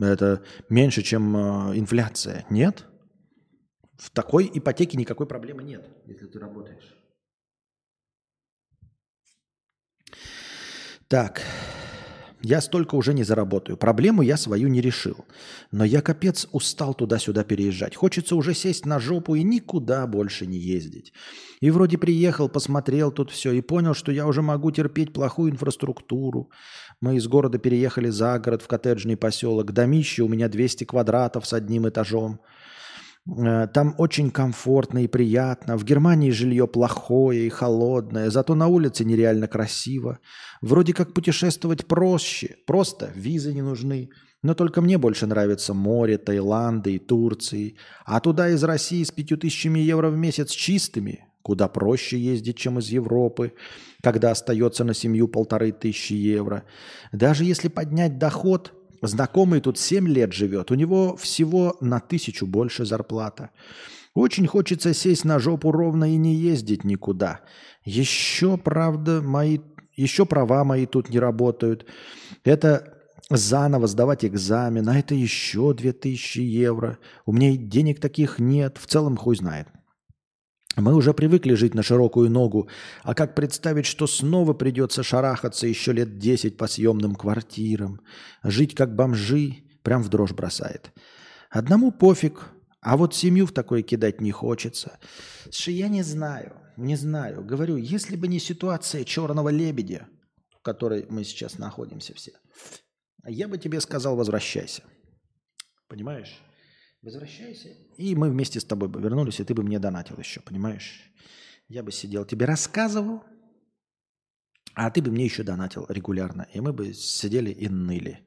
[0.00, 2.46] Это меньше, чем э, инфляция.
[2.50, 2.86] Нет?
[3.96, 6.94] В такой ипотеке никакой проблемы нет, если ты работаешь.
[11.08, 11.42] Так.
[12.42, 13.76] Я столько уже не заработаю.
[13.76, 15.24] Проблему я свою не решил.
[15.72, 17.96] Но я капец устал туда-сюда переезжать.
[17.96, 21.12] Хочется уже сесть на жопу и никуда больше не ездить.
[21.60, 26.50] И вроде приехал, посмотрел тут все и понял, что я уже могу терпеть плохую инфраструктуру.
[27.00, 29.72] Мы из города переехали за город в коттеджный поселок.
[29.72, 32.40] Домище у меня 200 квадратов с одним этажом.
[33.36, 35.76] Э, там очень комфортно и приятно.
[35.76, 40.18] В Германии жилье плохое и холодное, зато на улице нереально красиво.
[40.60, 44.10] Вроде как путешествовать проще, просто визы не нужны,
[44.40, 47.76] Но только мне больше нравится море, Таиланда и Турции.
[48.04, 52.78] А туда из России с пятью тысячами евро в месяц чистыми, куда проще ездить, чем
[52.78, 53.54] из Европы,
[54.00, 56.62] когда остается на семью полторы тысячи евро.
[57.10, 62.84] Даже если поднять доход, знакомый тут 7 лет живет, у него всего на тысячу больше
[62.84, 63.50] зарплата.
[64.14, 67.40] Очень хочется сесть на жопу ровно и не ездить никуда.
[67.84, 69.58] Еще, правда, мои,
[69.96, 71.86] еще права мои тут не работают.
[72.44, 72.98] Это
[73.30, 76.98] заново сдавать экзамен, а это еще 2000 евро.
[77.26, 79.68] У меня денег таких нет, в целом хуй знает.
[80.78, 82.68] Мы уже привыкли жить на широкую ногу,
[83.02, 88.00] а как представить, что снова придется шарахаться еще лет 10 по съемным квартирам,
[88.44, 90.92] жить как бомжи, прям в дрожь бросает.
[91.50, 94.98] Одному пофиг, а вот семью в такое кидать не хочется.
[95.44, 97.44] Слушай, я не знаю, не знаю.
[97.44, 100.06] Говорю, если бы не ситуация черного лебедя,
[100.60, 102.32] в которой мы сейчас находимся все,
[103.26, 104.84] я бы тебе сказал, возвращайся.
[105.88, 106.38] Понимаешь?
[107.02, 107.68] Возвращайся.
[107.96, 111.12] И мы вместе с тобой бы вернулись, и ты бы мне донатил еще, понимаешь?
[111.68, 113.22] Я бы сидел, тебе рассказывал,
[114.74, 116.46] а ты бы мне еще донатил регулярно.
[116.52, 118.24] И мы бы сидели и ныли.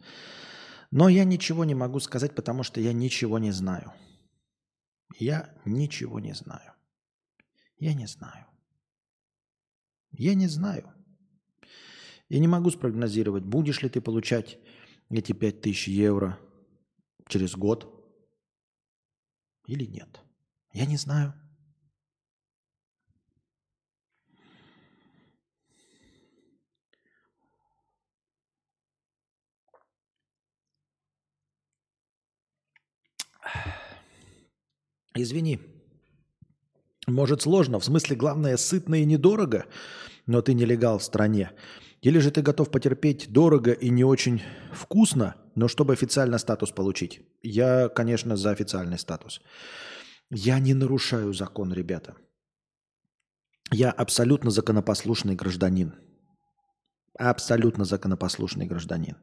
[0.92, 3.94] Но я ничего не могу сказать, потому что я ничего не знаю.
[5.18, 6.74] Я ничего не знаю.
[7.78, 8.46] Я не знаю.
[10.12, 10.94] Я не знаю.
[12.30, 14.58] Я не могу спрогнозировать, будешь ли ты получать
[15.10, 16.40] эти 5000 евро
[17.28, 17.91] через год
[19.66, 20.22] или нет.
[20.74, 21.34] Я не знаю.
[35.14, 35.60] Извини.
[37.08, 39.66] Может сложно, в смысле главное сытно и недорого,
[40.26, 41.52] но ты нелегал в стране.
[42.02, 47.22] Или же ты готов потерпеть дорого и не очень вкусно, но чтобы официально статус получить?
[47.42, 49.42] Я, конечно, за официальный статус.
[50.30, 52.16] Я не нарушаю закон, ребята.
[53.72, 55.94] Я абсолютно законопослушный гражданин.
[57.18, 59.18] Абсолютно законопослушный гражданин.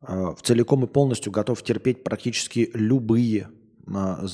[0.00, 3.50] А, в целиком и полностью готов терпеть практически любые
[3.86, 4.26] а,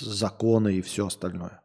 [0.00, 1.62] законы и все остальное.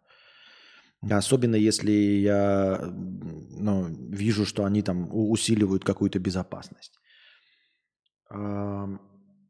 [1.09, 7.00] Особенно если я ну, вижу, что они там усиливают какую-то безопасность.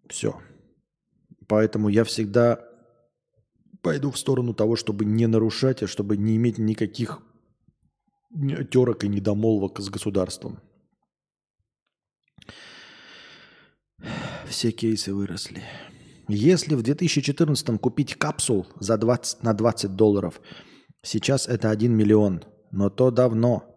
[0.08, 0.40] Все.
[1.48, 2.66] Поэтому я всегда
[3.82, 7.22] пойду в сторону того, чтобы не нарушать, а чтобы не иметь никаких
[8.72, 10.60] терок и недомолвок с государством.
[14.48, 15.64] Все кейсы выросли.
[16.28, 20.41] Если в 2014 купить капсул за 20, на 20 долларов–
[21.03, 23.70] Сейчас это 1 миллион, но то давно.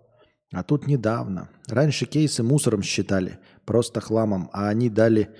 [0.54, 1.48] А тут недавно.
[1.66, 5.34] Раньше кейсы мусором считали, просто хламом, а они дали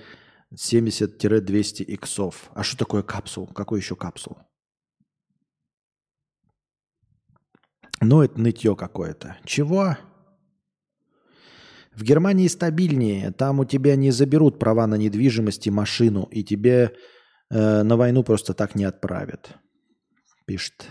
[0.53, 2.51] 70-200 иксов.
[2.53, 3.47] А что такое капсул?
[3.47, 4.37] Какой еще капсул?
[8.01, 9.37] Ну, это нытье какое-то.
[9.45, 9.97] Чего?
[11.93, 13.31] В Германии стабильнее.
[13.31, 16.93] Там у тебя не заберут права на недвижимость и машину, и тебе
[17.49, 19.55] э, на войну просто так не отправят.
[20.45, 20.87] Пишет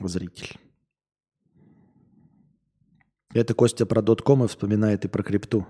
[0.00, 0.58] зритель.
[3.36, 5.66] Это Костя про дотком и вспоминает и про крипту.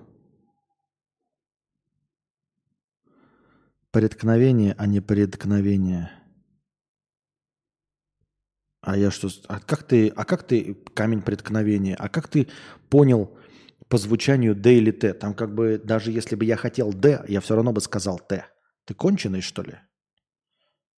[3.91, 6.13] Преткновение, а не преткновение.
[8.83, 9.29] А я что?
[9.49, 11.97] А как ты, а как ты камень преткновения?
[11.97, 12.47] А как ты
[12.89, 13.37] понял
[13.89, 15.13] по звучанию Д или Т?
[15.15, 18.47] Там как бы даже если бы я хотел Д, я все равно бы сказал Т.
[18.85, 19.75] Ты конченый, что ли?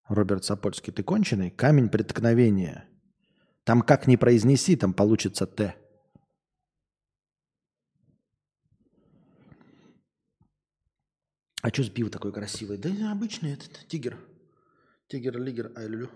[0.06, 1.50] Роберт Сапольский, ты конченый?
[1.50, 2.84] Камень преткновения.
[3.64, 5.74] Там как не произнеси, там получится Т.
[11.60, 12.78] А что с пиво такой красивый?
[12.78, 14.16] Да обычный этот, тигр.
[15.08, 16.10] Тигр-лигер, ай люблю.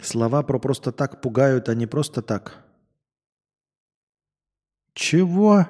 [0.00, 2.64] Слова про просто так пугают, а не просто так.
[4.92, 5.66] Чего?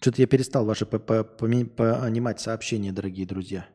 [0.00, 3.68] Что-то я перестал ваши понимать сообщения, дорогие друзья.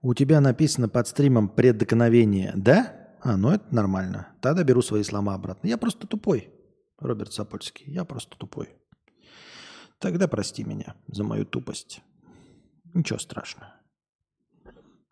[0.00, 3.16] У тебя написано под стримом преткновение, да?
[3.22, 4.28] А, ну это нормально.
[4.40, 5.66] Тогда беру свои слова обратно.
[5.66, 6.50] Я просто тупой,
[6.98, 7.90] Роберт Сапольский.
[7.90, 8.76] Я просто тупой.
[9.98, 12.02] Тогда прости меня за мою тупость.
[12.94, 13.74] Ничего страшного.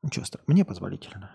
[0.02, 0.52] Ничего страшного.
[0.52, 1.30] Мне позволительно.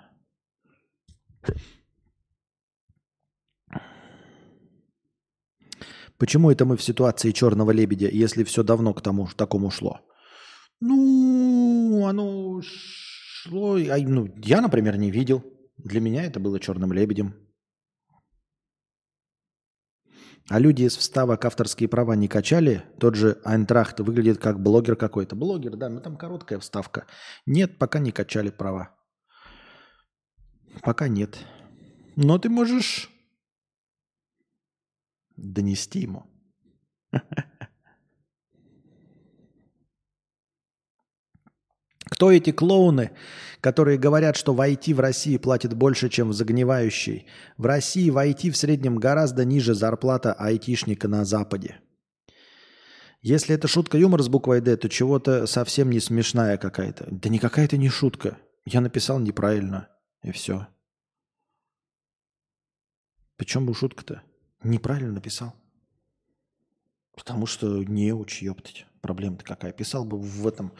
[6.17, 10.01] Почему это мы в ситуации черного лебедя, если все давно к тому такому шло?
[10.81, 12.61] Ну, оно
[13.41, 13.77] шло...
[13.77, 15.43] Ну, я, например, не видел.
[15.77, 17.33] Для меня это было черным лебедем.
[20.49, 22.83] А люди из вставок авторские права не качали?
[22.99, 25.35] Тот же Айнтрахт выглядит как блогер какой-то.
[25.35, 27.05] Блогер, да, ну там короткая вставка.
[27.45, 28.95] Нет, пока не качали права.
[30.81, 31.37] Пока нет.
[32.15, 33.09] Но ты можешь
[35.37, 36.23] донести ему.
[42.09, 43.11] Кто эти клоуны,
[43.61, 47.27] которые говорят, что в IT в России платят больше, чем в загнивающей?
[47.57, 51.79] В России в IT в среднем гораздо ниже зарплата айтишника на Западе.
[53.21, 57.05] Если это шутка юмора с буквой «Д», то чего-то совсем не смешная какая-то.
[57.11, 58.37] Да никакая это не шутка.
[58.65, 59.89] Я написал неправильно,
[60.23, 60.67] и все.
[63.37, 64.21] Почему шутка-то?
[64.63, 65.53] Неправильно написал.
[67.15, 68.85] Потому что не уч, ёптать.
[69.01, 69.71] Проблема-то какая?
[69.71, 70.73] Писал бы в этом,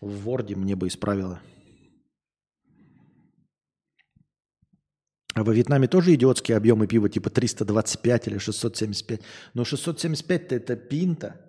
[0.00, 1.40] в Word, мне бы исправило.
[5.34, 9.22] А во Вьетнаме тоже идиотские объемы пива, типа 325 или 675.
[9.54, 11.40] Но 675-то это пинта.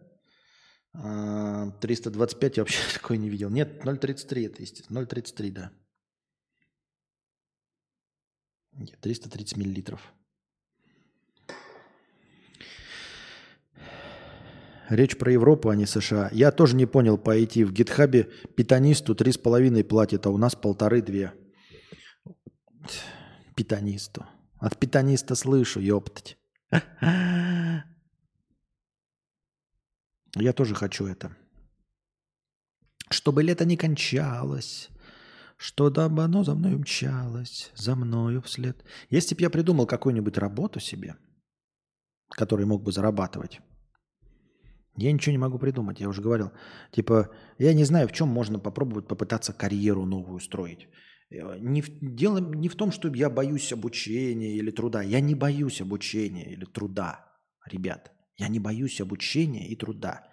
[0.93, 3.49] 325 а, я вообще такой не видел.
[3.49, 4.99] Нет, 0,33 это, естественно.
[4.99, 5.71] 0,33, да.
[8.71, 10.13] Нет, 330 миллилитров.
[14.89, 16.29] Речь про Европу, а не США.
[16.31, 17.65] Я тоже не понял по IT.
[17.65, 21.33] В гитхабе питанисту три с половиной платит, а у нас полторы-две.
[23.55, 24.25] Питанисту.
[24.59, 26.37] От питаниста слышу, ёптать.
[30.35, 31.35] Я тоже хочу это.
[33.09, 34.89] Чтобы лето не кончалось,
[35.57, 38.83] что дабы оно за мной умчалось, за мною вслед.
[39.09, 41.15] Если бы я придумал какую-нибудь работу себе,
[42.29, 43.61] которой мог бы зарабатывать,
[44.97, 46.51] я ничего не могу придумать, я уже говорил.
[46.91, 50.87] Типа, я не знаю, в чем можно попробовать попытаться карьеру новую строить.
[51.29, 55.01] Э, не в, дело не в том, что я боюсь обучения или труда.
[55.01, 57.25] Я не боюсь обучения или труда,
[57.65, 58.11] ребят.
[58.37, 60.27] Я не боюсь обучения и труда.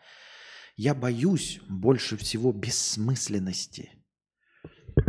[0.77, 3.91] Я боюсь больше всего бессмысленности.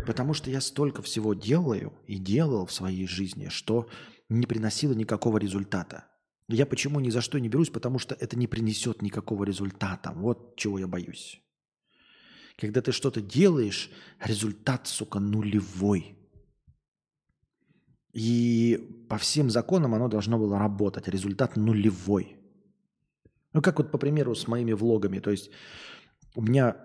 [0.07, 3.87] Потому что я столько всего делаю и делал в своей жизни, что
[4.29, 6.05] не приносило никакого результата.
[6.47, 7.69] Я почему ни за что не берусь?
[7.69, 10.11] Потому что это не принесет никакого результата.
[10.15, 11.41] Вот чего я боюсь.
[12.57, 13.89] Когда ты что-то делаешь,
[14.19, 16.15] результат, сука, нулевой.
[18.13, 21.07] И по всем законам оно должно было работать.
[21.07, 22.37] Результат нулевой.
[23.53, 25.19] Ну, как вот, по примеру, с моими влогами.
[25.19, 25.49] То есть
[26.35, 26.75] у меня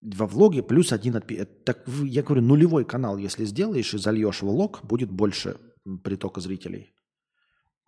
[0.00, 1.44] во влоге плюс один отпи...
[1.64, 5.58] Так, я говорю, нулевой канал, если сделаешь и зальешь влог, будет больше
[6.02, 6.94] притока зрителей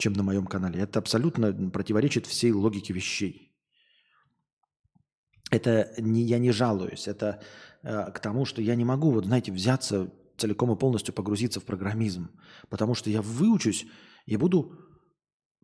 [0.00, 0.80] чем на моем канале.
[0.80, 3.54] Это абсолютно противоречит всей логике вещей.
[5.50, 7.42] Это не, я не жалуюсь, это
[7.82, 11.64] э, к тому, что я не могу, вот знаете, взяться целиком и полностью погрузиться в
[11.64, 12.30] программизм,
[12.68, 13.86] потому что я выучусь
[14.26, 14.78] и буду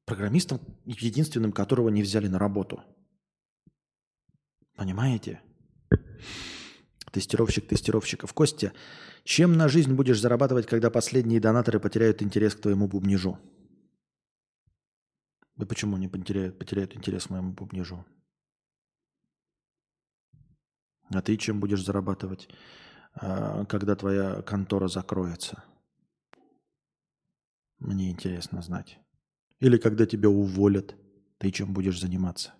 [0.05, 2.83] программистом, единственным, которого не взяли на работу.
[4.77, 5.41] Понимаете?
[7.13, 8.33] Тестировщик тестировщиков.
[8.35, 8.73] Костя,
[9.25, 13.39] чем на жизнь будешь зарабатывать, когда последние донаторы потеряют интерес к твоему бубнижу?
[15.57, 18.05] Да почему не потеряют, потеряют интерес к моему бубнижу?
[21.09, 22.49] А ты чем будешь зарабатывать,
[23.15, 25.65] а, когда твоя контора закроется?
[27.79, 28.99] Мне интересно знать.
[29.61, 30.95] Или когда тебя уволят,
[31.39, 32.53] ты чем будешь заниматься?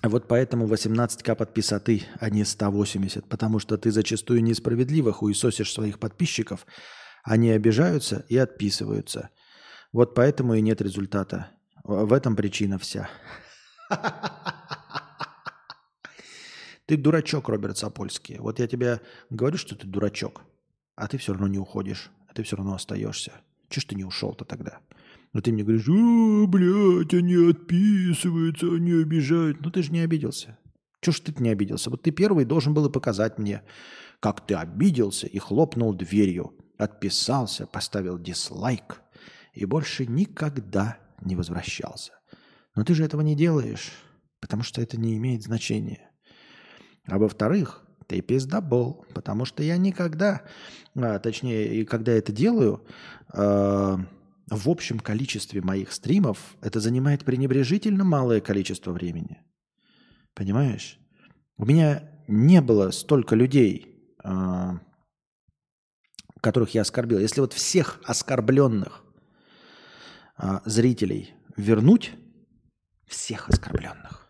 [0.00, 5.98] А вот поэтому 18к подписоты, а не 180, потому что ты зачастую несправедливо хуесосишь своих
[5.98, 6.66] подписчиков,
[7.22, 9.30] они обижаются и отписываются–
[9.94, 11.50] вот поэтому и нет результата.
[11.84, 13.08] В этом причина вся.
[16.86, 18.38] Ты дурачок, Роберт Сапольский.
[18.40, 19.00] Вот я тебе
[19.30, 20.42] говорю, что ты дурачок,
[20.96, 23.34] а ты все равно не уходишь, а ты все равно остаешься.
[23.68, 24.80] Чего ж ты не ушел-то тогда?
[25.32, 29.60] Но ты мне говоришь, о, блядь, они отписываются, они обижают.
[29.60, 30.58] Ну ты же не обиделся.
[31.02, 31.88] Чего ж ты не обиделся?
[31.90, 33.62] Вот ты первый должен был и показать мне,
[34.18, 36.52] как ты обиделся и хлопнул дверью.
[36.78, 39.03] Отписался, поставил дизлайк
[39.54, 42.12] и больше никогда не возвращался.
[42.74, 43.92] Но ты же этого не делаешь,
[44.40, 46.10] потому что это не имеет значения.
[47.06, 50.42] А во-вторых, ты пиздобол, потому что я никогда,
[50.96, 52.86] а, точнее, и когда это делаю,
[53.32, 59.42] э, в общем количестве моих стримов это занимает пренебрежительно малое количество времени.
[60.34, 60.98] Понимаешь?
[61.56, 64.70] У меня не было столько людей, э,
[66.40, 67.18] которых я оскорбил.
[67.18, 69.04] Если вот всех оскорбленных
[70.36, 72.12] а, зрителей вернуть
[73.06, 74.28] всех оскорбленных.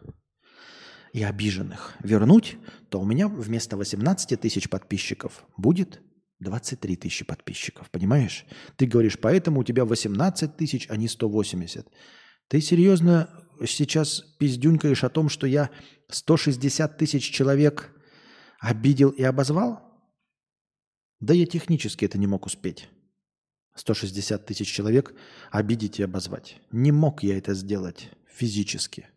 [1.12, 2.56] и обиженных вернуть,
[2.88, 6.02] то у меня вместо 18 тысяч подписчиков будет
[6.40, 8.44] 23 тысячи подписчиков, понимаешь?
[8.76, 11.86] Ты говоришь, поэтому у тебя 18 тысяч, а не 180.
[12.48, 13.30] Ты серьезно
[13.64, 15.70] сейчас пиздюнькаешь о том, что я
[16.10, 17.94] 160 тысяч человек
[18.58, 19.82] обидел и обозвал?
[21.20, 22.88] Да я технически это не мог успеть.
[23.74, 25.14] 160 тысяч человек
[25.50, 26.60] обидеть и обозвать.
[26.70, 29.08] Не мог я это сделать физически.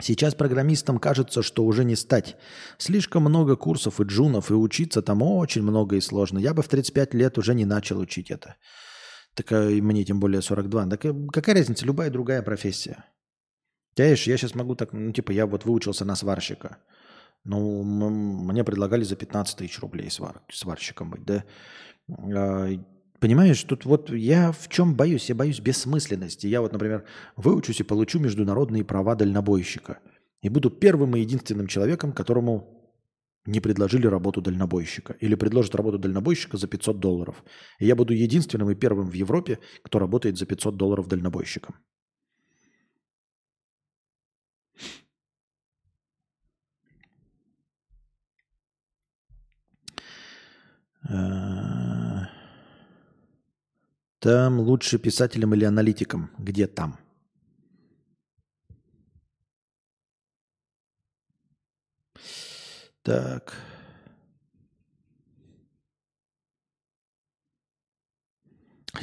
[0.00, 2.36] Сейчас программистам кажется, что уже не стать.
[2.76, 6.38] Слишком много курсов и джунов, и учиться там очень много и сложно.
[6.38, 8.56] Я бы в 35 лет уже не начал учить это.
[9.34, 10.86] Так и мне тем более 42.
[10.88, 13.04] Так какая разница, любая другая профессия.
[13.96, 16.78] Понимаешь, я сейчас могу так, ну типа я вот выучился на сварщика.
[17.44, 21.44] Ну, мне предлагали за 15 тысяч рублей свар, сварщиком быть, да.
[22.08, 22.68] А,
[23.20, 25.28] понимаешь, тут вот я в чем боюсь?
[25.28, 26.46] Я боюсь бессмысленности.
[26.46, 27.04] Я вот, например,
[27.36, 29.98] выучусь и получу международные права дальнобойщика.
[30.40, 32.74] И буду первым и единственным человеком, которому
[33.46, 35.14] не предложили работу дальнобойщика.
[35.20, 37.44] Или предложат работу дальнобойщика за 500 долларов.
[37.78, 41.74] И я буду единственным и первым в Европе, кто работает за 500 долларов дальнобойщиком.
[54.18, 56.30] Там лучше писателем или аналитиком.
[56.38, 56.98] Где там?
[63.02, 63.54] Так.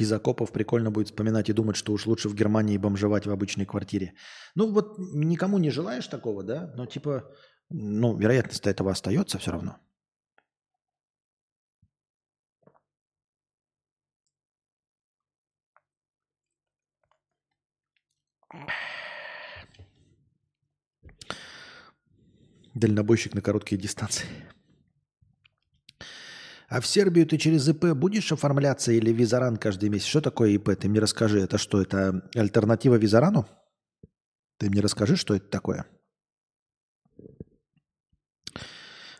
[0.00, 3.66] Из окопов прикольно будет вспоминать и думать, что уж лучше в Германии бомжевать в обычной
[3.66, 4.14] квартире.
[4.56, 6.72] Ну вот никому не желаешь такого, да?
[6.76, 7.30] Но типа,
[7.70, 9.76] ну, вероятность этого остается все равно.
[22.74, 24.26] Дальнобойщик на короткие дистанции.
[26.68, 30.06] А в Сербию ты через ИП будешь оформляться или визаран каждый месяц?
[30.06, 30.70] Что такое ИП?
[30.74, 31.40] Ты мне расскажи.
[31.40, 33.46] Это что, это альтернатива визарану?
[34.56, 35.84] Ты мне расскажи, что это такое.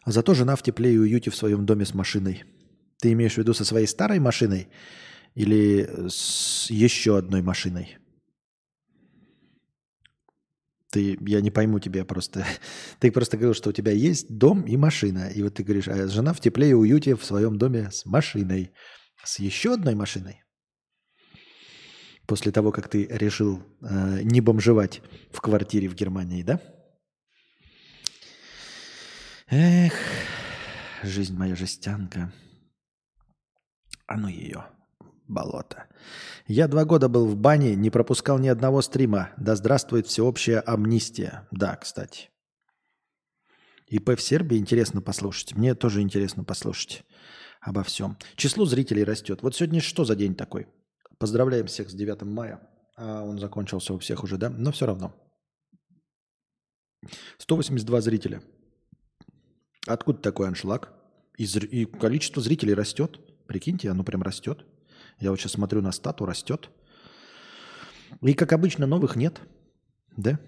[0.04, 2.44] А зато жена в тепле и уюте в своем доме с машиной.
[2.98, 4.68] Ты имеешь в виду со своей старой машиной
[5.34, 7.98] или с еще одной машиной?
[10.92, 12.44] Ты, я не пойму тебя просто.
[13.00, 15.30] Ты просто говорил, что у тебя есть дом и машина.
[15.34, 18.72] И вот ты говоришь, а жена в тепле и уюте в своем доме с машиной.
[19.24, 20.42] С еще одной машиной.
[22.26, 25.00] После того, как ты решил э, не бомжевать
[25.30, 26.60] в квартире в Германии, да?
[29.48, 29.94] Эх,
[31.02, 32.32] жизнь моя жестянка.
[34.06, 34.66] А ну ее
[35.28, 35.86] болото.
[36.46, 39.30] Я два года был в бане, не пропускал ни одного стрима.
[39.36, 41.46] Да здравствует всеобщая амнистия.
[41.50, 42.30] Да, кстати.
[43.88, 45.54] ИП в Сербии интересно послушать.
[45.54, 47.04] Мне тоже интересно послушать
[47.60, 48.16] обо всем.
[48.36, 49.42] Число зрителей растет.
[49.42, 50.66] Вот сегодня что за день такой?
[51.18, 52.60] Поздравляем всех с 9 мая.
[52.96, 54.50] А он закончился у всех уже, да?
[54.50, 55.14] Но все равно.
[57.38, 58.42] 182 зрителя.
[59.86, 60.92] Откуда такой аншлаг?
[61.36, 63.20] И, и количество зрителей растет.
[63.46, 64.64] Прикиньте, оно прям растет.
[65.22, 66.68] Я вот сейчас смотрю на стату, растет.
[68.22, 69.40] И, как обычно, новых нет.
[70.16, 70.40] Да?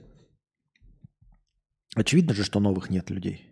[1.94, 3.48] Очевидно же, что новых нет людей.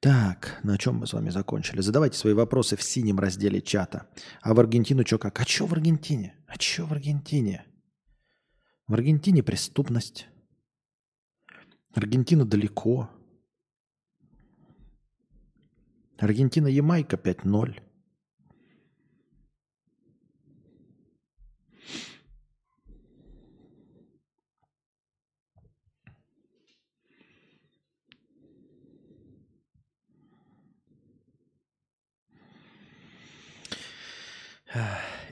[0.00, 1.82] Так, на чем мы с вами закончили?
[1.82, 4.08] Задавайте свои вопросы в синем разделе чата.
[4.40, 5.38] А в Аргентину что как?
[5.38, 6.34] А что в Аргентине?
[6.46, 7.66] А что в Аргентине?
[8.86, 10.28] В Аргентине преступность.
[11.94, 13.10] Аргентина далеко.
[16.18, 17.82] Аргентина-Ямайка 5-0.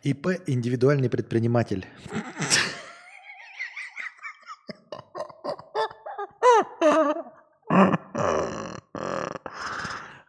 [0.02, 1.86] ИП– индивидуальный предприниматель.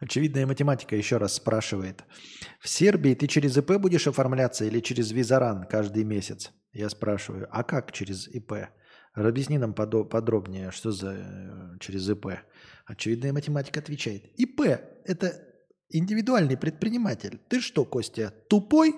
[0.00, 2.04] Очевидная математика еще раз спрашивает.
[2.60, 6.52] В Сербии ты через ИП будешь оформляться или через Визаран каждый месяц?
[6.72, 8.68] Я спрашиваю, а как через ИП?
[9.14, 12.38] Объясни нам подробнее, что за э, через ИП.
[12.84, 14.26] Очевидная математика отвечает.
[14.38, 14.60] ИП–
[15.04, 15.45] это
[15.88, 17.40] индивидуальный предприниматель.
[17.48, 18.94] Ты что, Костя, тупой?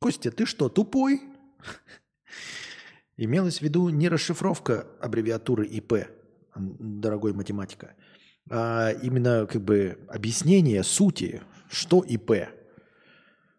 [0.00, 1.22] Костя, ты что, тупой?
[3.16, 6.08] Имелось в виду не расшифровка аббревиатуры ИП,
[6.54, 7.94] дорогой математика,
[8.50, 12.48] а именно как бы объяснение сути, что ИП.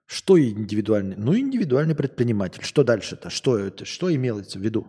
[0.06, 1.16] Что индивидуальный?
[1.18, 2.64] Ну, индивидуальный предприниматель.
[2.64, 3.30] Что дальше-то?
[3.30, 3.86] Что это?
[3.86, 4.88] Что имелось в виду?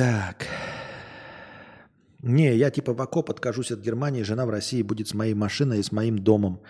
[0.00, 0.46] Так.
[2.22, 5.80] Не, я типа в окоп откажусь от Германии, жена в России будет с моей машиной
[5.80, 6.62] и с моим домом.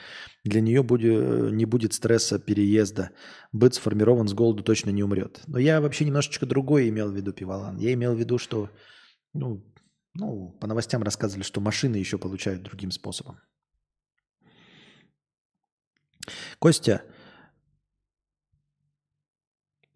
[0.42, 3.10] Для нее будет, не будет стресса переезда.
[3.52, 5.42] Быт сформирован с голоду точно не умрет.
[5.46, 7.78] Но я вообще немножечко другое имел в виду, Пивалан.
[7.78, 8.68] Я имел в виду, что
[9.32, 9.64] ну,
[10.14, 13.38] ну, по новостям рассказывали, что машины еще получают другим способом.
[16.58, 17.02] Костя,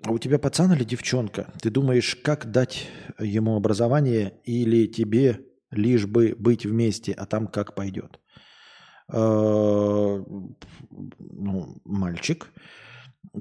[0.04, 1.52] а у тебя пацан или девчонка?
[1.62, 5.40] Ты думаешь, как дать ему образование или тебе
[5.70, 8.20] лишь бы быть вместе, а там как пойдет?
[9.08, 10.22] А,
[11.18, 12.50] ну, мальчик,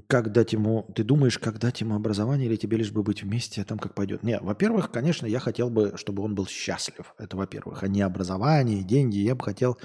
[0.07, 3.61] как дать ему, ты думаешь, как дать ему образование или тебе лишь бы быть вместе,
[3.61, 4.23] а там как пойдет?
[4.23, 7.13] Не, во-первых, конечно, я хотел бы, чтобы он был счастлив.
[7.17, 9.17] Это во-первых, а не образование, деньги.
[9.17, 9.77] Я бы хотел,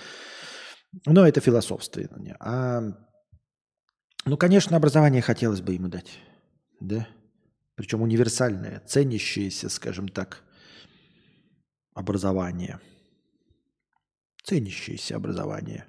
[1.07, 2.37] но это философствование.
[2.39, 2.83] А,
[4.25, 6.21] ну, конечно, образование хотелось бы ему дать
[6.81, 7.09] да,
[7.75, 10.43] причем универсальное, ценящееся, скажем так,
[11.95, 12.81] образование.
[14.43, 15.87] Ценящееся образование,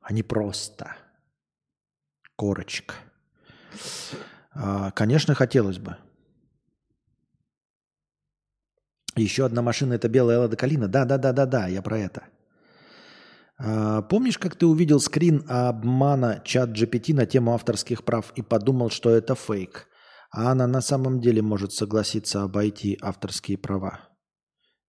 [0.00, 0.96] а не просто
[2.36, 2.94] корочка.
[4.52, 5.96] А, конечно, хотелось бы.
[9.16, 10.88] Еще одна машина– это белая Лада Калина.
[10.88, 12.28] Да, да, да, да, да, я про это.
[13.58, 18.90] А, помнишь, как ты увидел скрин обмана чат GPT на тему авторских прав и подумал,
[18.90, 19.86] что это фейк?
[20.30, 24.00] А она на самом деле может согласиться обойти авторские права.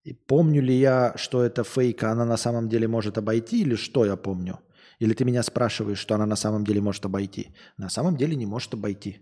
[0.03, 3.75] И помню ли я, что это фейк, а она на самом деле может обойти, или
[3.75, 4.59] что я помню?
[4.99, 7.55] Или ты меня спрашиваешь, что она на самом деле может обойти?
[7.77, 9.19] На самом деле не может обойти.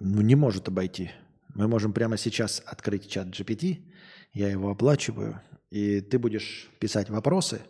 [0.00, 1.10] Ну, не может обойти.
[1.54, 3.84] Мы можем прямо сейчас открыть чат GPT,
[4.32, 5.40] я его оплачиваю,
[5.70, 7.60] и ты будешь писать вопросы,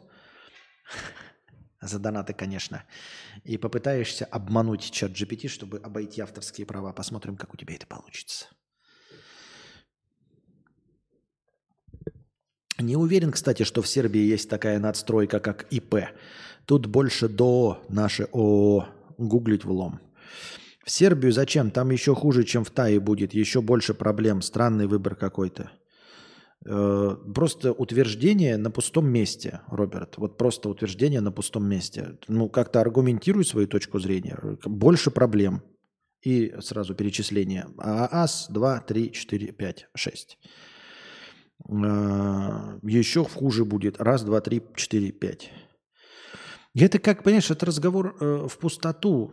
[1.81, 2.85] за донаты, конечно,
[3.45, 6.93] и попытаешься обмануть чат GPT, чтобы обойти авторские права.
[6.93, 8.47] Посмотрим, как у тебя это получится.
[12.79, 16.09] Не уверен, кстати, что в Сербии есть такая надстройка, как ИП.
[16.67, 18.89] Тут больше до наше ООО.
[19.17, 20.01] Гуглить влом.
[20.85, 21.71] В Сербию зачем?
[21.71, 23.33] Там еще хуже, чем в Тае будет.
[23.33, 24.43] Еще больше проблем.
[24.43, 25.71] Странный выбор какой-то.
[26.65, 30.17] Э, просто утверждение на пустом месте, Роберт.
[30.17, 32.19] Вот просто утверждение на пустом месте.
[32.29, 34.39] Ну, как-то аргументируй свою точку зрения.
[34.65, 35.63] Больше проблем.
[36.23, 37.67] И сразу перечисление.
[37.79, 40.39] ААС 2, 3, 4, 5, 6.
[41.69, 44.01] Еще хуже будет.
[44.01, 45.51] Раз, два, три, четыре, пять.
[46.75, 49.33] Это как, понимаешь, это разговор э, в пустоту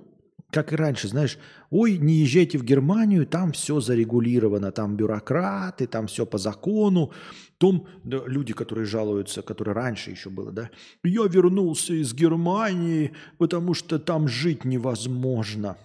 [0.54, 1.40] как и раньше, знаешь,
[1.72, 7.12] ой, не езжайте в Германию, там все зарегулировано, там бюрократы, там все по закону.
[7.58, 10.70] Том, да, люди, которые жалуются, которые раньше еще было, да,
[11.04, 15.76] я вернулся из Германии, потому что там жить невозможно.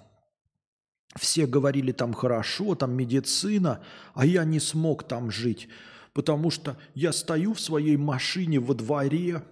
[1.16, 3.80] Все говорили, там хорошо, там медицина,
[4.14, 5.68] а я не смог там жить,
[6.12, 9.42] потому что я стою в своей машине во дворе,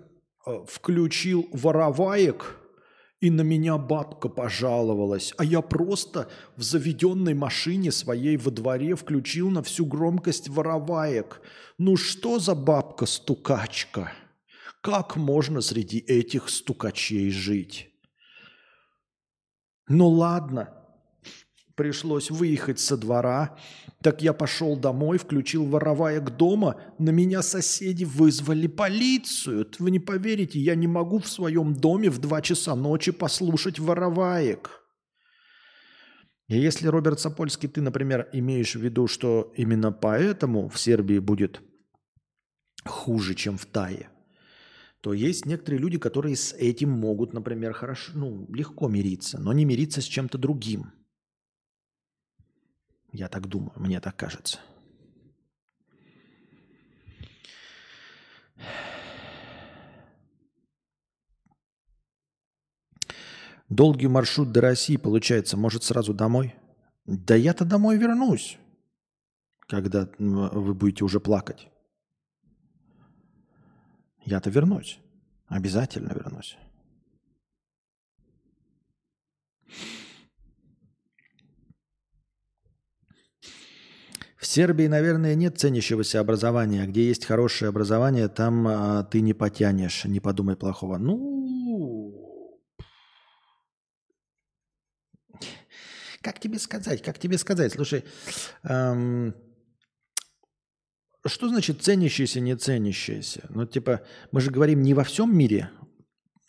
[0.46, 2.56] э, включил вороваек–
[3.20, 9.50] и на меня бабка пожаловалась, а я просто в заведенной машине своей во дворе включил
[9.50, 11.40] на всю громкость вороваек.
[11.78, 14.12] Ну что за бабка-стукачка?
[14.82, 17.90] Как можно среди этих стукачей жить?
[19.88, 20.75] Ну ладно,
[21.76, 23.56] пришлось выехать со двора,
[24.02, 29.68] так я пошел домой, включил вороваек дома, на меня соседи вызвали полицию.
[29.78, 34.82] Вы не поверите, я не могу в своем доме в два часа ночи послушать вороваек.
[36.48, 41.60] И если, Роберт Сапольский, ты, например, имеешь в виду, что именно поэтому в Сербии будет
[42.84, 44.08] хуже, чем в Тае,
[45.00, 49.64] то есть некоторые люди, которые с этим могут, например, хорошо, ну, легко мириться, но не
[49.64, 50.92] мириться с чем-то другим–
[53.16, 54.58] я так думаю, мне так кажется.
[63.68, 66.54] Долгий маршрут до России, получается, может сразу домой?
[67.06, 68.58] Да я-то домой вернусь,
[69.60, 71.68] когда вы будете уже плакать.
[74.24, 75.00] Я-то вернусь.
[75.48, 76.58] Обязательно вернусь.
[84.46, 86.86] В Сербии, наверное, нет ценящегося образования.
[86.86, 90.98] Где есть хорошее образование, там а, ты не потянешь, не подумай плохого.
[90.98, 92.46] Ну,
[96.22, 97.72] как тебе сказать, как тебе сказать?
[97.72, 98.04] Слушай,
[98.62, 99.34] эм,
[101.26, 103.46] что значит ценящийся, не ценящийся?
[103.48, 105.70] Ну, типа, мы же говорим не во всем мире.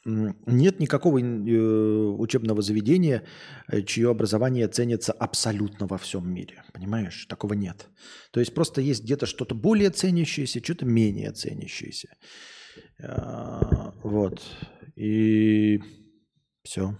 [0.08, 3.24] Нет никакого э, учебного заведения,
[3.68, 6.64] э, чье образование ценится абсолютно во всем мире.
[6.74, 7.26] Понимаешь?
[7.26, 7.90] Такого нет.
[8.32, 12.16] То есть просто есть где-то что-то более ценящееся, что-то менее ценящееся.
[13.04, 14.42] А, вот.
[14.96, 15.82] И
[16.64, 16.98] все.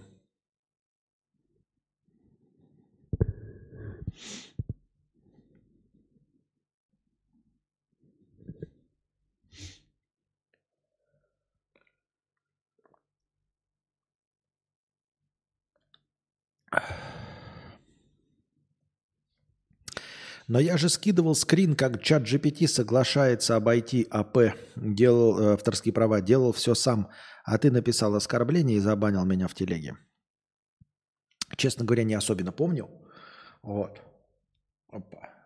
[20.48, 26.22] Но я же скидывал скрин, как чат GPT соглашается обойти АП, делал э, авторские права,
[26.22, 27.10] делал все сам,
[27.44, 29.98] а ты написал оскорбление и забанил меня в телеге.
[31.56, 32.88] Честно говоря, не особенно помню.
[33.62, 34.00] Вот.
[34.90, 35.37] Опа.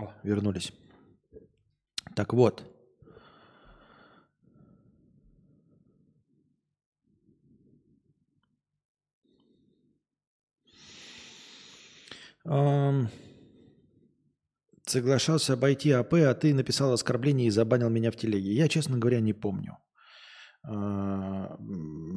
[0.00, 0.72] О, вернулись.
[2.16, 2.64] Так вот.
[12.46, 13.08] Эм,
[14.86, 18.54] соглашался обойти АП, а ты написал оскорбление и забанил меня в телеге.
[18.54, 19.76] Я, честно говоря, не помню
[20.66, 21.46] э,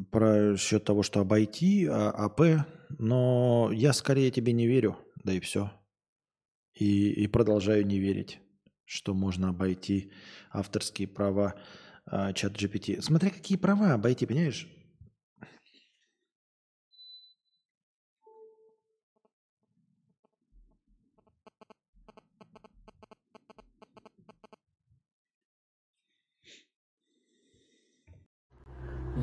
[0.10, 2.66] про счет того, что обойти а, АП,
[2.98, 5.72] но я скорее тебе не верю, да и все.
[6.74, 8.40] И, и продолжаю не верить,
[8.86, 10.12] что можно обойти
[10.52, 11.56] авторские права
[12.06, 13.02] а, чат GPT.
[13.02, 14.68] Смотря какие права обойти, понимаешь?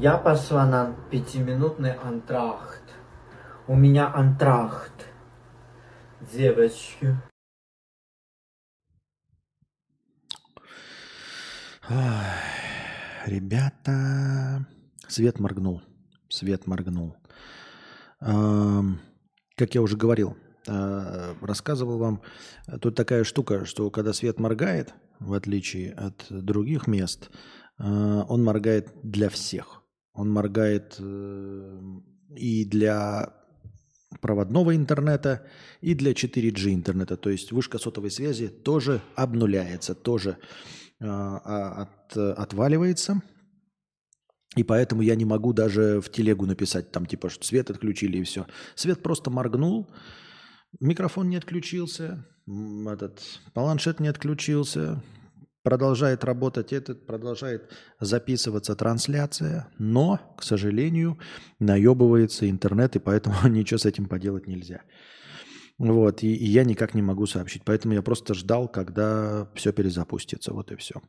[0.01, 2.85] Я пошла на пятиминутный антрахт.
[3.67, 5.07] У меня антрахт.
[6.33, 7.17] Девочки.
[13.27, 14.65] Ребята,
[15.09, 15.83] свет моргнул,
[16.29, 17.17] свет моргнул.
[18.21, 20.37] Как я уже говорил,
[20.69, 22.23] а, рассказывал вам,
[22.81, 27.31] тут такая штука, что когда свет моргает, в отличие от других мест,
[27.79, 29.83] а, он моргает для всех.
[30.13, 31.81] Он моргает э,
[32.37, 33.33] и для
[34.21, 35.47] проводного интернета,
[35.81, 37.17] и для 4G интернета.
[37.17, 40.37] То есть вышка сотовой связи тоже обнуляется, тоже
[41.01, 43.23] от, отваливается.
[44.57, 48.25] И поэтому я не могу даже в телегу написать, там типа, что свет отключили и
[48.25, 48.47] все.
[48.75, 49.89] Свет просто моргнул,
[50.81, 52.27] микрофон не отключился,
[52.89, 53.21] этот
[53.55, 55.03] планшет не отключился,
[55.63, 57.71] продолжает работать этот, продолжает
[58.01, 61.19] записываться трансляция, но, к сожалению,
[61.59, 64.83] наебывается интернет, и поэтому ничего с этим поделать нельзя.
[65.81, 67.65] Вот, и, и я никак не могу сообщить.
[67.65, 70.53] Поэтому я просто ждал, когда все перезапустится.
[70.53, 71.01] Вот и все.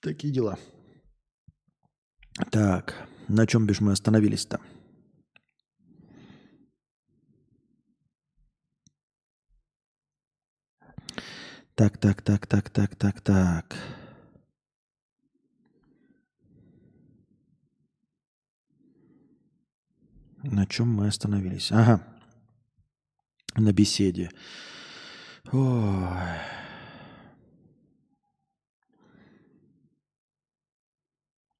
[0.00, 0.58] Такие дела.
[2.50, 2.94] Так,
[3.28, 4.58] на чем бишь мы остановились-то?
[11.74, 13.76] Так, так, так, так, так, так, так.
[20.42, 21.70] На чем мы остановились?
[21.70, 22.17] Ага
[23.60, 24.30] на беседе.
[25.52, 26.58] Ой.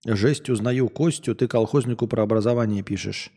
[0.06, 3.30] Жесть, узнаю Костю, ты колхознику про образование пишешь.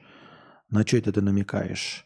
[0.69, 2.05] На что это ты намекаешь?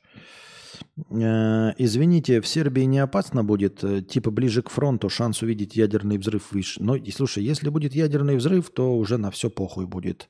[1.10, 6.18] Э, извините, в Сербии не опасно будет, э, типа ближе к фронту, шанс увидеть ядерный
[6.18, 6.82] взрыв выше.
[6.82, 10.30] Но, слушай, если будет ядерный взрыв, то уже на все похуй будет.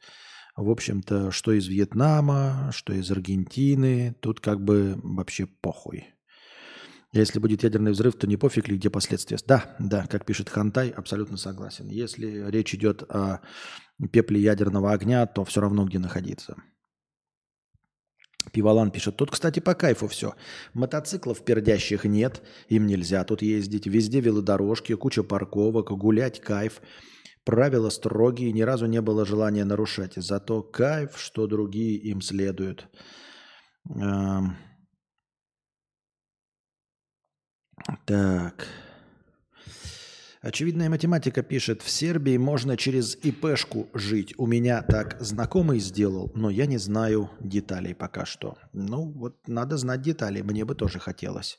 [0.55, 6.14] В общем-то, что из Вьетнама, что из Аргентины, тут как бы вообще похуй.
[7.11, 9.37] Если будет ядерный взрыв, то не пофиг ли, где последствия.
[9.47, 11.87] Да, да, как пишет Хантай, абсолютно согласен.
[11.87, 13.41] Если речь идет о
[14.11, 16.55] пепле ядерного огня, то все равно где находиться.
[18.51, 20.35] Пивалан пишет, тут, кстати, по кайфу все.
[20.73, 23.87] Мотоциклов пердящих нет, им нельзя тут ездить.
[23.87, 26.81] Везде велодорожки, куча парковок, гулять кайф.
[27.43, 30.13] Правила строгие, ни разу не было желания нарушать.
[30.15, 32.87] Зато кайф, что другие им следуют.
[33.89, 34.57] Эм,
[38.05, 38.67] так.
[40.45, 44.35] Очевидная математика пишет, в Сербии можно через ИПшку жить.
[44.37, 48.55] У меня так знакомый сделал, но я не знаю деталей пока что.
[48.71, 51.57] Ну, вот надо знать детали, мне бы тоже хотелось.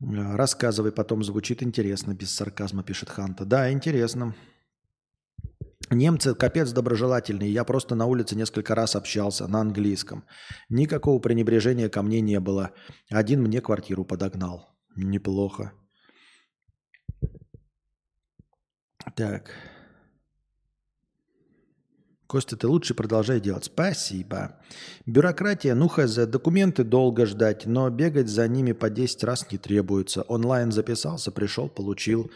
[0.00, 3.44] Рассказывай, потом звучит интересно, без сарказма, пишет Ханта.
[3.44, 4.36] Да, интересно.
[5.90, 7.52] Немцы капец доброжелательные.
[7.52, 10.24] Я просто на улице несколько раз общался на английском.
[10.68, 12.70] Никакого пренебрежения ко мне не было.
[13.10, 14.77] Один мне квартиру подогнал.
[15.04, 15.72] Неплохо.
[19.14, 19.54] Так.
[22.26, 23.66] Костя, ты лучше продолжай делать.
[23.66, 24.60] Спасибо.
[25.06, 30.22] Бюрократия, ну хз, документы долго ждать, но бегать за ними по 10 раз не требуется.
[30.22, 32.30] Онлайн записался, пришел, получил.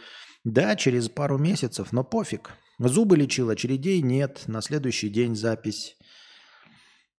[0.45, 2.51] Да, через пару месяцев, но пофиг.
[2.79, 5.97] Зубы лечил, очередей нет, на следующий день запись.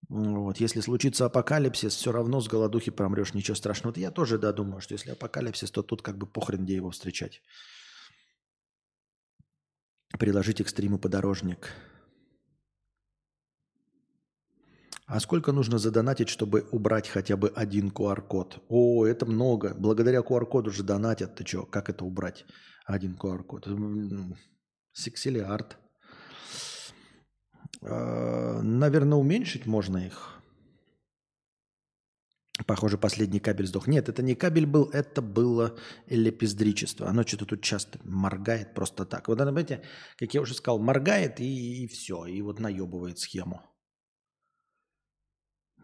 [0.08, 0.60] Вот.
[0.60, 3.92] Если случится апокалипсис, все равно с голодухи промрешь, ничего страшного.
[3.92, 6.90] Вот я тоже да, думаю, что если апокалипсис, то тут как бы похрен, где его
[6.90, 7.42] встречать.
[10.18, 11.70] Приложите к стриму подорожник.
[15.06, 18.64] А сколько нужно задонатить, чтобы убрать хотя бы один QR-код?
[18.68, 19.74] О, это много.
[19.74, 21.34] Благодаря QR-коду же донатят.
[21.34, 22.46] Ты что, как это убрать?
[22.86, 23.68] Один QR-код.
[24.92, 25.74] Сексилиард.
[25.74, 25.83] А,
[27.84, 30.34] Наверное, уменьшить можно их.
[32.66, 33.88] Похоже, последний кабель сдох.
[33.88, 37.08] Нет, это не кабель был, это было лепездричество.
[37.08, 39.26] Оно что-то тут часто моргает просто так.
[39.26, 39.82] Вот, знаете,
[40.16, 42.26] как я уже сказал, моргает и, и все.
[42.26, 43.60] И вот наебывает схему.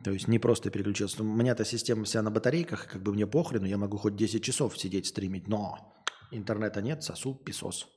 [0.04, 1.22] То есть не просто переключился.
[1.22, 4.78] У меня-то система вся на батарейках, как бы мне похрену, я могу хоть 10 часов
[4.78, 5.92] сидеть стримить, но
[6.30, 7.88] интернета нет, сосу песос.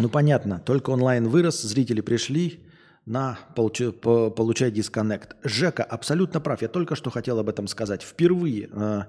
[0.00, 2.64] Ну понятно, только онлайн вырос, зрители пришли
[3.04, 3.82] на получ...
[4.00, 5.36] получать дисконнект.
[5.42, 8.02] Жека абсолютно прав, я только что хотел об этом сказать.
[8.02, 9.02] Впервые э,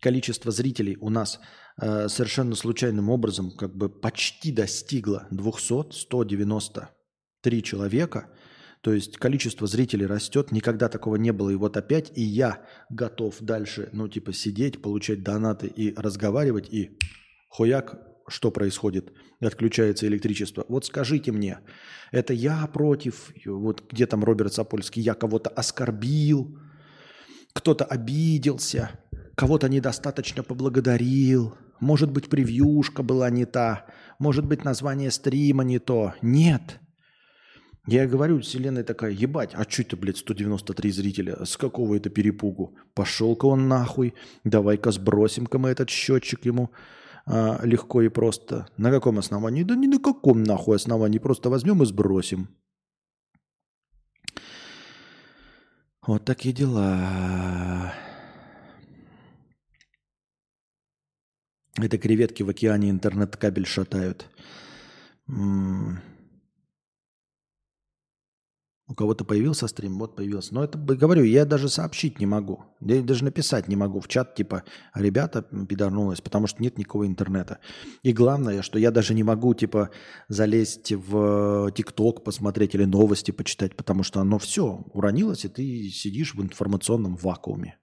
[0.00, 1.40] количество зрителей у нас
[1.80, 8.30] э, совершенно случайным образом как бы почти достигло 200, 193 человека.
[8.82, 11.50] То есть количество зрителей растет, никогда такого не было.
[11.50, 16.96] И вот опять и я готов дальше, ну типа сидеть, получать донаты и разговаривать, и
[17.48, 19.12] хуяк что происходит?
[19.40, 20.64] Отключается электричество.
[20.68, 21.58] Вот скажите мне,
[22.12, 26.58] это я против, вот где там Роберт Сапольский, я кого-то оскорбил,
[27.52, 28.90] кто-то обиделся,
[29.34, 33.86] кого-то недостаточно поблагодарил, может быть, превьюшка была не та,
[34.18, 36.14] может быть, название стрима не то.
[36.22, 36.80] Нет.
[37.86, 41.44] Я говорю, вселенная такая, ебать, а что это, блядь, 193 зрителя?
[41.44, 42.76] С какого это перепугу?
[42.94, 44.12] Пошел-ка он нахуй,
[44.44, 46.70] давай-ка сбросим-ка мы этот счетчик ему
[47.30, 48.66] а, легко и просто.
[48.78, 49.62] На каком основании?
[49.62, 51.18] Да ни на каком нахуй основании.
[51.18, 52.48] Просто возьмем и сбросим.
[56.06, 57.92] Вот такие дела.
[61.76, 64.26] Это креветки в океане интернет-кабель шатают.
[65.28, 66.00] М-м.
[68.88, 70.54] У кого-то появился стрим, вот появился.
[70.54, 72.64] Но это, говорю, я даже сообщить не могу.
[72.80, 77.58] Я даже написать не могу в чат, типа, ребята, пидорнулось, потому что нет никакого интернета.
[78.02, 79.90] И главное, что я даже не могу, типа,
[80.28, 86.34] залезть в ТикТок, посмотреть или новости почитать, потому что оно все уронилось, и ты сидишь
[86.34, 87.76] в информационном вакууме.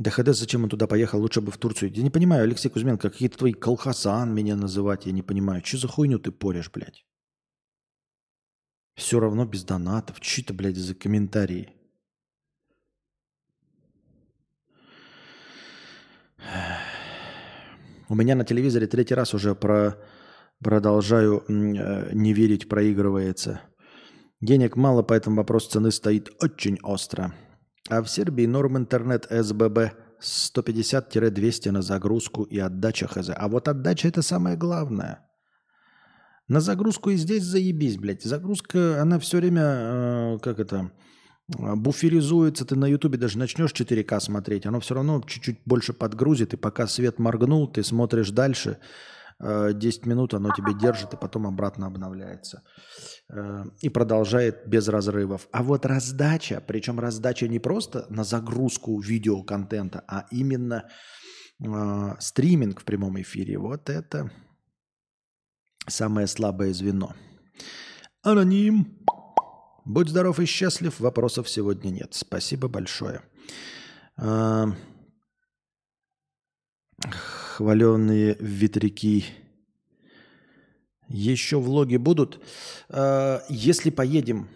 [0.00, 1.20] ДХД, зачем он туда поехал?
[1.20, 1.92] Лучше бы в Турцию.
[1.94, 5.62] Я не понимаю, Алексей Кузьменко, какие-то твои колхозан меня называть, я не понимаю.
[5.62, 7.04] Что за хуйню ты порешь, блядь?
[8.94, 10.16] Все равно без донатов.
[10.22, 11.74] Что это, блядь, за комментарии?
[18.08, 19.98] У меня на телевизоре третий раз уже про...
[20.64, 23.60] продолжаю э, не верить, проигрывается.
[24.40, 27.34] Денег мало, поэтому вопрос цены стоит очень остро.
[27.90, 29.78] А в Сербии норм интернет СББ
[30.20, 33.30] 150-200 на загрузку и отдача ХЗ.
[33.34, 35.26] А вот отдача это самое главное.
[36.46, 38.22] На загрузку и здесь заебись, блядь.
[38.22, 40.92] Загрузка, она все время, э, как это,
[41.48, 42.64] буферизуется.
[42.64, 46.54] Ты на ютубе даже начнешь 4К смотреть, оно все равно чуть-чуть больше подгрузит.
[46.54, 48.78] И пока свет моргнул, ты смотришь дальше–
[49.40, 52.62] 10 э, минут оно тебе держит и потом обратно обновляется.
[53.32, 55.48] Э, и продолжает без разрывов.
[55.52, 60.88] А вот раздача, причем раздача не просто на загрузку видеоконтента, а именно
[61.62, 63.58] э, стриминг в прямом эфире.
[63.58, 64.30] Вот это
[65.86, 67.14] самое слабое звено.
[68.22, 68.98] Аноним.
[69.86, 71.00] Будь здоров и счастлив.
[71.00, 72.12] Вопросов сегодня нет.
[72.12, 73.22] Спасибо большое.
[77.60, 79.26] Хваленные ветряки.
[81.08, 82.40] Еще влоги будут.
[82.88, 84.48] Э, если поедем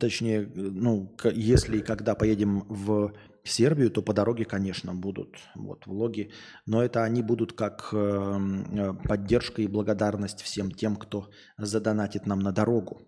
[0.00, 3.12] точнее, ну, если и когда поедем в
[3.44, 6.32] Сербию, то по дороге, конечно, будут вот влоги,
[6.66, 12.50] но это они будут как э, поддержка и благодарность всем тем, кто задонатит нам на
[12.50, 13.02] дорогу.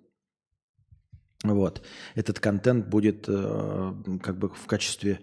[1.43, 1.83] Вот.
[2.15, 5.19] Этот контент будет э, как бы в качестве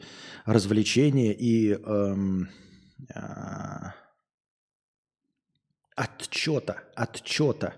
[0.45, 2.15] развлечения и э,
[3.15, 4.00] э,
[6.01, 7.75] отчета, отчета.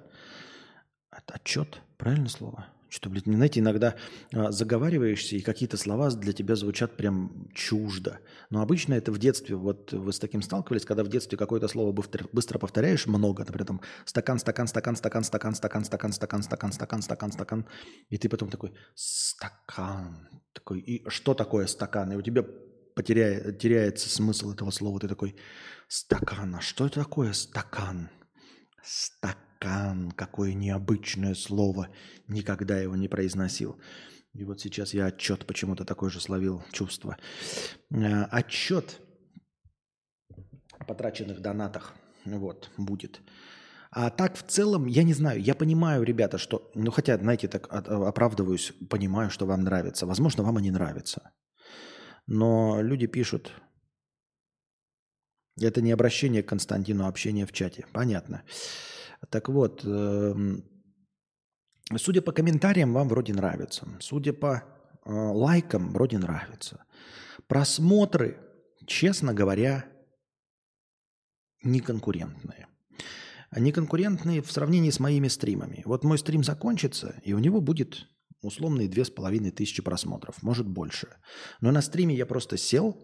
[1.09, 2.67] От, отчет, правильное слово?
[2.89, 3.95] Что, блин, знаете, иногда
[4.33, 8.19] а, заговариваешься, и какие-то слова для тебя звучат прям чуждо.
[8.51, 11.91] Но обычно это в детстве, вот вы с таким сталкивались, когда в детстве какое-то слово
[11.91, 17.01] быстро повторяешь много, например, там стакан, стакан, стакан, стакан, стакан, стакан, стакан, стакан, стакан, стакан,
[17.01, 17.65] стакан, стакан,
[18.09, 22.11] и ты потом такой стакан, такой, и что такое стакан?
[22.11, 22.45] И у тебя
[22.93, 25.35] потеряет, теряется смысл этого слова, ты такой
[25.87, 28.09] стакан, а что это такое стакан?
[28.81, 31.89] Стакан какое необычное слово.
[32.27, 33.79] Никогда его не произносил.
[34.33, 37.17] И вот сейчас я отчет почему-то такой же словил чувство.
[37.91, 38.99] Э, отчет
[40.79, 41.93] о потраченных донатах
[42.25, 43.21] вот, будет.
[43.91, 47.67] А так в целом, я не знаю, я понимаю, ребята, что, ну хотя, знаете, так
[47.71, 50.07] оправдываюсь, понимаю, что вам нравится.
[50.07, 51.31] Возможно, вам и не нравится.
[52.25, 53.51] Но люди пишут,
[55.59, 57.85] это не обращение к Константину, а общение в чате.
[57.91, 58.43] Понятно.
[59.29, 60.63] Так вот, эм,
[61.95, 63.87] судя по комментариям, вам вроде нравится.
[63.99, 64.63] Судя по
[65.05, 66.85] э, лайкам, вроде нравится.
[67.47, 68.37] Просмотры,
[68.85, 69.85] честно говоря,
[71.63, 72.67] неконкурентные.
[73.55, 75.83] Неконкурентные в сравнении с моими стримами.
[75.85, 78.07] Вот мой стрим закончится, и у него будет
[78.41, 81.07] условные две с половиной тысячи просмотров, может больше.
[81.61, 82.97] Но на стриме я просто сел,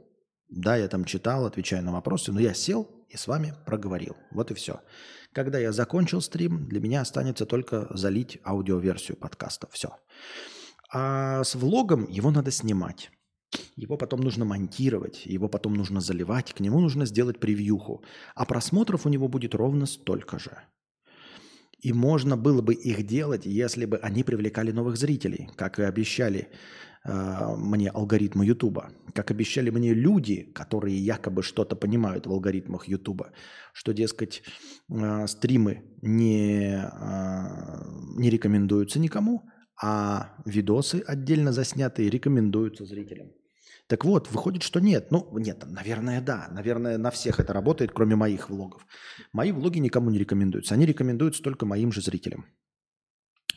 [0.49, 4.15] да, я там читал, отвечаю на вопросы, но я сел и с вами проговорил.
[4.31, 4.81] Вот и все.
[5.31, 9.67] Когда я закончил стрим, для меня останется только залить аудиоверсию подкаста.
[9.71, 9.95] Все.
[10.91, 13.11] А с влогом его надо снимать.
[13.75, 18.03] Его потом нужно монтировать, его потом нужно заливать, к нему нужно сделать превьюху.
[18.35, 20.57] А просмотров у него будет ровно столько же.
[21.79, 26.49] И можно было бы их делать, если бы они привлекали новых зрителей, как и обещали
[27.05, 33.31] э, мне алгоритмы Ютуба, как обещали мне люди, которые якобы что-то понимают в алгоритмах Ютуба,
[33.73, 34.43] что, дескать,
[34.89, 37.39] э, стримы не, э,
[38.17, 39.49] не рекомендуются никому,
[39.81, 43.31] а видосы отдельно заснятые рекомендуются зрителям.
[43.89, 45.11] Так вот, выходит, что нет.
[45.11, 46.47] Ну, нет, наверное, да.
[46.51, 48.85] Наверное, на всех это работает, кроме моих влогов.
[49.33, 50.75] Мои влоги никому не рекомендуются.
[50.75, 52.45] Они рекомендуются только моим же зрителям.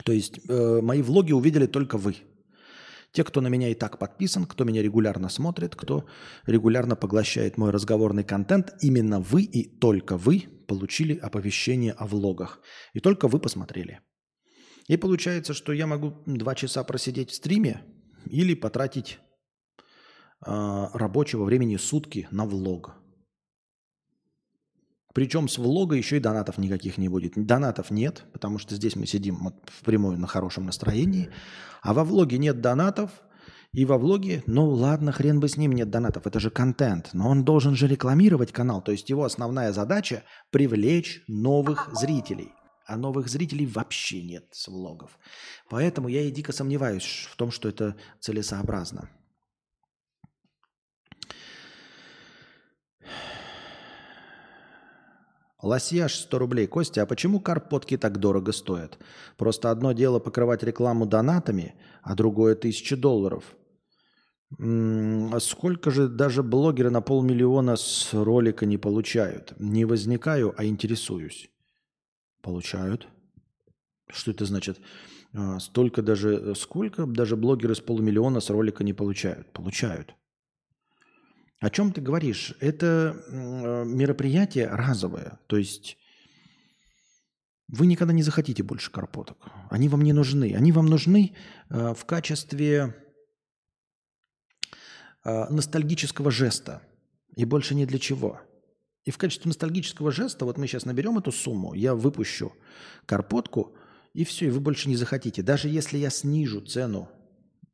[0.05, 2.16] То есть э, мои влоги увидели только вы.
[3.12, 6.06] Те, кто на меня и так подписан, кто меня регулярно смотрит, кто
[6.47, 12.60] регулярно поглощает мой разговорный контент, именно вы и только вы получили оповещение о влогах.
[12.94, 14.01] И только вы посмотрели.
[14.89, 17.82] И получается, что я могу два часа просидеть в стриме
[18.24, 19.18] или потратить
[20.47, 23.02] э, рабочего времени сутки на влог.
[25.12, 27.32] Причем с влога еще и донатов никаких не будет.
[27.36, 31.30] Донатов нет, потому что здесь мы сидим вот впрямую на хорошем настроении.
[31.82, 33.10] А во влоге нет донатов.
[33.72, 37.10] И во влоге, ну ладно, хрен бы с ним нет донатов, это же контент.
[37.14, 38.82] Но он должен же рекламировать канал.
[38.82, 42.52] То есть его основная задача– привлечь новых зрителей.
[42.86, 45.18] А новых зрителей вообще нет с влогов.
[45.70, 49.09] Поэтому я и дико сомневаюсь в том, что это целесообразно.
[55.62, 56.66] Лосьяж 100 рублей.
[56.66, 58.98] Костя, а почему карпотки так дорого стоят?
[59.36, 63.44] Просто одно дело покрывать рекламу донатами, а другое тысячи долларов.
[64.59, 69.55] М-м, сколько же даже блогеры на полмиллиона с ролика не получают?
[69.59, 71.48] Не возникаю, а интересуюсь.
[72.43, 73.09] Получают.
[74.10, 74.80] Что это значит?
[75.32, 79.52] А, столько даже, сколько даже блогеры с полмиллиона с ролика не получают?
[79.52, 80.14] Получают.
[81.62, 82.56] О чем ты говоришь?
[82.59, 85.39] Это мероприятие разовое.
[85.47, 85.97] То есть
[87.68, 89.39] вы никогда не захотите больше карпоток.
[89.70, 90.55] Они вам не нужны.
[90.56, 91.36] Они вам нужны
[91.70, 92.97] э, в качестве
[95.24, 96.82] э, ностальгического жеста.
[97.36, 98.40] И больше ни для чего.
[99.05, 102.52] И в качестве ностальгического жеста, вот мы сейчас наберем эту сумму, я выпущу
[103.06, 103.74] карпотку,
[104.14, 105.43] и все, и вы больше не захотите.
[105.43, 107.09] Даже если я снижу цену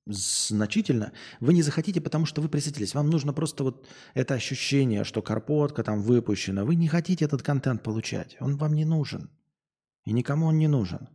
[0.08, 2.94] значительно, вы не захотите, потому что вы присытились.
[2.94, 6.64] Вам нужно просто вот это ощущение, что карпотка там выпущена.
[6.64, 8.36] Вы не хотите этот контент получать.
[8.40, 9.30] Он вам не нужен.
[10.04, 11.08] И никому он не нужен.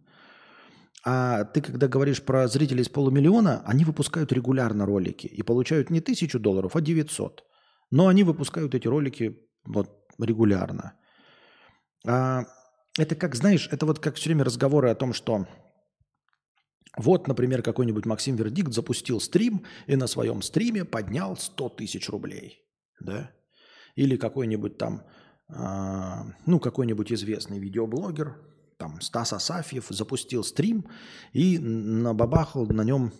[1.05, 5.99] А ты, когда говоришь про зрителей с полумиллиона, они выпускают регулярно ролики и получают не
[5.99, 7.43] тысячу долларов, а 900.
[7.91, 9.89] Но они выпускают эти ролики вот
[10.19, 10.93] регулярно.
[12.07, 12.45] А
[12.97, 15.47] это как, знаешь, это вот как все время разговоры о том, что
[16.97, 22.61] Вот, например, какой-нибудь Максим Вердикт запустил стрим и на своем стриме поднял 100 тысяч рублей.
[22.99, 23.31] Да?
[23.95, 25.03] Или какой-нибудь там,
[25.49, 28.37] э, ну, какой-нибудь известный видеоблогер,
[28.77, 30.85] там, Стас Асафьев запустил стрим
[31.31, 33.11] и набабахал на нем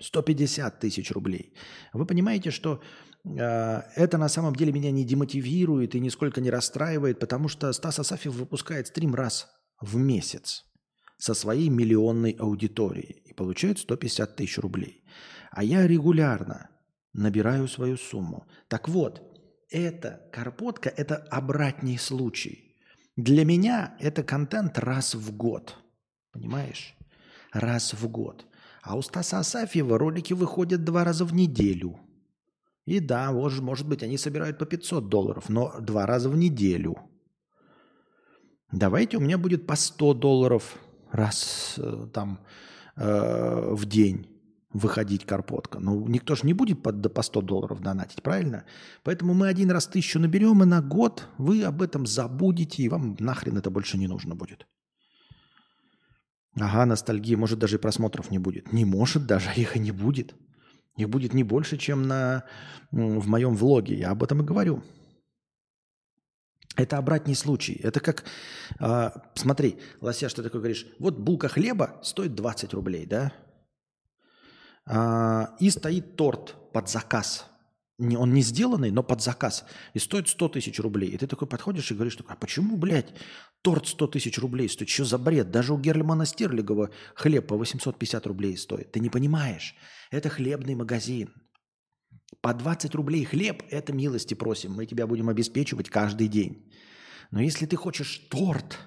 [0.00, 1.54] 150 тысяч рублей.
[1.92, 2.80] Вы понимаете, что
[3.24, 7.98] э, это на самом деле меня не демотивирует и нисколько не расстраивает, потому что Стас
[7.98, 9.48] Асафьев выпускает стрим раз
[9.78, 10.69] в месяц
[11.20, 15.04] со своей миллионной аудиторией и получает 150 тысяч рублей.
[15.50, 16.70] А я регулярно
[17.12, 18.46] набираю свою сумму.
[18.68, 19.22] Так вот,
[19.70, 22.76] эта карпотка– это обратный случай.
[23.16, 25.76] Для меня это контент раз в год.
[26.32, 26.96] Понимаешь?
[27.52, 28.46] Раз в год.
[28.82, 32.00] А у Стаса Асафьева ролики выходят два раза в неделю.
[32.86, 36.96] И да, может быть, они собирают по 500 долларов, но два раза в неделю.
[38.72, 40.78] Давайте у меня будет по 100 долларов
[41.12, 42.40] раз э, там
[42.96, 44.26] э, в день
[44.72, 45.80] выходить карпотка.
[45.80, 48.64] Ну, никто же не будет по, по 100 долларов донатить, правильно?
[49.02, 53.16] Поэтому мы один раз тысячу наберем, и на год вы об этом забудете, и вам
[53.18, 54.66] нахрен это больше не нужно будет.
[56.56, 58.72] Ага, ностальгии, может, даже и просмотров не будет.
[58.72, 60.34] Не может даже, их и не будет.
[60.96, 62.44] Их будет не больше, чем на,
[62.90, 63.98] в моем влоге.
[63.98, 64.82] Я об этом и говорю.
[66.80, 67.80] Это обратный случай.
[67.82, 68.24] Это как,
[68.78, 70.86] э, смотри, Лося, что такое говоришь?
[70.98, 73.32] Вот булка хлеба стоит 20 рублей, да?
[74.86, 77.50] Э, и стоит торт под заказ
[78.00, 81.10] не, он не сделанный, но под заказ, и стоит 100 тысяч рублей.
[81.10, 83.14] И ты такой подходишь и говоришь, а почему, блядь,
[83.62, 84.88] торт 100 тысяч рублей стоит?
[84.88, 85.50] Что за бред?
[85.50, 88.92] Даже у Герлимана Стерлигова хлеб по 850 рублей стоит.
[88.92, 89.74] Ты не понимаешь.
[90.10, 91.32] Это хлебный магазин.
[92.40, 94.72] По 20 рублей хлеб– это милости просим.
[94.72, 96.70] Мы тебя будем обеспечивать каждый день.
[97.30, 98.78] Но если ты хочешь торт,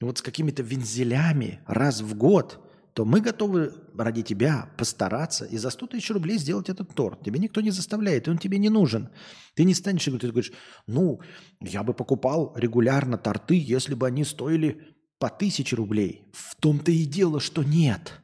[0.00, 2.58] вот с какими-то вензелями раз в год–
[2.94, 7.24] то мы готовы ради тебя постараться и за 100 тысяч рублей сделать этот торт.
[7.24, 9.08] Тебе никто не заставляет, и он тебе не нужен.
[9.54, 10.52] Ты не станешь и говоришь,
[10.86, 11.20] ну,
[11.60, 16.26] я бы покупал регулярно торты, если бы они стоили по тысяче рублей.
[16.32, 18.20] В том-то и дело, что нет.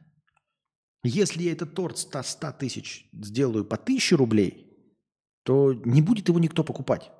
[1.03, 4.69] Если я этот торт 100, 100 тысяч сделаю по тысяче рублей,
[5.43, 7.11] то не будет его никто покупать.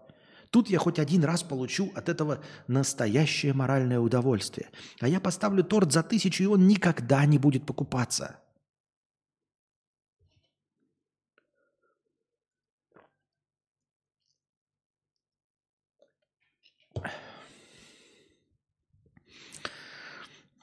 [0.50, 4.70] Тут я хоть один раз получу от этого настоящее моральное удовольствие.
[5.00, 8.40] А я поставлю торт за тысячу, и он никогда не будет покупаться.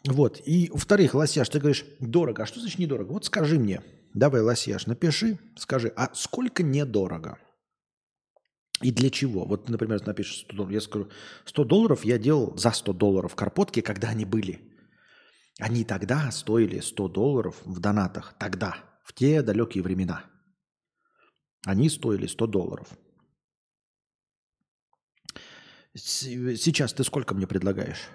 [0.06, 0.40] Вот.
[0.46, 2.42] И, во-вторых, Лосяш, ты говоришь, дорого.
[2.42, 3.12] А что значит недорого?
[3.12, 3.82] Вот скажи мне.
[4.14, 7.38] Давай, Лосяш, напиши, скажи, а сколько недорого?
[8.82, 9.44] И для чего?
[9.44, 10.72] Вот, например, напишешь 100 долларов.
[10.72, 11.10] Я скажу,
[11.46, 14.60] 100 долларов я делал за 100 долларов карпотки, когда они были.
[15.58, 18.34] Они тогда стоили 100 долларов в донатах.
[18.38, 20.24] Тогда, в те далекие времена.
[21.64, 22.88] Они стоили 100 долларов.
[25.94, 28.08] Сейчас ты сколько мне предлагаешь?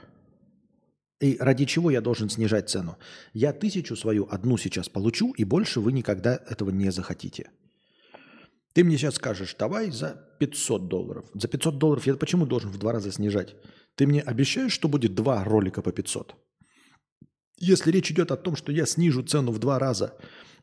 [1.22, 2.98] И ради чего я должен снижать цену?
[3.34, 7.52] Я тысячу свою одну сейчас получу, и больше вы никогда этого не захотите.
[8.73, 11.26] Ты мне сейчас скажешь, давай за 500 долларов.
[11.35, 13.56] За 500 долларов я почему должен в два раза снижать?
[13.95, 16.35] Ты мне обещаешь, что будет два ролика по 500?
[17.57, 20.18] Если речь идет о том, что я снижу цену в два раза,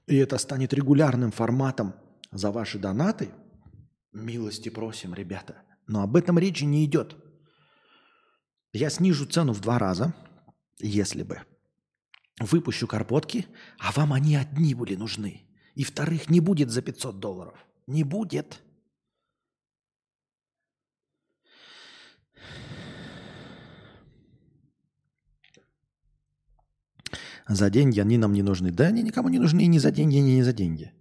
[0.09, 1.95] и это станет регулярным форматом
[2.33, 3.29] за ваши донаты,
[4.13, 5.63] милости просим, ребята.
[5.87, 7.15] Но об этом речи не идет.
[8.73, 10.15] Я снижу цену в два раза,
[10.81, 11.41] если бы.
[12.41, 13.47] Выпущу карпотки,
[13.79, 15.43] а вам они одни были нужны.
[15.75, 17.55] И вторых не будет за 500 долларов.
[17.87, 18.63] Не будет.
[27.49, 28.71] За деньги они нам не нужны.
[28.71, 30.93] Да, они никому не нужны и ни за деньги, ни не за деньги.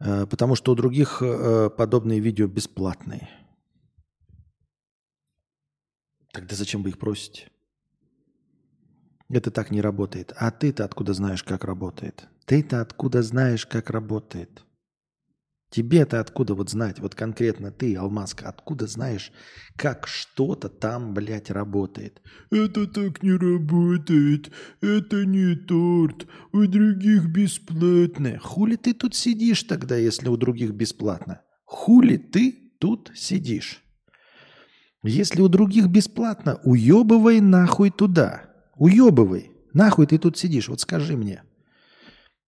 [0.00, 3.28] Э, потому что у других э, подобные видео бесплатные.
[6.32, 7.49] Тогда зачем вы их просите?
[9.30, 10.32] Это так не работает.
[10.36, 12.28] А ты-то откуда знаешь, как работает?
[12.46, 14.64] Ты-то откуда знаешь, как работает?
[15.70, 19.30] Тебе-то откуда вот знать, вот конкретно ты, Алмазка, откуда знаешь,
[19.76, 22.20] как что-то там, блядь, работает?
[22.50, 24.50] Это так не работает,
[24.80, 28.40] это не торт, у других бесплатно.
[28.40, 31.42] Хули ты тут сидишь тогда, если у других бесплатно?
[31.66, 33.80] Хули ты тут сидишь?
[35.04, 38.49] Если у других бесплатно, уебывай нахуй туда.
[38.80, 39.52] Уебывай.
[39.74, 41.44] Нахуй ты тут сидишь, вот скажи мне.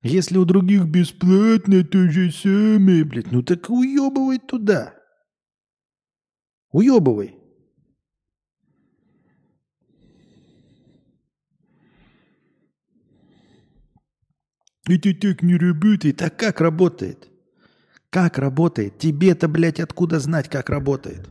[0.02, 3.30] Если у других бесплатно, то же самое, блядь.
[3.30, 4.94] Ну так уебывай туда.
[6.70, 7.36] Уебывай.
[14.88, 16.22] Это так не работает.
[16.22, 17.28] А как работает?
[18.09, 18.98] Как работает?
[18.98, 21.30] Тебе-то, блядь, откуда знать, как работает?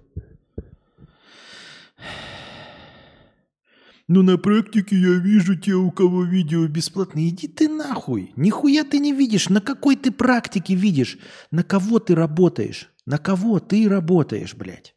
[4.14, 7.26] Ну, на практике я вижу те, у кого видео бесплатно.
[7.30, 8.34] Иди ты нахуй.
[8.36, 9.48] Нихуя ты не видишь.
[9.48, 11.18] На какой ты практике видишь?
[11.50, 12.90] На кого ты работаешь?
[13.06, 14.96] На кого ты работаешь, блядь?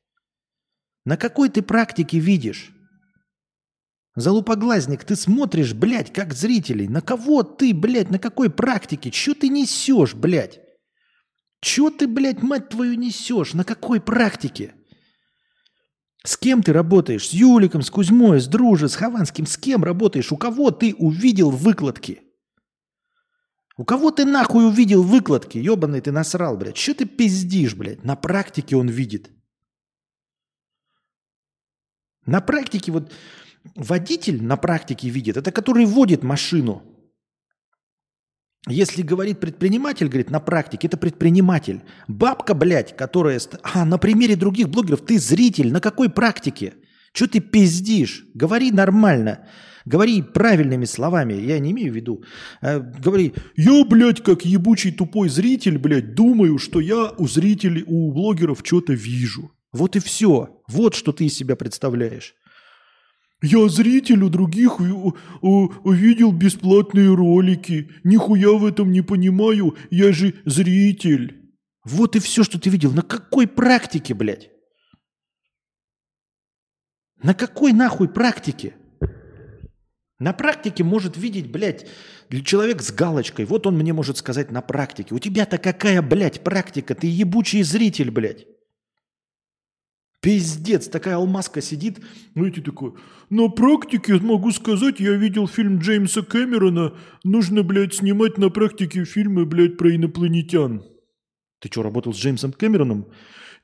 [1.05, 2.73] На какой ты практике видишь?
[4.16, 6.89] Залупоглазник, ты смотришь, блядь, как зрителей.
[6.89, 9.12] На кого ты, блядь, на какой практике?
[9.12, 10.59] Чё ты несешь, блядь?
[11.61, 13.55] Чё ты, блядь, мать твою, несешь?
[13.55, 14.74] На какой практике?
[16.26, 17.28] С кем ты работаешь?
[17.28, 19.46] С Юликом, с Кузьмой, с Друже, с Хованским?
[19.46, 20.32] С кем работаешь?
[20.32, 22.22] У кого ты увидел выкладки?
[23.76, 25.59] У кого ты нахуй увидел выкладки?
[25.59, 26.78] Ебаный ты насрал, блядь.
[26.78, 28.05] Что ты пиздишь, блядь?
[28.05, 29.30] На практике он видит.
[32.24, 33.12] На практике вот
[33.74, 36.94] водитель на практике видит, это который водит машину.
[38.66, 41.82] Если говорит предприниматель, говорит, на практике, это предприниматель.
[42.09, 43.39] Бабка, блядь, которая...
[43.62, 45.70] А, на примере других блогеров ты зритель.
[45.70, 46.74] На какой практике?
[47.12, 48.24] Что ты пиздишь?
[48.32, 49.47] Говори нормально.
[49.85, 51.35] Говори правильными словами.
[51.35, 52.24] Я не имею в виду.
[52.62, 58.12] А, говори, я, блядь, как ебучий тупой зритель, блядь, думаю, что я у зрителей, у
[58.12, 59.53] блогеров что-то вижу.
[59.73, 60.62] Вот и все.
[60.69, 62.35] Вот что ты из себя представляешь.
[63.43, 67.90] Я зритель у других увидел бесплатные ролики.
[68.02, 69.77] Нихуя в этом не понимаю.
[69.90, 71.52] Я же зритель.
[71.85, 72.93] Вот и все, что ты видел.
[72.93, 74.51] На какой практике, блядь?
[77.23, 78.77] На какой нахуй практике?
[80.19, 81.86] На практике может видеть, блядь,
[82.44, 83.44] человек с галочкой.
[83.44, 85.15] Вот он мне может сказать на практике.
[85.15, 86.94] У тебя-то какая, блядь, практика?
[86.94, 88.47] Ты ебучий зритель, блядь.
[90.24, 92.01] Пиздец, такая алмазка сидит.
[92.34, 92.94] Знаете, такой,
[93.28, 96.94] на практике могу сказать, я видел фильм Джеймса Кэмерона.
[97.24, 100.82] Нужно, блядь, снимать на практике фильмы, блядь, про инопланетян.
[101.60, 103.06] Ты что, работал с Джеймсом Кэмероном?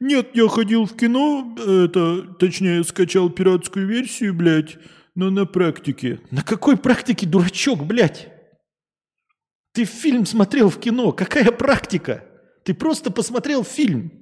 [0.01, 4.77] Нет, я ходил в кино, это, точнее, скачал пиратскую версию, блядь,
[5.15, 6.21] но на практике.
[6.31, 8.29] На какой практике, дурачок, блядь?
[9.73, 12.23] Ты фильм смотрел в кино, какая практика?
[12.65, 14.20] Ты просто посмотрел фильм.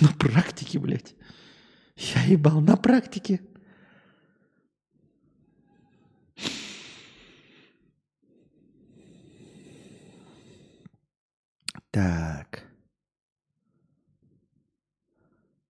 [0.00, 1.14] На практике, блядь.
[1.96, 3.40] Я ебал на практике.
[11.90, 12.64] Так.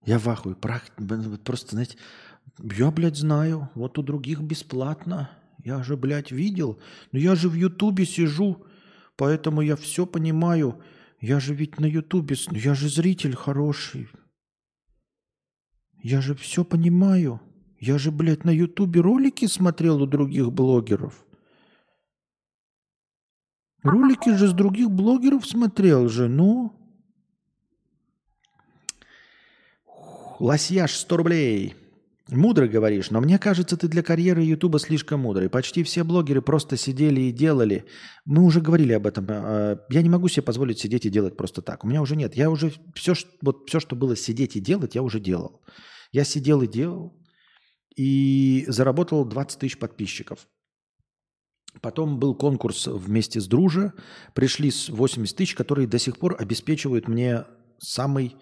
[0.05, 0.55] Я в ахуе.
[0.55, 0.93] Практи...
[1.45, 1.99] Просто, знаете,
[2.59, 3.71] я, блядь, знаю.
[3.75, 5.31] Вот у других бесплатно.
[5.65, 6.81] Я же, блядь, видел.
[7.11, 8.65] Но я же в Ютубе сижу.
[9.17, 10.81] Поэтому я все понимаю.
[11.23, 14.09] Я же ведь на Ютубе, я же зритель хороший.
[16.03, 17.41] Я же все понимаю.
[17.79, 21.25] Я же, блядь, на Ютубе ролики смотрел у других блогеров.
[23.85, 26.73] Ролики же с других блогеров смотрел же, ну.
[30.41, 31.77] Лосьяж 100 рублей.
[32.29, 35.51] Мудро говоришь, но мне кажется, ты для карьеры Ютуба слишком мудрый.
[35.51, 37.85] Почти все блогеры просто сидели и делали.
[38.25, 39.27] Мы уже говорили об этом.
[39.29, 41.85] А, я не могу себе позволить сидеть и делать просто так.
[41.85, 42.37] У меня уже нет.
[42.37, 45.63] Я уже все, вот все, что было сидеть и делать, я уже делал.
[46.13, 47.13] Я сидел и делал,
[47.97, 50.47] и заработал 20 тысяч подписчиков.
[51.81, 53.95] Потом был конкурс вместе с Друже.
[54.35, 57.47] Пришли 80 тысяч, которые до сих пор обеспечивают мне
[57.79, 58.37] самый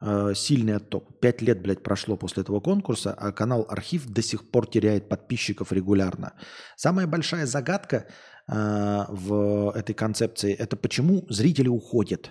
[0.00, 1.20] э, сильный отток.
[1.20, 5.72] Пять лет, блядь, прошло после этого конкурса, а канал Архив до сих пор теряет подписчиков
[5.72, 6.34] регулярно.
[6.76, 8.06] Самая большая загадка
[8.48, 12.30] э, в этой концепции– это почему зрители уходят.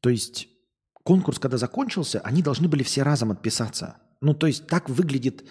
[0.00, 0.48] То есть
[1.04, 3.96] конкурс, когда закончился, они должны были все разом отписаться.
[4.20, 5.44] Ну, то есть так выглядит,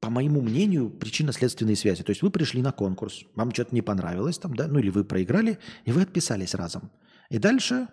[0.00, 2.02] по моему мнению, причинно-следственные связи.
[2.02, 5.04] То есть вы пришли на конкурс, вам что-то не понравилось там, да, ну или вы
[5.04, 6.90] проиграли, и вы отписались разом.
[7.30, 7.88] И дальше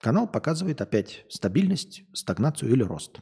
[0.00, 3.20] Канал показывает опять стабильность, стагнацию или рост.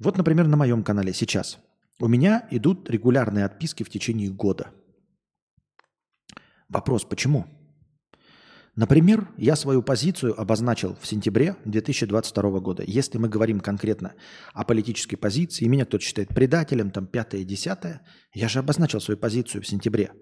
[0.00, 1.58] Вот, например, на моем канале сейчас.
[2.00, 4.70] У меня идут регулярные отписки в течение года.
[6.68, 7.46] Вопрос, почему?
[8.74, 12.84] Например, я свою позицию обозначил в сентябре 2022 года.
[12.86, 14.14] Если мы говорим конкретно
[14.52, 18.02] о политической позиции, меня кто-то считает предателем, там, пятое, десятое,
[18.32, 20.12] я же обозначил свою позицию в сентябре.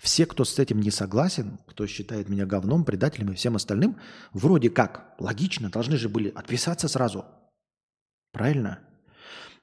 [0.00, 3.98] Все, кто с этим не согласен, кто считает меня говном, предателем и всем остальным,
[4.32, 7.24] вроде как, логично, должны же были отписаться сразу.
[8.32, 8.78] Правильно?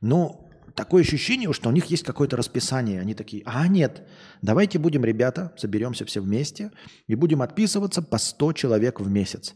[0.01, 2.99] Но такое ощущение, что у них есть какое-то расписание.
[2.99, 4.05] Они такие, а нет,
[4.41, 6.71] давайте будем, ребята, соберемся все вместе
[7.07, 9.55] и будем отписываться по 100 человек в месяц.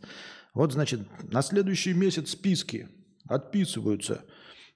[0.53, 2.87] Вот, значит, на следующий месяц списки
[3.27, 4.23] отписываются.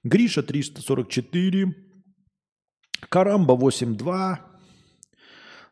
[0.02, 1.74] Гриша 344,
[3.08, 4.53] Карамба 82, Э,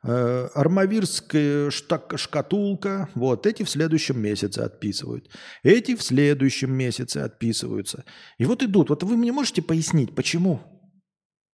[0.02, 5.30] Армавирская штак, шкатулка, вот эти в следующем месяце отписывают.
[5.62, 8.04] Эти в следующем месяце отписываются.
[8.38, 8.90] И вот идут.
[8.90, 10.60] Вот вы мне можете пояснить, почему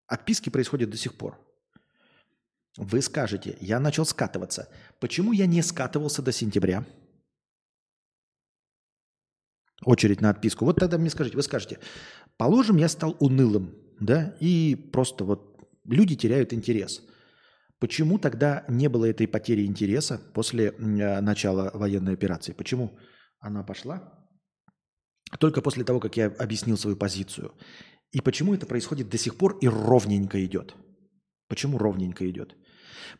[0.06, 1.38] отписки происходят до сих пор?
[2.78, 4.68] Вы скажете, я начал скатываться.
[4.98, 6.86] Почему я не скатывался до сентября?
[9.84, 10.64] Очередь на отписку.
[10.64, 11.80] Вот тогда мне скажите, вы скажете,
[12.36, 17.02] положим, я стал унылым, да, и просто вот люди теряют интерес.
[17.78, 22.52] Почему тогда не было этой потери интереса после э, начала военной операции?
[22.52, 22.98] Почему
[23.38, 24.12] она пошла
[25.38, 27.52] только после того, как я объяснил свою позицию?
[28.10, 30.74] И почему это происходит до сих пор и ровненько идет?
[31.48, 32.56] Почему ровненько идет?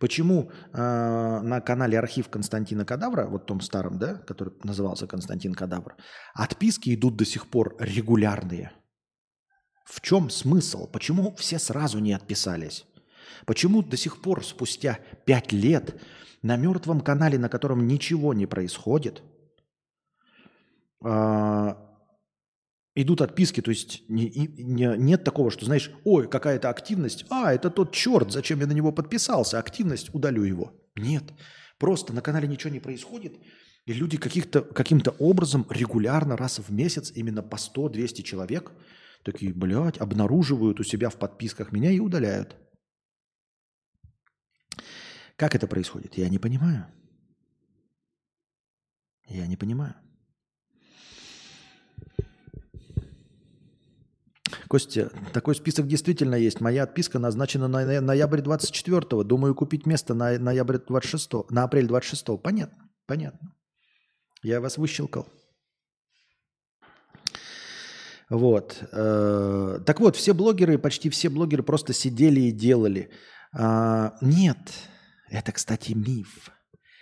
[0.00, 5.96] Почему э, на канале архив Константина Кадавра, вот том старом, да, который назывался Константин Кадавр,
[6.34, 8.72] отписки идут до сих пор регулярные?
[9.84, 10.86] В чем смысл?
[10.90, 12.84] Почему все сразу не отписались?
[13.46, 16.00] Почему до сих пор, спустя пять лет,
[16.42, 19.22] на мертвом канале, на котором ничего не происходит,
[21.04, 21.74] э,
[22.94, 27.70] идут отписки, то есть не, не, нет такого, что, знаешь, ой, какая-то активность, а, это
[27.70, 30.72] тот черт, зачем я на него подписался, активность, удалю его.
[30.96, 31.24] Нет,
[31.78, 33.34] просто на канале ничего не происходит,
[33.86, 38.72] и люди каких-то, каким-то образом регулярно, раз в месяц, именно по 100-200 человек,
[39.22, 42.56] такие, блядь, обнаруживают у себя в подписках меня и удаляют.
[45.38, 46.18] Как это происходит?
[46.18, 46.84] Я не понимаю.
[49.28, 49.94] Я не понимаю.
[54.66, 56.60] Костя, такой список действительно есть.
[56.60, 59.22] Моя отписка назначена на ноябрь 24-го.
[59.22, 62.36] Думаю, купить место на ноябрь 26-го, на апрель 26-го.
[62.38, 63.54] Понятно, понятно.
[64.42, 65.28] Я вас выщелкал.
[68.28, 68.82] Вот.
[68.92, 73.10] Э, так вот, все блогеры, почти все блогеры просто сидели и делали.
[73.52, 74.58] А, нет,
[75.30, 76.50] это, кстати, миф.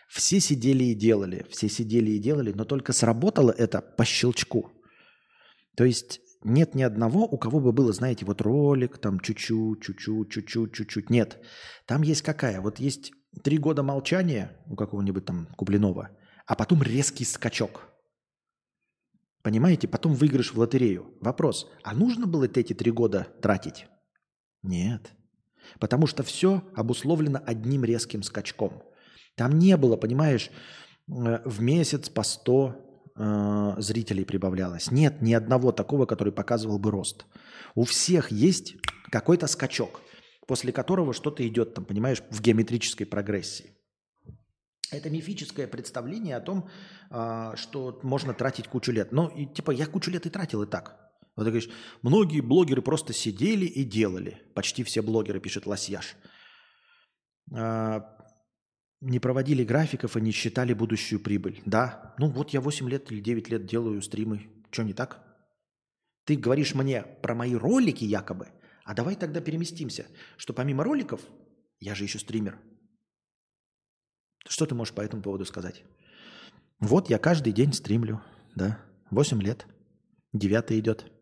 [0.09, 4.71] Все сидели и делали, все сидели и делали, но только сработало это по щелчку.
[5.77, 10.31] То есть нет ни одного, у кого бы было, знаете, вот ролик, там чуть-чуть, чуть-чуть,
[10.31, 11.11] чуть-чуть, чуть-чуть.
[11.11, 11.39] Нет.
[11.87, 12.61] Там есть какая?
[12.61, 13.13] Вот есть
[13.43, 16.11] три года молчания у какого-нибудь там Кублинова,
[16.47, 17.89] а потом резкий скачок.
[19.43, 19.87] Понимаете?
[19.87, 21.17] Потом выигрыш в лотерею.
[21.21, 23.87] Вопрос, а нужно было эти три года тратить?
[24.63, 25.13] Нет.
[25.79, 28.83] Потому что все обусловлено одним резким скачком.
[29.37, 30.51] Там не было, понимаешь,
[31.09, 32.75] э, в месяц по 100
[33.17, 34.91] э, зрителей прибавлялось.
[34.91, 37.27] Нет ни одного такого, который показывал бы рост.
[37.75, 38.77] У всех есть
[39.11, 40.01] какой-то скачок,
[40.47, 43.73] после которого что-то идет, там, понимаешь, в геометрической прогрессии.
[44.91, 46.69] Это мифическое представление о том,
[47.11, 49.13] э, что можно тратить кучу лет.
[49.13, 51.06] Ну, и, типа, я кучу лет и тратил и так.
[51.37, 51.71] Вот ты говоришь,
[52.03, 54.43] многие блогеры просто сидели и делали.
[54.55, 56.17] Почти все блогеры, пишет Лосьяш.
[57.55, 58.17] А,
[59.03, 61.61] не проводили графиков и не считали будущую прибыль.
[61.67, 64.49] Да, ну вот я 8 лет или 9 лет делаю стримы.
[64.71, 65.23] Что не так?
[66.25, 68.49] Ты говоришь мне про мои ролики якобы,
[68.85, 70.07] а давай тогда переместимся,
[70.39, 71.21] что помимо роликов,
[71.79, 72.59] я же еще стример.
[74.49, 75.85] Что ты можешь по этому поводу сказать?
[76.81, 78.23] Вот я каждый день стримлю,
[78.55, 79.67] да, 8 лет,
[80.33, 81.13] девятый идет.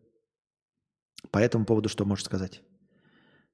[1.31, 2.61] По этому поводу что можешь сказать?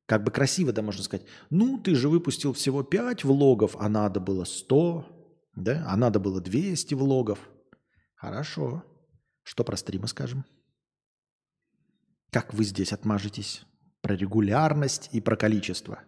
[0.06, 1.26] Как бы красиво, да, можно сказать.
[1.50, 5.06] Ну, ты же выпустил всего 5 влогов, а надо было 100,
[5.56, 5.86] да?
[5.88, 7.40] А надо было 200 влогов.
[8.16, 8.84] Хорошо.
[9.44, 10.46] Что про стримы скажем?
[12.30, 13.64] Как вы здесь отмажетесь?
[14.02, 16.00] Про регулярность и про количество.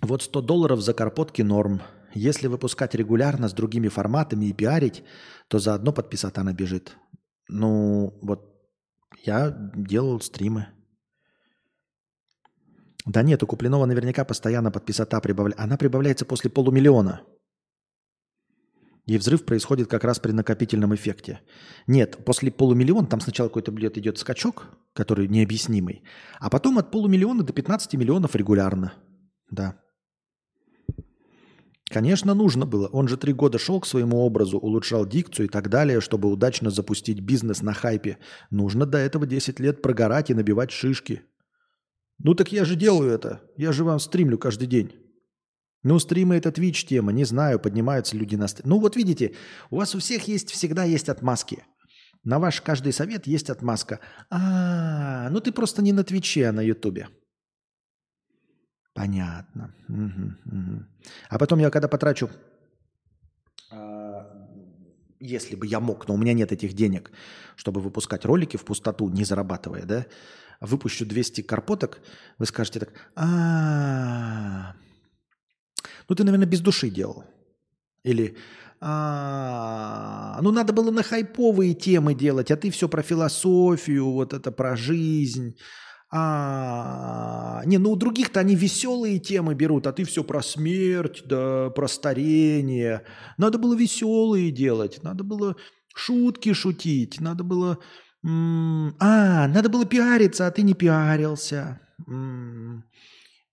[0.00, 1.82] Вот 100 долларов за карпотки норм.
[2.14, 5.04] Если выпускать регулярно с другими форматами и пиарить,
[5.48, 6.96] то заодно подписата набежит.
[7.48, 8.54] Ну, вот
[9.24, 10.68] я делал стримы.
[13.06, 15.62] Да нет, у Куплинова наверняка постоянно подписота прибавляется.
[15.62, 17.22] Она прибавляется после полумиллиона.
[19.06, 21.40] И взрыв происходит как раз при накопительном эффекте.
[21.86, 26.02] Нет, после полумиллиона там сначала какой-то билет идет скачок, который необъяснимый,
[26.38, 28.92] а потом от полумиллиона до 15 миллионов регулярно.
[29.50, 29.80] Да.
[31.88, 32.88] Конечно, нужно было.
[32.88, 36.70] Он же три года шел к своему образу, улучшал дикцию и так далее, чтобы удачно
[36.70, 38.18] запустить бизнес на хайпе.
[38.50, 41.22] Нужно до этого 10 лет прогорать и набивать шишки.
[42.18, 43.40] Ну так я же делаю это.
[43.56, 44.92] Я же вам стримлю каждый день.
[45.84, 48.68] Ну, стримы это Twitch тема, не знаю, поднимаются люди на стрим.
[48.68, 49.34] Ну вот видите,
[49.70, 51.64] у вас у всех есть, всегда есть отмазки.
[52.24, 54.00] На ваш каждый совет есть отмазка.
[54.28, 57.08] А, ну ты просто не на Твиче, а на Ютубе.
[58.98, 59.70] Понятно.
[59.88, 60.82] Угу, угу.
[61.30, 62.28] А потом я когда потрачу,
[63.70, 64.24] э,
[65.20, 67.12] если бы я мог, но у меня нет этих денег,
[67.54, 70.06] чтобы выпускать ролики в пустоту, не зарабатывая, да,
[70.60, 72.00] выпущу 200 карпоток,
[72.38, 74.74] вы скажете так, а,
[76.08, 77.24] ну ты, наверное, без души делал.
[78.02, 78.36] Или,
[78.80, 84.50] а, ну надо было на хайповые темы делать, а ты все про философию, вот это
[84.50, 85.54] про жизнь.
[86.10, 91.70] А, не, ну у других-то они веселые темы берут, а ты все про смерть, да,
[91.70, 93.04] про старение.
[93.36, 95.56] Надо было веселые делать, надо было
[95.94, 97.78] шутки шутить, надо было
[98.24, 101.80] а, надо было пиариться, а ты не пиарился.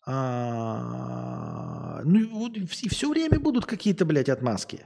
[0.07, 4.85] А, ну, и все время будут какие-то, блядь, отмазки.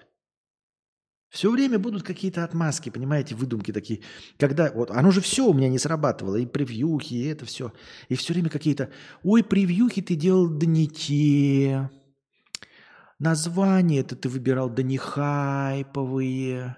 [1.30, 4.02] Все время будут какие-то отмазки, понимаете, выдумки такие.
[4.38, 7.72] Когда, вот, оно же все у меня не срабатывало, и превьюхи, и это все.
[8.08, 8.90] И все время какие-то,
[9.24, 11.92] ой, превьюхи ты делал да не те.
[13.20, 16.78] Название это ты выбирал да не хайповые.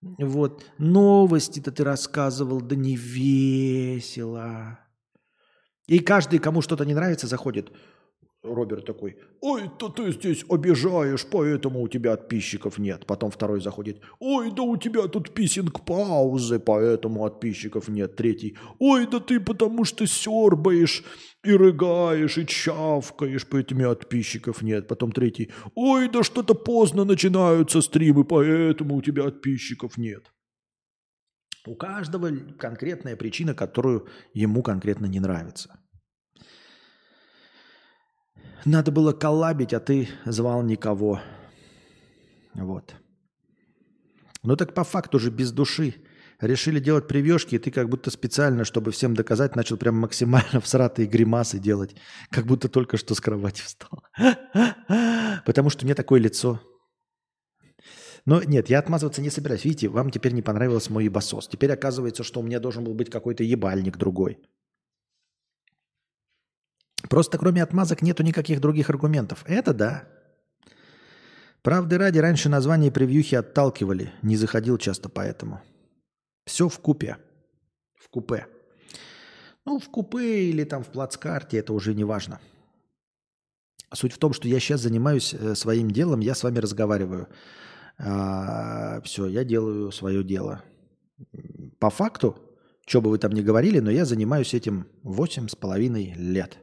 [0.00, 4.80] Вот, новости-то ты рассказывал, да не весело.
[5.86, 7.70] И каждый, кому что-то не нравится, заходит.
[8.42, 13.06] Роберт такой, ой, то ты здесь обижаешь, поэтому у тебя подписчиков нет.
[13.06, 18.16] Потом второй заходит, ой, да у тебя тут писинг-паузы, поэтому подписчиков нет.
[18.16, 21.04] Третий, ой, да ты потому что сербаешь
[21.44, 24.88] и рыгаешь, и чавкаешь, поэтому подписчиков нет.
[24.88, 30.32] Потом третий, ой, да что-то поздно начинаются стримы, поэтому у тебя подписчиков нет.
[31.64, 35.78] У каждого конкретная причина, которую ему конкретно не нравится.
[38.64, 41.20] Надо было коллабить, а ты звал никого.
[42.54, 42.94] Вот.
[44.42, 45.94] Ну так по факту же без души.
[46.40, 51.06] Решили делать привешки, и ты как будто специально, чтобы всем доказать, начал прям максимально всратые
[51.06, 51.94] гримасы делать.
[52.30, 54.02] Как будто только что с кровати встал.
[55.46, 56.60] Потому что у меня такое лицо.
[58.26, 59.64] Но нет, я отмазываться не собираюсь.
[59.64, 61.48] Видите, вам теперь не понравился мой ебасос.
[61.48, 64.38] Теперь оказывается, что у меня должен был быть какой-то ебальник другой.
[67.08, 69.44] Просто кроме отмазок нету никаких других аргументов.
[69.46, 70.04] Это да.
[71.62, 74.12] Правды ради, раньше название превьюхи отталкивали.
[74.22, 75.60] Не заходил часто поэтому.
[76.44, 77.18] Все в купе.
[77.94, 78.46] В купе.
[79.64, 82.40] Ну, в купе или там в плацкарте, это уже не важно.
[83.92, 87.28] Суть в том, что я сейчас занимаюсь э, своим делом, я с вами разговариваю.
[87.98, 90.62] А, все, я делаю свое дело.
[91.78, 92.38] По факту,
[92.86, 96.58] что бы вы там ни говорили, но я занимаюсь этим восемь с половиной лет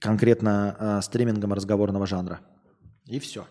[0.00, 2.40] конкретно э, стримингом разговорного жанра.
[3.06, 3.46] И все.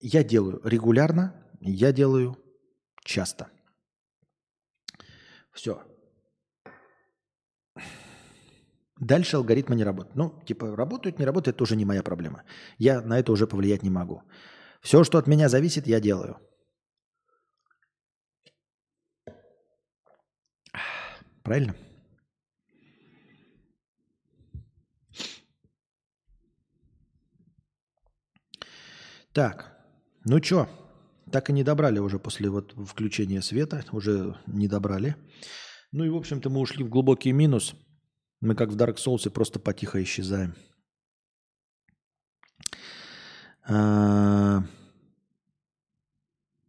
[0.00, 2.36] Я делаю регулярно, я делаю
[3.04, 3.48] часто.
[5.52, 5.82] Все.
[9.00, 10.16] Дальше алгоритмы не работают.
[10.16, 12.44] Ну, типа, работают, не работают, это уже не моя проблема.
[12.78, 14.22] Я на это уже повлиять не могу.
[14.80, 16.38] Все, что от меня зависит, я делаю.
[21.42, 21.74] Правильно?
[29.32, 29.78] Так,
[30.24, 30.68] ну чё,
[31.30, 35.16] так и не добрали уже после вот включения света, уже не добрали.
[35.90, 37.74] Ну и, в общем-то, мы ушли в глубокий минус.
[38.40, 40.54] Мы, как в Dark Souls, просто потихо исчезаем.
[43.64, 44.62] А...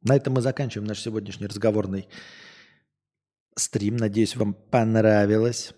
[0.01, 2.09] На этом мы заканчиваем наш сегодняшний разговорный
[3.55, 3.95] стрим.
[3.95, 5.73] Надеюсь, вам понравилось.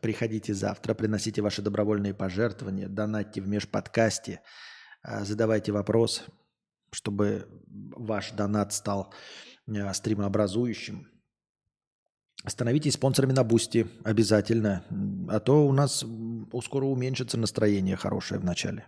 [0.00, 4.40] Приходите завтра, приносите ваши добровольные пожертвования, донатьте в межподкасте.
[5.04, 6.24] Задавайте вопрос,
[6.90, 9.12] чтобы ваш донат стал
[9.68, 11.08] а, стримообразующим.
[12.46, 14.84] Становитесь спонсорами на Boosty обязательно,
[15.28, 16.04] а то у нас
[16.62, 18.86] скоро уменьшится настроение хорошее в начале.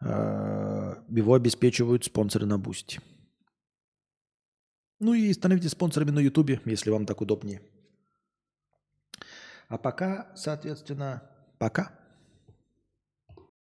[0.00, 3.00] А, его обеспечивают спонсоры на Boosty.
[4.98, 7.60] Ну и становитесь спонсорами на Ютубе, если вам так удобнее.
[9.68, 11.22] А пока, соответственно,
[11.58, 12.01] пока.